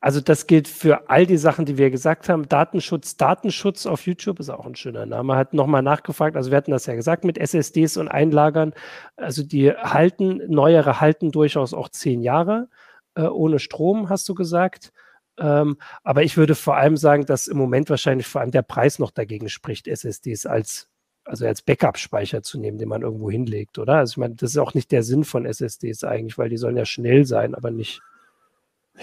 Also 0.00 0.22
das 0.22 0.46
gilt 0.46 0.68
für 0.68 1.10
all 1.10 1.26
die 1.26 1.36
Sachen, 1.36 1.66
die 1.66 1.76
wir 1.76 1.90
gesagt 1.90 2.30
haben. 2.30 2.48
Datenschutz, 2.48 3.18
Datenschutz 3.18 3.84
auf 3.84 4.06
YouTube 4.06 4.40
ist 4.40 4.48
auch 4.48 4.64
ein 4.64 4.74
schöner 4.74 5.04
Name. 5.04 5.36
Hat 5.36 5.52
nochmal 5.52 5.82
nachgefragt, 5.82 6.34
also 6.34 6.50
wir 6.50 6.56
hatten 6.56 6.70
das 6.70 6.86
ja 6.86 6.94
gesagt 6.94 7.24
mit 7.24 7.36
SSDs 7.36 7.98
und 7.98 8.08
Einlagern. 8.08 8.72
Also 9.16 9.42
die 9.42 9.70
halten, 9.70 10.40
neuere 10.48 11.02
halten 11.02 11.30
durchaus 11.30 11.74
auch 11.74 11.90
zehn 11.90 12.22
Jahre 12.22 12.70
äh, 13.16 13.24
ohne 13.24 13.58
Strom, 13.58 14.08
hast 14.08 14.26
du 14.30 14.34
gesagt. 14.34 14.92
Ähm, 15.38 15.76
aber 16.02 16.22
ich 16.22 16.36
würde 16.36 16.54
vor 16.54 16.76
allem 16.76 16.96
sagen, 16.96 17.26
dass 17.26 17.46
im 17.46 17.56
Moment 17.56 17.90
wahrscheinlich 17.90 18.26
vor 18.26 18.40
allem 18.40 18.50
der 18.50 18.62
Preis 18.62 18.98
noch 18.98 19.10
dagegen 19.10 19.48
spricht, 19.48 19.86
SSDs 19.86 20.46
als 20.46 20.88
also 21.28 21.46
als 21.46 21.62
Backup-Speicher 21.62 22.42
zu 22.42 22.58
nehmen, 22.58 22.78
den 22.78 22.88
man 22.88 23.02
irgendwo 23.02 23.30
hinlegt, 23.30 23.78
oder? 23.78 23.96
Also 23.96 24.12
ich 24.12 24.16
meine, 24.16 24.34
das 24.34 24.50
ist 24.50 24.56
auch 24.56 24.74
nicht 24.74 24.90
der 24.90 25.02
Sinn 25.02 25.24
von 25.24 25.44
SSDs 25.44 26.04
eigentlich, 26.04 26.38
weil 26.38 26.48
die 26.48 26.56
sollen 26.56 26.76
ja 26.76 26.86
schnell 26.86 27.26
sein, 27.26 27.54
aber 27.54 27.70
nicht. 27.70 28.00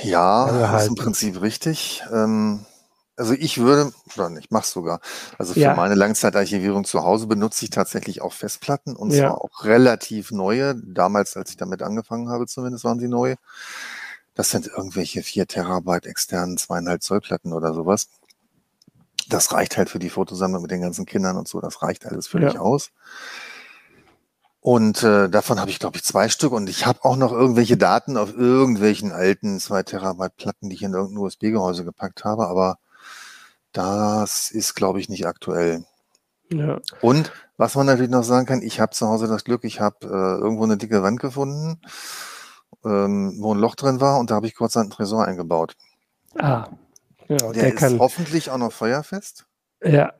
Ja, 0.01 0.51
das 0.51 0.83
ist 0.83 0.89
im 0.89 0.95
Prinzip 0.95 1.41
richtig. 1.41 2.03
Ähm, 2.11 2.65
also 3.15 3.33
ich 3.33 3.59
würde, 3.59 3.93
oder 4.15 4.29
nicht, 4.29 4.51
mach's 4.51 4.71
sogar. 4.71 4.99
Also 5.37 5.53
für 5.53 5.61
ja. 5.61 5.75
meine 5.75 5.95
Langzeitarchivierung 5.95 6.83
zu 6.83 7.03
Hause 7.03 7.27
benutze 7.27 7.63
ich 7.63 7.69
tatsächlich 7.69 8.21
auch 8.21 8.33
Festplatten 8.33 8.95
und 8.95 9.11
ja. 9.11 9.29
zwar 9.29 9.41
auch 9.41 9.63
relativ 9.63 10.31
neue. 10.31 10.75
Damals, 10.75 11.37
als 11.37 11.51
ich 11.51 11.57
damit 11.57 11.81
angefangen 11.81 12.29
habe, 12.29 12.45
zumindest 12.45 12.83
waren 12.83 12.99
sie 12.99 13.07
neu. 13.07 13.35
Das 14.35 14.49
sind 14.49 14.67
irgendwelche 14.67 15.23
vier 15.23 15.47
Terabyte 15.47 16.05
externen 16.05 16.57
zweieinhalb 16.57 17.01
Zoll 17.01 17.21
Platten 17.21 17.53
oder 17.53 17.73
sowas. 17.73 18.09
Das 19.29 19.51
reicht 19.53 19.77
halt 19.77 19.89
für 19.89 19.99
die 19.99 20.09
Fotosammlung 20.09 20.61
mit 20.61 20.71
den 20.71 20.81
ganzen 20.81 21.05
Kindern 21.05 21.37
und 21.37 21.47
so. 21.47 21.61
Das 21.61 21.81
reicht 21.81 22.05
alles 22.05 22.27
völlig 22.27 22.53
ja. 22.53 22.59
aus. 22.59 22.91
Und 24.59 25.03
äh, 25.03 25.29
davon 25.29 25.59
habe 25.59 25.71
ich, 25.71 25.79
glaube 25.79 25.97
ich, 25.97 26.03
zwei 26.03 26.27
Stück. 26.27 26.51
Und 26.51 26.69
ich 26.69 26.85
habe 26.85 27.03
auch 27.03 27.15
noch 27.15 27.31
irgendwelche 27.31 27.77
Daten 27.77 28.17
auf 28.17 28.35
irgendwelchen 28.35 29.11
alten 29.11 29.59
zwei 29.59 29.83
Terabyte 29.83 30.35
Platten, 30.35 30.69
die 30.69 30.75
ich 30.75 30.83
in 30.83 30.93
irgendein 30.93 31.23
USB-Gehäuse 31.23 31.85
gepackt 31.85 32.23
habe. 32.25 32.47
Aber 32.47 32.77
das 33.71 34.51
ist, 34.51 34.75
glaube 34.75 34.99
ich, 34.99 35.07
nicht 35.07 35.27
aktuell. 35.27 35.85
Ja. 36.51 36.79
Und 37.01 37.31
was 37.57 37.75
man 37.75 37.85
natürlich 37.85 38.11
noch 38.11 38.23
sagen 38.23 38.45
kann, 38.45 38.61
ich 38.61 38.79
habe 38.79 38.91
zu 38.91 39.07
Hause 39.07 39.27
das 39.27 39.43
Glück, 39.43 39.63
ich 39.63 39.79
habe 39.79 40.05
äh, 40.05 40.41
irgendwo 40.41 40.63
eine 40.63 40.77
dicke 40.77 41.03
Wand 41.03 41.19
gefunden, 41.19 41.79
ähm, 42.85 43.37
wo 43.39 43.53
ein 43.53 43.59
Loch 43.59 43.75
drin 43.75 43.99
war 43.99 44.19
und 44.19 44.31
da 44.31 44.35
habe 44.35 44.47
ich 44.47 44.55
kurz 44.55 44.77
einen 44.77 44.89
Tresor 44.89 45.25
eingebaut. 45.25 45.75
Ah, 46.37 46.67
genau. 47.27 47.51
Der, 47.51 47.63
der 47.63 47.73
ist 47.73 47.79
kann... 47.79 47.99
hoffentlich 47.99 48.49
auch 48.49 48.57
noch 48.57 48.71
feuerfest. 48.71 49.45
Ja. 49.83 50.13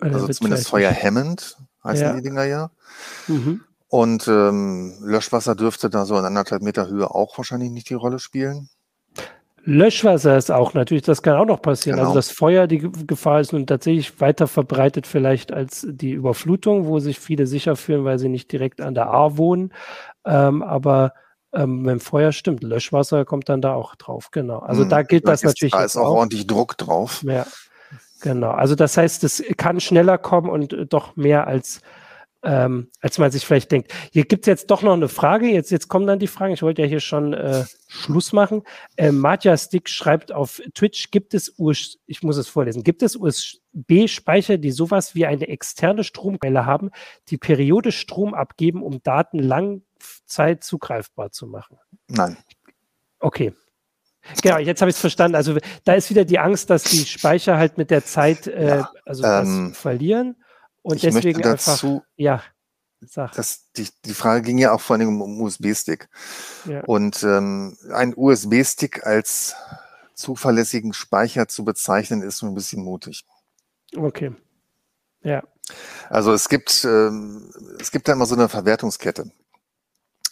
Also 0.00 0.28
zumindest 0.28 0.68
feuerhemmend 0.68 1.56
heißen 1.84 2.06
ja. 2.06 2.12
die 2.14 2.22
Dinger 2.22 2.44
ja. 2.44 2.70
Mhm. 3.28 3.62
Und 3.88 4.26
ähm, 4.28 4.94
Löschwasser 5.00 5.54
dürfte 5.54 5.88
da 5.88 6.04
so 6.04 6.18
in 6.18 6.24
anderthalb 6.24 6.62
Meter 6.62 6.88
Höhe 6.88 7.10
auch 7.10 7.38
wahrscheinlich 7.38 7.70
nicht 7.70 7.88
die 7.88 7.94
Rolle 7.94 8.18
spielen. 8.18 8.68
Löschwasser 9.64 10.36
ist 10.36 10.52
auch 10.52 10.74
natürlich, 10.74 11.02
das 11.02 11.22
kann 11.22 11.36
auch 11.36 11.46
noch 11.46 11.60
passieren. 11.60 11.98
Also 11.98 12.10
genau. 12.10 12.16
Also 12.16 12.28
das 12.28 12.36
Feuer, 12.36 12.66
die 12.68 12.78
Gefahr 13.06 13.40
ist 13.40 13.52
nun 13.52 13.66
tatsächlich 13.66 14.20
weiter 14.20 14.46
verbreitet 14.46 15.08
vielleicht 15.08 15.52
als 15.52 15.86
die 15.90 16.12
Überflutung, 16.12 16.86
wo 16.86 17.00
sich 17.00 17.18
viele 17.18 17.46
sicher 17.48 17.74
fühlen, 17.74 18.04
weil 18.04 18.18
sie 18.18 18.28
nicht 18.28 18.50
direkt 18.52 18.80
an 18.80 18.94
der 18.94 19.08
A 19.08 19.36
wohnen. 19.36 19.72
Ähm, 20.24 20.62
aber 20.62 21.14
ähm, 21.56 21.86
wenn 21.86 22.00
Feuer 22.00 22.32
stimmt, 22.32 22.62
Löschwasser 22.62 23.24
kommt 23.24 23.48
dann 23.48 23.60
da 23.60 23.74
auch 23.74 23.94
drauf. 23.94 24.30
Genau. 24.30 24.58
Also 24.58 24.82
hm, 24.82 24.88
da 24.90 25.02
gilt 25.02 25.26
das 25.26 25.42
natürlich. 25.42 25.72
Da 25.72 25.84
ist 25.84 25.96
auch, 25.96 26.06
auch 26.06 26.16
ordentlich 26.16 26.46
Druck 26.46 26.76
drauf. 26.76 27.22
Ja, 27.26 27.46
genau. 28.20 28.50
Also 28.50 28.74
das 28.74 28.96
heißt, 28.96 29.24
es 29.24 29.42
kann 29.56 29.80
schneller 29.80 30.18
kommen 30.18 30.50
und 30.50 30.76
doch 30.90 31.16
mehr 31.16 31.46
als 31.46 31.80
ähm, 32.46 32.90
als 33.00 33.18
man 33.18 33.30
sich 33.30 33.44
vielleicht 33.44 33.72
denkt. 33.72 33.92
Hier 34.12 34.24
gibt 34.24 34.44
es 34.44 34.46
jetzt 34.46 34.70
doch 34.70 34.82
noch 34.82 34.92
eine 34.92 35.08
Frage. 35.08 35.48
Jetzt, 35.48 35.70
jetzt 35.70 35.88
kommen 35.88 36.06
dann 36.06 36.20
die 36.20 36.28
Fragen. 36.28 36.54
Ich 36.54 36.62
wollte 36.62 36.82
ja 36.82 36.88
hier 36.88 37.00
schon 37.00 37.34
äh, 37.34 37.64
Schluss 37.88 38.32
machen. 38.32 38.62
Äh, 38.96 39.10
Matja 39.10 39.56
Stick 39.56 39.88
schreibt 39.88 40.30
auf 40.32 40.60
Twitch, 40.74 41.10
gibt 41.10 41.34
es 41.34 41.58
US 41.58 41.98
ich 42.06 42.22
muss 42.22 42.36
es 42.36 42.46
vorlesen, 42.46 42.84
gibt 42.84 43.02
es 43.02 43.16
USB-Speicher, 43.16 44.58
die 44.58 44.70
sowas 44.70 45.16
wie 45.16 45.26
eine 45.26 45.48
externe 45.48 46.04
Stromquelle 46.04 46.64
haben, 46.64 46.90
die 47.30 47.36
periodisch 47.36 47.98
Strom 47.98 48.32
abgeben, 48.32 48.82
um 48.82 49.02
Daten 49.02 49.40
Langzeit 50.26 50.64
zugreifbar 50.64 51.30
zu 51.30 51.46
machen? 51.46 51.78
Nein. 52.08 52.36
Okay. 53.18 53.52
Genau, 54.42 54.58
jetzt 54.58 54.80
habe 54.80 54.90
ich 54.90 54.96
es 54.96 55.00
verstanden. 55.00 55.36
Also 55.36 55.56
da 55.84 55.94
ist 55.94 56.10
wieder 56.10 56.24
die 56.24 56.40
Angst, 56.40 56.68
dass 56.68 56.82
die 56.82 57.06
Speicher 57.06 57.58
halt 57.58 57.78
mit 57.78 57.90
der 57.90 58.04
Zeit 58.04 58.48
äh, 58.48 58.78
ja, 58.78 58.92
also 59.04 59.22
ähm, 59.24 59.72
verlieren. 59.72 60.36
Und 60.82 60.96
ich 60.96 61.02
deswegen 61.02 61.38
möchte 61.38 61.42
dazu, 61.42 61.86
einfach, 61.86 62.06
ja, 62.16 62.42
sag. 63.00 63.32
Das, 63.32 63.70
die, 63.76 63.88
die 64.04 64.14
Frage 64.14 64.42
ging 64.42 64.58
ja 64.58 64.72
auch 64.72 64.80
vor 64.80 64.96
allem 64.96 65.22
um 65.22 65.40
USB-Stick. 65.40 66.08
Ja. 66.64 66.82
Und 66.86 67.22
ähm, 67.22 67.76
ein 67.92 68.14
USB-Stick 68.16 69.06
als 69.06 69.54
zuverlässigen 70.14 70.92
Speicher 70.92 71.46
zu 71.46 71.64
bezeichnen, 71.64 72.22
ist 72.22 72.38
so 72.38 72.46
ein 72.46 72.54
bisschen 72.54 72.82
mutig. 72.82 73.24
Okay. 73.96 74.32
Ja. 75.22 75.44
Also 76.08 76.32
es 76.32 76.48
gibt, 76.48 76.84
ähm, 76.84 77.52
es 77.80 77.92
gibt 77.92 78.08
da 78.08 78.12
immer 78.12 78.26
so 78.26 78.34
eine 78.34 78.48
Verwertungskette. 78.48 79.30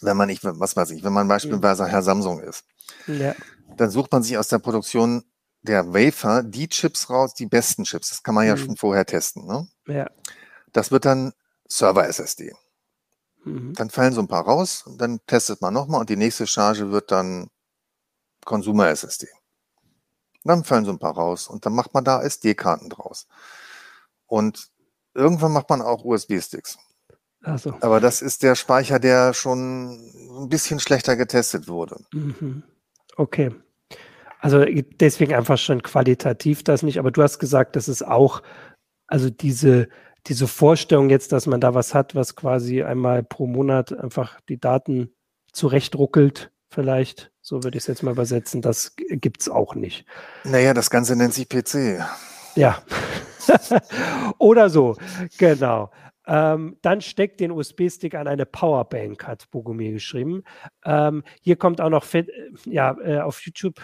Wenn 0.05 0.17
man 0.17 0.27
nicht, 0.27 0.43
was 0.43 0.75
weiß 0.75 0.91
ich, 0.91 1.03
wenn 1.03 1.13
man 1.13 1.27
beispielsweise 1.27 1.87
Herr 1.87 2.03
Samsung 2.03 2.39
ist, 2.39 2.63
ja. 3.07 3.33
dann 3.77 3.89
sucht 3.89 4.11
man 4.11 4.23
sich 4.23 4.37
aus 4.37 4.47
der 4.47 4.59
Produktion 4.59 5.23
der 5.61 5.93
Wafer 5.93 6.43
die 6.43 6.69
Chips 6.69 7.09
raus, 7.09 7.33
die 7.33 7.47
besten 7.47 7.83
Chips. 7.83 8.09
Das 8.09 8.23
kann 8.23 8.35
man 8.35 8.45
ja 8.45 8.55
mhm. 8.55 8.59
schon 8.59 8.77
vorher 8.77 9.05
testen. 9.05 9.45
Ne? 9.47 9.67
Ja. 9.87 10.09
Das 10.71 10.91
wird 10.91 11.05
dann 11.05 11.33
Server-SSD. 11.67 12.53
Mhm. 13.43 13.73
Dann 13.73 13.89
fallen 13.89 14.13
so 14.13 14.21
ein 14.21 14.27
paar 14.27 14.45
raus, 14.45 14.83
und 14.85 14.99
dann 14.99 15.19
testet 15.25 15.61
man 15.61 15.73
nochmal 15.73 16.01
und 16.01 16.09
die 16.09 16.17
nächste 16.17 16.47
Charge 16.47 16.91
wird 16.91 17.11
dann 17.11 17.49
Consumer-SSD. 18.45 19.27
Dann 20.43 20.63
fallen 20.63 20.85
so 20.85 20.91
ein 20.91 20.99
paar 20.99 21.15
raus 21.15 21.47
und 21.47 21.65
dann 21.65 21.73
macht 21.73 21.93
man 21.93 22.03
da 22.03 22.21
SD-Karten 22.21 22.89
draus. 22.89 23.27
Und 24.27 24.69
irgendwann 25.15 25.53
macht 25.53 25.69
man 25.69 25.81
auch 25.81 26.03
USB-Sticks. 26.05 26.77
So. 27.57 27.75
Aber 27.81 27.99
das 27.99 28.21
ist 28.21 28.43
der 28.43 28.55
Speicher, 28.55 28.99
der 28.99 29.33
schon 29.33 29.99
ein 30.43 30.49
bisschen 30.49 30.79
schlechter 30.79 31.15
getestet 31.15 31.67
wurde. 31.67 31.97
Mhm. 32.11 32.63
Okay. 33.15 33.51
Also 34.39 34.63
deswegen 34.99 35.33
einfach 35.33 35.57
schon 35.57 35.81
qualitativ 35.81 36.63
das 36.63 36.83
nicht. 36.83 36.99
Aber 36.99 37.11
du 37.11 37.23
hast 37.23 37.39
gesagt, 37.39 37.75
das 37.75 37.87
ist 37.87 38.05
auch, 38.05 38.41
also 39.07 39.29
diese, 39.29 39.87
diese 40.27 40.47
Vorstellung 40.47 41.09
jetzt, 41.09 41.31
dass 41.31 41.47
man 41.47 41.61
da 41.61 41.73
was 41.73 41.93
hat, 41.93 42.15
was 42.15 42.35
quasi 42.35 42.83
einmal 42.83 43.23
pro 43.23 43.47
Monat 43.47 43.97
einfach 43.97 44.39
die 44.49 44.59
Daten 44.59 45.11
zurechtruckelt, 45.51 46.51
vielleicht, 46.69 47.31
so 47.41 47.63
würde 47.63 47.77
ich 47.77 47.83
es 47.83 47.87
jetzt 47.87 48.03
mal 48.03 48.11
übersetzen, 48.11 48.61
das 48.61 48.95
gibt 48.97 49.41
es 49.41 49.49
auch 49.49 49.75
nicht. 49.75 50.05
Naja, 50.43 50.73
das 50.73 50.89
Ganze 50.89 51.15
nennt 51.15 51.33
sich 51.33 51.47
PC. 51.47 52.03
Ja. 52.55 52.81
Oder 54.37 54.69
so, 54.69 54.95
genau. 55.37 55.91
Ähm, 56.27 56.77
dann 56.81 57.01
steckt 57.01 57.39
den 57.39 57.51
USB-Stick 57.51 58.15
an 58.15 58.27
eine 58.27 58.45
Powerbank, 58.45 59.27
hat 59.27 59.49
Bogomir 59.51 59.91
geschrieben. 59.91 60.43
Ähm, 60.83 61.23
hier 61.41 61.55
kommt 61.55 61.81
auch 61.81 61.89
noch, 61.89 62.11
äh, 62.13 62.25
ja, 62.65 62.97
äh, 63.03 63.19
auf 63.19 63.41
YouTube, 63.41 63.79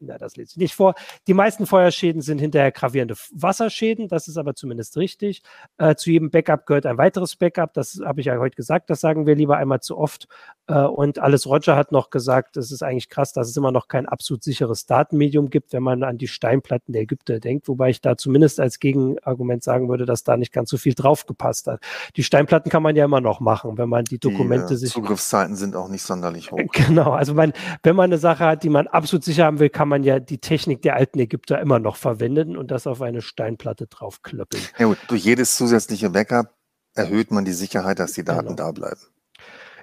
na, 0.00 0.18
das 0.18 0.36
lese 0.36 0.52
ich 0.52 0.56
nicht 0.56 0.74
vor. 0.74 0.94
Die 1.26 1.34
meisten 1.34 1.66
Feuerschäden 1.66 2.20
sind 2.20 2.38
hinterher 2.38 2.72
gravierende 2.72 3.14
Wasserschäden, 3.32 4.08
das 4.08 4.28
ist 4.28 4.36
aber 4.36 4.54
zumindest 4.54 4.96
richtig. 4.96 5.42
Äh, 5.78 5.94
zu 5.94 6.10
jedem 6.10 6.30
Backup 6.30 6.66
gehört 6.66 6.86
ein 6.86 6.98
weiteres 6.98 7.36
Backup, 7.36 7.72
das 7.72 8.00
habe 8.04 8.20
ich 8.20 8.26
ja 8.26 8.38
heute 8.38 8.56
gesagt, 8.56 8.90
das 8.90 9.00
sagen 9.00 9.26
wir 9.26 9.34
lieber 9.34 9.56
einmal 9.56 9.80
zu 9.80 9.96
oft. 9.96 10.28
Äh, 10.66 10.80
und 10.80 11.18
alles 11.18 11.46
Roger 11.46 11.76
hat 11.76 11.92
noch 11.92 12.10
gesagt, 12.10 12.56
es 12.56 12.70
ist 12.72 12.82
eigentlich 12.82 13.08
krass, 13.08 13.32
dass 13.32 13.48
es 13.48 13.56
immer 13.56 13.72
noch 13.72 13.88
kein 13.88 14.06
absolut 14.06 14.42
sicheres 14.42 14.86
Datenmedium 14.86 15.48
gibt, 15.48 15.72
wenn 15.72 15.82
man 15.82 16.02
an 16.02 16.18
die 16.18 16.28
Steinplatten 16.28 16.92
der 16.92 17.02
Ägypter 17.02 17.40
denkt, 17.40 17.68
wobei 17.68 17.90
ich 17.90 18.00
da 18.00 18.16
zumindest 18.16 18.60
als 18.60 18.80
Gegenargument 18.80 19.62
sagen 19.62 19.88
würde, 19.88 20.04
dass 20.04 20.24
da 20.24 20.36
nicht 20.36 20.52
ganz 20.52 20.68
so 20.70 20.76
viel 20.76 20.94
draufgepasst 20.94 21.66
hat 21.68 21.85
die 22.16 22.22
Steinplatten 22.22 22.70
kann 22.70 22.82
man 22.82 22.96
ja 22.96 23.04
immer 23.04 23.20
noch 23.20 23.40
machen, 23.40 23.78
wenn 23.78 23.88
man 23.88 24.04
die 24.04 24.18
Dokumente 24.18 24.68
die, 24.68 24.74
äh, 24.74 24.76
sich. 24.78 24.92
Zugriffszeiten 24.92 25.56
sind 25.56 25.76
auch 25.76 25.88
nicht 25.88 26.02
sonderlich 26.02 26.52
hoch. 26.52 26.58
Genau, 26.72 27.12
also 27.12 27.34
man, 27.34 27.52
wenn 27.82 27.96
man 27.96 28.04
eine 28.04 28.18
Sache 28.18 28.44
hat, 28.44 28.62
die 28.62 28.68
man 28.68 28.86
absolut 28.86 29.24
sicher 29.24 29.44
haben 29.44 29.58
will, 29.58 29.70
kann 29.70 29.88
man 29.88 30.02
ja 30.02 30.20
die 30.20 30.38
Technik 30.38 30.82
der 30.82 30.96
alten 30.96 31.18
Ägypter 31.18 31.60
immer 31.60 31.78
noch 31.78 31.96
verwenden 31.96 32.56
und 32.56 32.70
das 32.70 32.86
auf 32.86 33.02
eine 33.02 33.22
Steinplatte 33.22 33.86
draufklöppeln. 33.86 34.62
Ja 34.78 34.86
gut, 34.86 34.98
durch 35.08 35.24
jedes 35.24 35.56
zusätzliche 35.56 36.10
Backup 36.10 36.54
erhöht 36.94 37.30
man 37.30 37.44
die 37.44 37.52
Sicherheit, 37.52 37.98
dass 37.98 38.12
die 38.12 38.24
Daten 38.24 38.48
genau. 38.48 38.56
da 38.56 38.72
bleiben. 38.72 39.00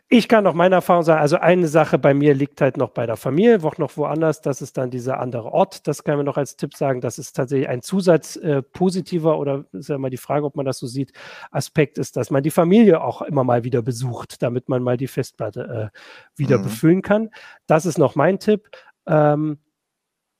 Ich 0.10 0.28
kann 0.28 0.44
noch 0.44 0.54
meine 0.54 0.76
Erfahrung 0.76 1.04
sagen, 1.04 1.22
also 1.22 1.38
eine 1.38 1.68
Sache 1.68 1.98
bei 1.98 2.13
mir 2.13 2.36
liegt 2.36 2.62
halt 2.62 2.78
noch 2.78 2.89
bei 2.89 3.08
der 3.08 3.18
Familie, 3.18 3.63
auch 3.63 3.78
noch 3.80 3.98
woanders, 3.98 4.42
das 4.42 4.62
ist 4.62 4.78
dann 4.78 4.92
dieser 4.92 5.20
andere 5.20 5.52
Ort, 5.52 5.88
das 5.88 6.04
kann 6.04 6.18
man 6.18 6.26
noch 6.26 6.38
als 6.38 6.56
Tipp 6.56 6.76
sagen, 6.76 7.02
das 7.02 7.18
ist 7.18 7.34
tatsächlich 7.34 7.68
ein 7.68 7.82
Zusatz 7.82 8.36
äh, 8.36 8.62
positiver 8.62 9.39
oder 9.39 9.66
ist 9.72 9.89
ja 9.89 9.98
mal 9.98 10.12
die 10.12 10.18
Frage, 10.18 10.46
ob 10.46 10.56
man 10.56 10.66
das 10.66 10.78
so 10.78 10.86
sieht, 10.86 11.13
Aspekt 11.50 11.98
ist, 11.98 12.16
dass 12.16 12.30
man 12.30 12.44
die 12.44 12.52
Familie 12.52 13.02
auch 13.02 13.24
immer 13.24 13.44
mal 13.44 13.63
wieder 13.63 13.82
besucht, 13.82 14.44
damit 14.44 14.70
man 14.70 14.84
mal 14.84 14.98
die 14.98 15.08
Festplatte 15.08 15.92
äh, 15.92 15.98
wieder 16.36 16.60
mhm. 16.60 16.63
befüllen 16.63 17.02
kann. 17.02 17.32
Das 17.66 17.88
ist 17.88 17.98
noch 17.98 18.13
mein 18.16 18.38
Tipp. 18.38 18.70
Ähm, 19.08 19.58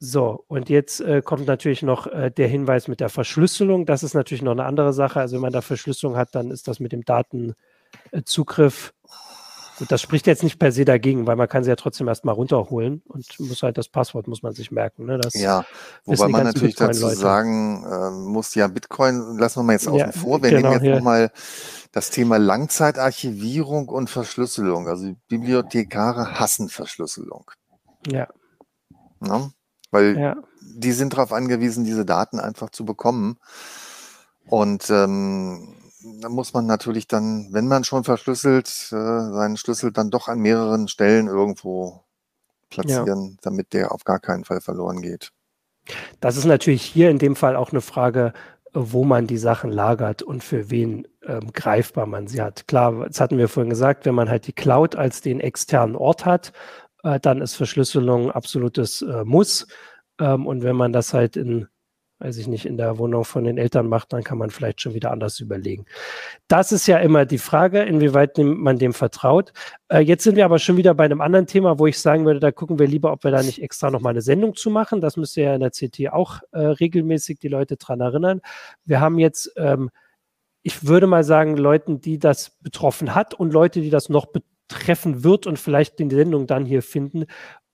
so, 0.06 0.44
und 0.48 0.70
jetzt 0.70 1.00
äh, 1.00 1.22
kommt 1.24 1.48
natürlich 1.48 1.82
noch 1.82 2.08
äh, 2.08 2.30
der 2.30 2.50
Hinweis 2.50 2.90
mit 2.90 3.00
der 3.00 3.08
Verschlüsselung. 3.08 3.86
Das 3.86 4.04
ist 4.04 4.14
natürlich 4.14 4.42
noch 4.42 4.52
eine 4.52 4.66
andere 4.66 4.92
Sache. 4.92 5.22
Also 5.22 5.36
wenn 5.36 5.42
man 5.42 5.54
da 5.54 5.62
Verschlüsselung 5.62 6.18
hat, 6.18 6.36
dann 6.36 6.52
ist 6.52 6.68
das 6.68 6.82
mit 6.82 6.92
dem 6.92 7.06
Datenzugriff 7.06 8.94
Gut, 9.80 9.92
das 9.92 10.02
spricht 10.02 10.28
jetzt 10.28 10.44
nicht 10.44 10.60
per 10.60 10.72
se 10.72 10.86
dagegen, 10.86 11.26
weil 11.26 11.36
man 11.36 11.48
kann 11.48 11.64
sie 11.64 11.70
ja 11.70 11.76
trotzdem 11.76 12.08
erstmal 12.08 12.36
runterholen 12.36 13.02
und 13.08 13.40
muss 13.40 13.64
halt 13.64 13.78
das 13.78 13.90
Passwort 13.90 14.28
muss 14.28 14.44
man 14.44 14.54
sich 14.54 14.72
merken. 14.72 15.06
Ne? 15.06 15.18
Das 15.18 15.34
ja, 15.34 15.66
wobei 16.06 16.28
man 16.28 16.44
natürlich 16.44 16.76
dazu 16.76 17.08
sagen 17.10 17.84
äh, 17.84 18.12
muss, 18.12 18.54
ja, 18.56 18.68
Bitcoin 18.68 19.38
lassen 19.38 19.60
wir 19.60 19.64
mal 19.64 19.74
jetzt 19.74 19.88
außen 19.88 19.98
ja, 19.98 20.12
vor. 20.12 20.44
Wir 20.44 20.52
genau, 20.52 20.70
nehmen 20.70 20.74
jetzt 20.74 20.90
ja. 20.90 20.96
nochmal 20.96 21.32
das 21.92 22.12
Thema 22.12 22.38
Langzeitarchivierung 22.38 23.90
und 23.90 24.10
Verschlüsselung. 24.10 24.88
Also 24.88 25.16
Bibliothekare 25.28 26.40
hassen 26.40 26.70
Verschlüsselung. 26.70 27.50
Ja. 28.08 28.28
ja? 29.26 29.50
Weil 29.90 30.20
ja. 30.20 30.36
die 30.62 30.92
sind 30.92 31.14
darauf 31.14 31.34
angewiesen, 31.34 31.84
diese 31.84 32.06
Daten 32.06 32.40
einfach 32.40 32.70
zu 32.70 32.86
bekommen. 32.86 33.38
Und 34.46 34.90
ähm, 34.90 35.76
da 36.22 36.30
muss 36.30 36.54
man 36.54 36.66
natürlich 36.66 37.08
dann, 37.08 37.48
wenn 37.52 37.68
man 37.68 37.84
schon 37.84 38.04
verschlüsselt, 38.04 38.68
äh, 38.92 39.32
seinen 39.32 39.58
Schlüssel 39.58 39.92
dann 39.92 40.10
doch 40.10 40.28
an 40.28 40.40
mehreren 40.40 40.88
Stellen 40.88 41.28
irgendwo 41.28 42.04
platzieren, 42.70 43.32
ja. 43.32 43.38
damit 43.42 43.74
der 43.74 43.92
auf 43.92 44.04
gar 44.04 44.20
keinen 44.20 44.44
Fall 44.44 44.62
verloren 44.62 45.02
geht. 45.02 45.32
Das 46.20 46.38
ist 46.38 46.46
natürlich 46.46 46.84
hier 46.84 47.10
in 47.10 47.20
dem 47.20 47.36
Fall 47.36 47.56
auch 47.56 47.72
eine 47.72 47.82
Frage, 47.82 48.34
wo 48.74 49.04
man 49.04 49.28
die 49.28 49.38
Sachen 49.38 49.72
lagert 49.72 50.24
und 50.24 50.44
für 50.44 50.70
wen 50.70 51.08
ähm, 51.24 51.52
greifbar 51.54 52.06
man 52.06 52.28
sie 52.28 52.42
hat. 52.42 52.68
Klar, 52.68 53.06
das 53.08 53.22
hatten 53.22 53.38
wir 53.38 53.48
vorhin 53.48 53.70
gesagt, 53.70 54.06
wenn 54.06 54.16
man 54.16 54.30
halt 54.30 54.48
die 54.48 54.54
Cloud 54.54 54.96
als 54.96 55.22
den 55.22 55.40
externen 55.40 55.96
Ort 55.96 56.26
hat, 56.26 56.54
äh, 57.04 57.20
dann 57.20 57.42
ist 57.42 57.56
Verschlüsselung 57.56 58.32
absolutes 58.32 59.02
äh, 59.04 59.24
Muss. 59.24 59.68
Ähm, 60.20 60.48
und 60.48 60.64
wenn 60.64 60.76
man 60.76 60.92
das 60.92 61.14
halt 61.14 61.38
in 61.38 61.68
weiß 62.24 62.38
ich 62.38 62.48
nicht, 62.48 62.66
in 62.66 62.78
der 62.78 62.98
Wohnung 62.98 63.26
von 63.26 63.44
den 63.44 63.58
Eltern 63.58 63.88
macht, 63.88 64.14
dann 64.14 64.24
kann 64.24 64.38
man 64.38 64.50
vielleicht 64.50 64.82
schon 64.82 64.94
wieder 64.94 65.12
anders 65.12 65.40
überlegen. 65.40 65.86
Das 66.48 66.72
ist 66.72 66.88
ja 66.88 66.98
immer 67.00 67.26
die 67.26 67.38
Frage, 67.38 67.82
inwieweit 67.84 68.38
man 68.38 68.80
dem 68.80 68.94
vertraut. 68.94 69.54
Äh, 69.90 70.00
jetzt 70.00 70.24
sind 70.24 70.36
wir 70.36 70.46
aber 70.46 70.60
schon 70.60 70.78
wieder 70.78 70.94
bei 70.94 71.06
einem 71.06 71.22
anderen 71.22 71.48
Thema, 71.48 71.80
wo 71.80 71.88
ich 71.88 72.00
sagen 72.00 72.26
würde, 72.26 72.40
da 72.40 72.52
gucken 72.52 72.80
wir 72.80 72.88
lieber, 72.88 73.12
ob 73.12 73.24
wir 73.24 73.32
da 73.32 73.44
nicht 73.44 73.62
extra 73.62 73.92
nochmal 73.92 74.12
eine 74.12 74.22
Sendung 74.22 74.56
zu 74.56 74.70
machen. 74.70 75.02
Das 75.02 75.18
müsste 75.18 75.42
ja 75.42 75.54
in 75.54 75.60
der 75.60 75.72
CT 75.72 76.12
auch 76.12 76.40
äh, 76.52 76.60
regelmäßig 76.60 77.40
die 77.40 77.50
Leute 77.50 77.78
dran 77.78 78.00
erinnern. 78.00 78.42
Wir 78.86 79.02
haben 79.02 79.20
jetzt 79.20 79.52
ähm, 79.58 79.90
ich 80.64 80.88
würde 80.88 81.08
mal 81.08 81.26
sagen, 81.26 81.58
Leuten, 81.58 82.00
die 82.00 82.18
das 82.18 82.58
betroffen 82.62 83.14
hat 83.14 83.34
und 83.34 83.52
Leute, 83.52 83.82
die 83.82 83.90
das 83.90 84.08
noch 84.08 84.28
betreffen 84.28 85.24
wird 85.24 85.46
und 85.46 85.60
vielleicht 85.60 86.00
die 86.00 86.10
Sendung 86.10 86.48
dann 86.48 86.66
hier 86.66 86.82
finden, 86.82 87.26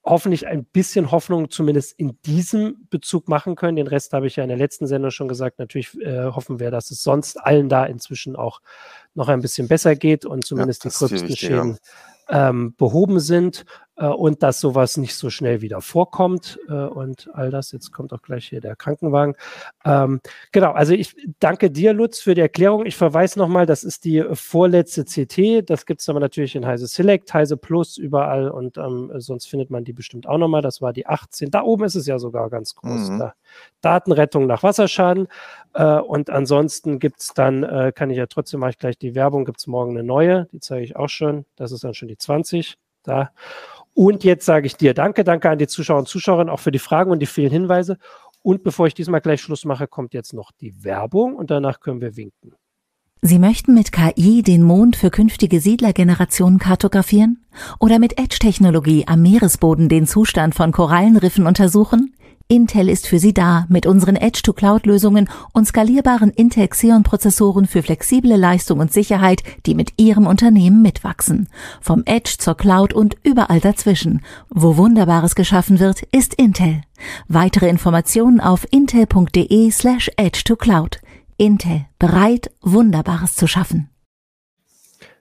hoffentlich 0.04 0.48
ein 0.48 0.66
bisschen 0.66 1.12
Hoffnung 1.12 1.50
zumindest 1.50 1.98
in 2.00 2.18
diesem 2.26 2.88
Bezug 2.90 3.28
machen 3.28 3.56
können. 3.56 3.76
Den 3.76 3.88
Rest 3.88 4.14
habe 4.14 4.28
ich 4.28 4.38
ja 4.38 4.44
in 4.44 4.50
der 4.50 4.58
letzten 4.58 4.88
Sendung 4.88 5.12
schon 5.12 5.28
gesagt. 5.28 5.60
Natürlich 5.60 6.00
äh, 6.00 6.26
hoffen 6.26 6.60
wir, 6.60 6.72
dass 6.72 6.92
es 6.92 7.04
sonst 7.04 7.38
allen 7.38 7.70
da 7.70 7.86
inzwischen 7.86 8.36
auch 8.36 8.62
noch 9.14 9.28
ein 9.28 9.42
bisschen 9.42 9.68
besser 9.68 9.96
geht 9.96 10.26
und 10.26 10.46
zumindest 10.46 10.86
ja, 10.86 10.90
die 10.90 10.96
gröbsten 10.96 11.36
Schäden 11.36 11.78
ähm, 12.30 12.76
behoben 12.78 13.20
sind 13.20 13.66
und 14.06 14.44
dass 14.44 14.60
sowas 14.60 14.98
nicht 14.98 15.16
so 15.16 15.30
schnell 15.30 15.62
wieder 15.62 15.82
vorkommt 15.82 16.60
äh, 16.68 16.74
und 16.74 17.30
all 17.34 17.52
das. 17.52 17.72
Jetzt 17.72 17.92
kommt 17.92 18.14
auch 18.14 18.22
gleich 18.22 18.48
hier 18.48 18.62
der 18.62 18.76
Krankenwagen. 18.76 19.36
Ähm, 19.86 20.22
genau, 20.52 20.72
also 20.72 20.94
ich 20.94 21.16
danke 21.40 21.70
dir, 21.72 21.94
Lutz, 21.94 22.20
für 22.20 22.36
die 22.36 22.42
Erklärung. 22.42 22.86
Ich 22.86 22.96
verweise 22.96 23.40
nochmal, 23.40 23.66
das 23.66 23.84
ist 23.84 24.06
die 24.06 24.24
vorletzte 24.34 25.06
CT. 25.06 25.70
Das 25.70 25.86
gibt 25.86 26.02
es 26.02 26.10
aber 26.10 26.20
natürlich 26.20 26.56
in 26.56 26.66
Heise 26.66 26.88
Select, 26.88 27.34
Heise 27.34 27.58
Plus, 27.58 27.98
überall 27.98 28.50
und 28.50 28.78
ähm, 28.78 29.12
sonst 29.16 29.48
findet 29.48 29.70
man 29.70 29.84
die 29.84 29.94
bestimmt 29.94 30.28
auch 30.28 30.38
nochmal. 30.38 30.62
Das 30.62 30.82
war 30.82 30.94
die 30.94 31.08
18. 31.08 31.52
Da 31.52 31.64
oben 31.64 31.84
ist 31.84 31.96
es 31.96 32.08
ja 32.08 32.20
sogar 32.20 32.50
ganz 32.50 32.76
groß. 32.76 33.10
Mhm. 33.10 33.20
Da. 33.20 33.34
Datenrettung 33.82 34.48
nach 34.48 34.64
Wasserschaden. 34.64 35.28
Äh, 35.74 36.00
und 36.00 36.30
ansonsten 36.30 37.00
gibt 37.00 37.22
es 37.22 37.34
dann, 37.34 37.64
äh, 37.64 37.92
kann 37.94 38.10
ich 38.10 38.18
ja 38.18 38.28
trotzdem, 38.28 38.60
mache 38.60 38.72
ich 38.72 38.78
gleich 38.78 38.98
die 38.98 39.16
Werbung, 39.16 39.46
gibt 39.46 39.60
es 39.60 39.68
morgen 39.68 39.92
eine 39.92 40.04
neue, 40.04 40.48
die 40.52 40.60
zeige 40.60 40.84
ich 40.84 40.96
auch 40.96 41.10
schon. 41.10 41.46
Das 41.56 41.72
ist 41.72 41.84
dann 41.84 41.94
schon 41.94 42.08
die 42.08 42.18
20. 42.18 42.78
Da. 43.04 43.32
Und 43.94 44.24
jetzt 44.24 44.46
sage 44.46 44.68
ich 44.68 44.76
dir 44.76 44.94
Danke, 44.94 45.24
danke 45.24 45.50
an 45.50 45.58
die 45.58 45.68
Zuschauer 45.68 46.00
und 46.00 46.08
Zuschauerinnen 46.08 46.50
auch 46.50 46.60
für 46.60 46.72
die 46.72 46.80
Fragen 46.80 47.12
und 47.12 47.20
die 47.20 47.26
vielen 47.26 47.52
Hinweise. 47.52 47.98
Und 48.42 48.64
bevor 48.64 48.88
ich 48.88 48.94
diesmal 48.94 49.22
gleich 49.22 49.42
Schluss 49.42 49.66
mache, 49.66 49.88
kommt 49.88 50.14
jetzt 50.14 50.34
noch 50.34 50.52
die 50.52 50.84
Werbung 50.84 51.36
und 51.36 51.52
danach 51.52 51.80
können 51.80 52.02
wir 52.02 52.16
winken. 52.16 52.54
Sie 53.22 53.38
möchten 53.38 53.74
mit 53.74 53.92
KI 53.92 54.44
den 54.44 54.64
Mond 54.64 54.96
für 54.96 55.10
künftige 55.10 55.60
Siedlergenerationen 55.60 56.58
kartografieren? 56.58 57.46
Oder 57.82 58.00
mit 58.00 58.18
Edge-Technologie 58.18 59.08
am 59.08 59.22
Meeresboden 59.22 59.90
den 59.90 60.08
Zustand 60.08 60.56
von 60.56 60.72
Korallenriffen 60.72 61.46
untersuchen? 61.46 62.16
Intel 62.52 62.90
ist 62.90 63.06
für 63.06 63.20
Sie 63.20 63.32
da 63.32 63.68
mit 63.70 63.86
unseren 63.86 64.16
Edge-to-Cloud-Lösungen 64.16 65.30
und 65.54 65.68
skalierbaren 65.68 66.32
Intel 66.32 66.68
Xeon-Prozessoren 66.68 67.68
für 67.68 67.84
flexible 67.84 68.36
Leistung 68.36 68.80
und 68.80 68.92
Sicherheit, 68.92 69.44
die 69.68 69.76
mit 69.76 69.94
Ihrem 69.98 70.26
Unternehmen 70.26 70.82
mitwachsen. 70.82 71.48
Vom 71.80 72.02
Edge 72.08 72.38
zur 72.40 72.58
Cloud 72.58 72.92
und 72.92 73.18
überall 73.22 73.60
dazwischen. 73.60 74.26
Wo 74.50 74.78
Wunderbares 74.78 75.36
geschaffen 75.36 75.80
wird, 75.80 76.02
ist 76.12 76.34
Intel. 76.34 76.82
Weitere 77.28 77.70
Informationen 77.70 78.40
auf 78.40 78.66
intel.de 78.72 79.70
slash 79.70 80.10
edge-to-cloud. 80.18 81.02
Intel. 81.38 81.86
Bereit, 82.00 82.50
Wunderbares 82.62 83.36
zu 83.36 83.46
schaffen. 83.46 83.92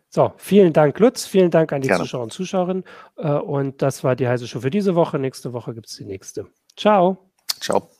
So, 0.09 0.33
vielen 0.39 0.72
Dank, 0.72 0.99
Lutz. 0.99 1.26
Vielen 1.26 1.51
Dank 1.51 1.74
an 1.74 1.83
die 1.83 1.89
Gerne. 1.89 2.05
Zuschauer 2.05 2.22
und 2.22 2.33
Zuschauerinnen. 2.33 2.85
Äh, 3.18 3.33
und 3.33 3.83
das 3.83 4.03
war 4.03 4.16
die 4.16 4.26
heiße 4.26 4.49
Show 4.49 4.61
für 4.61 4.70
diese 4.70 4.95
Woche. 4.95 5.18
Nächste 5.18 5.53
Woche 5.53 5.74
gibt 5.74 5.91
es 5.91 5.97
die 5.97 6.07
nächste. 6.07 6.47
Ciao. 6.79 7.18
Ciao. 7.61 7.91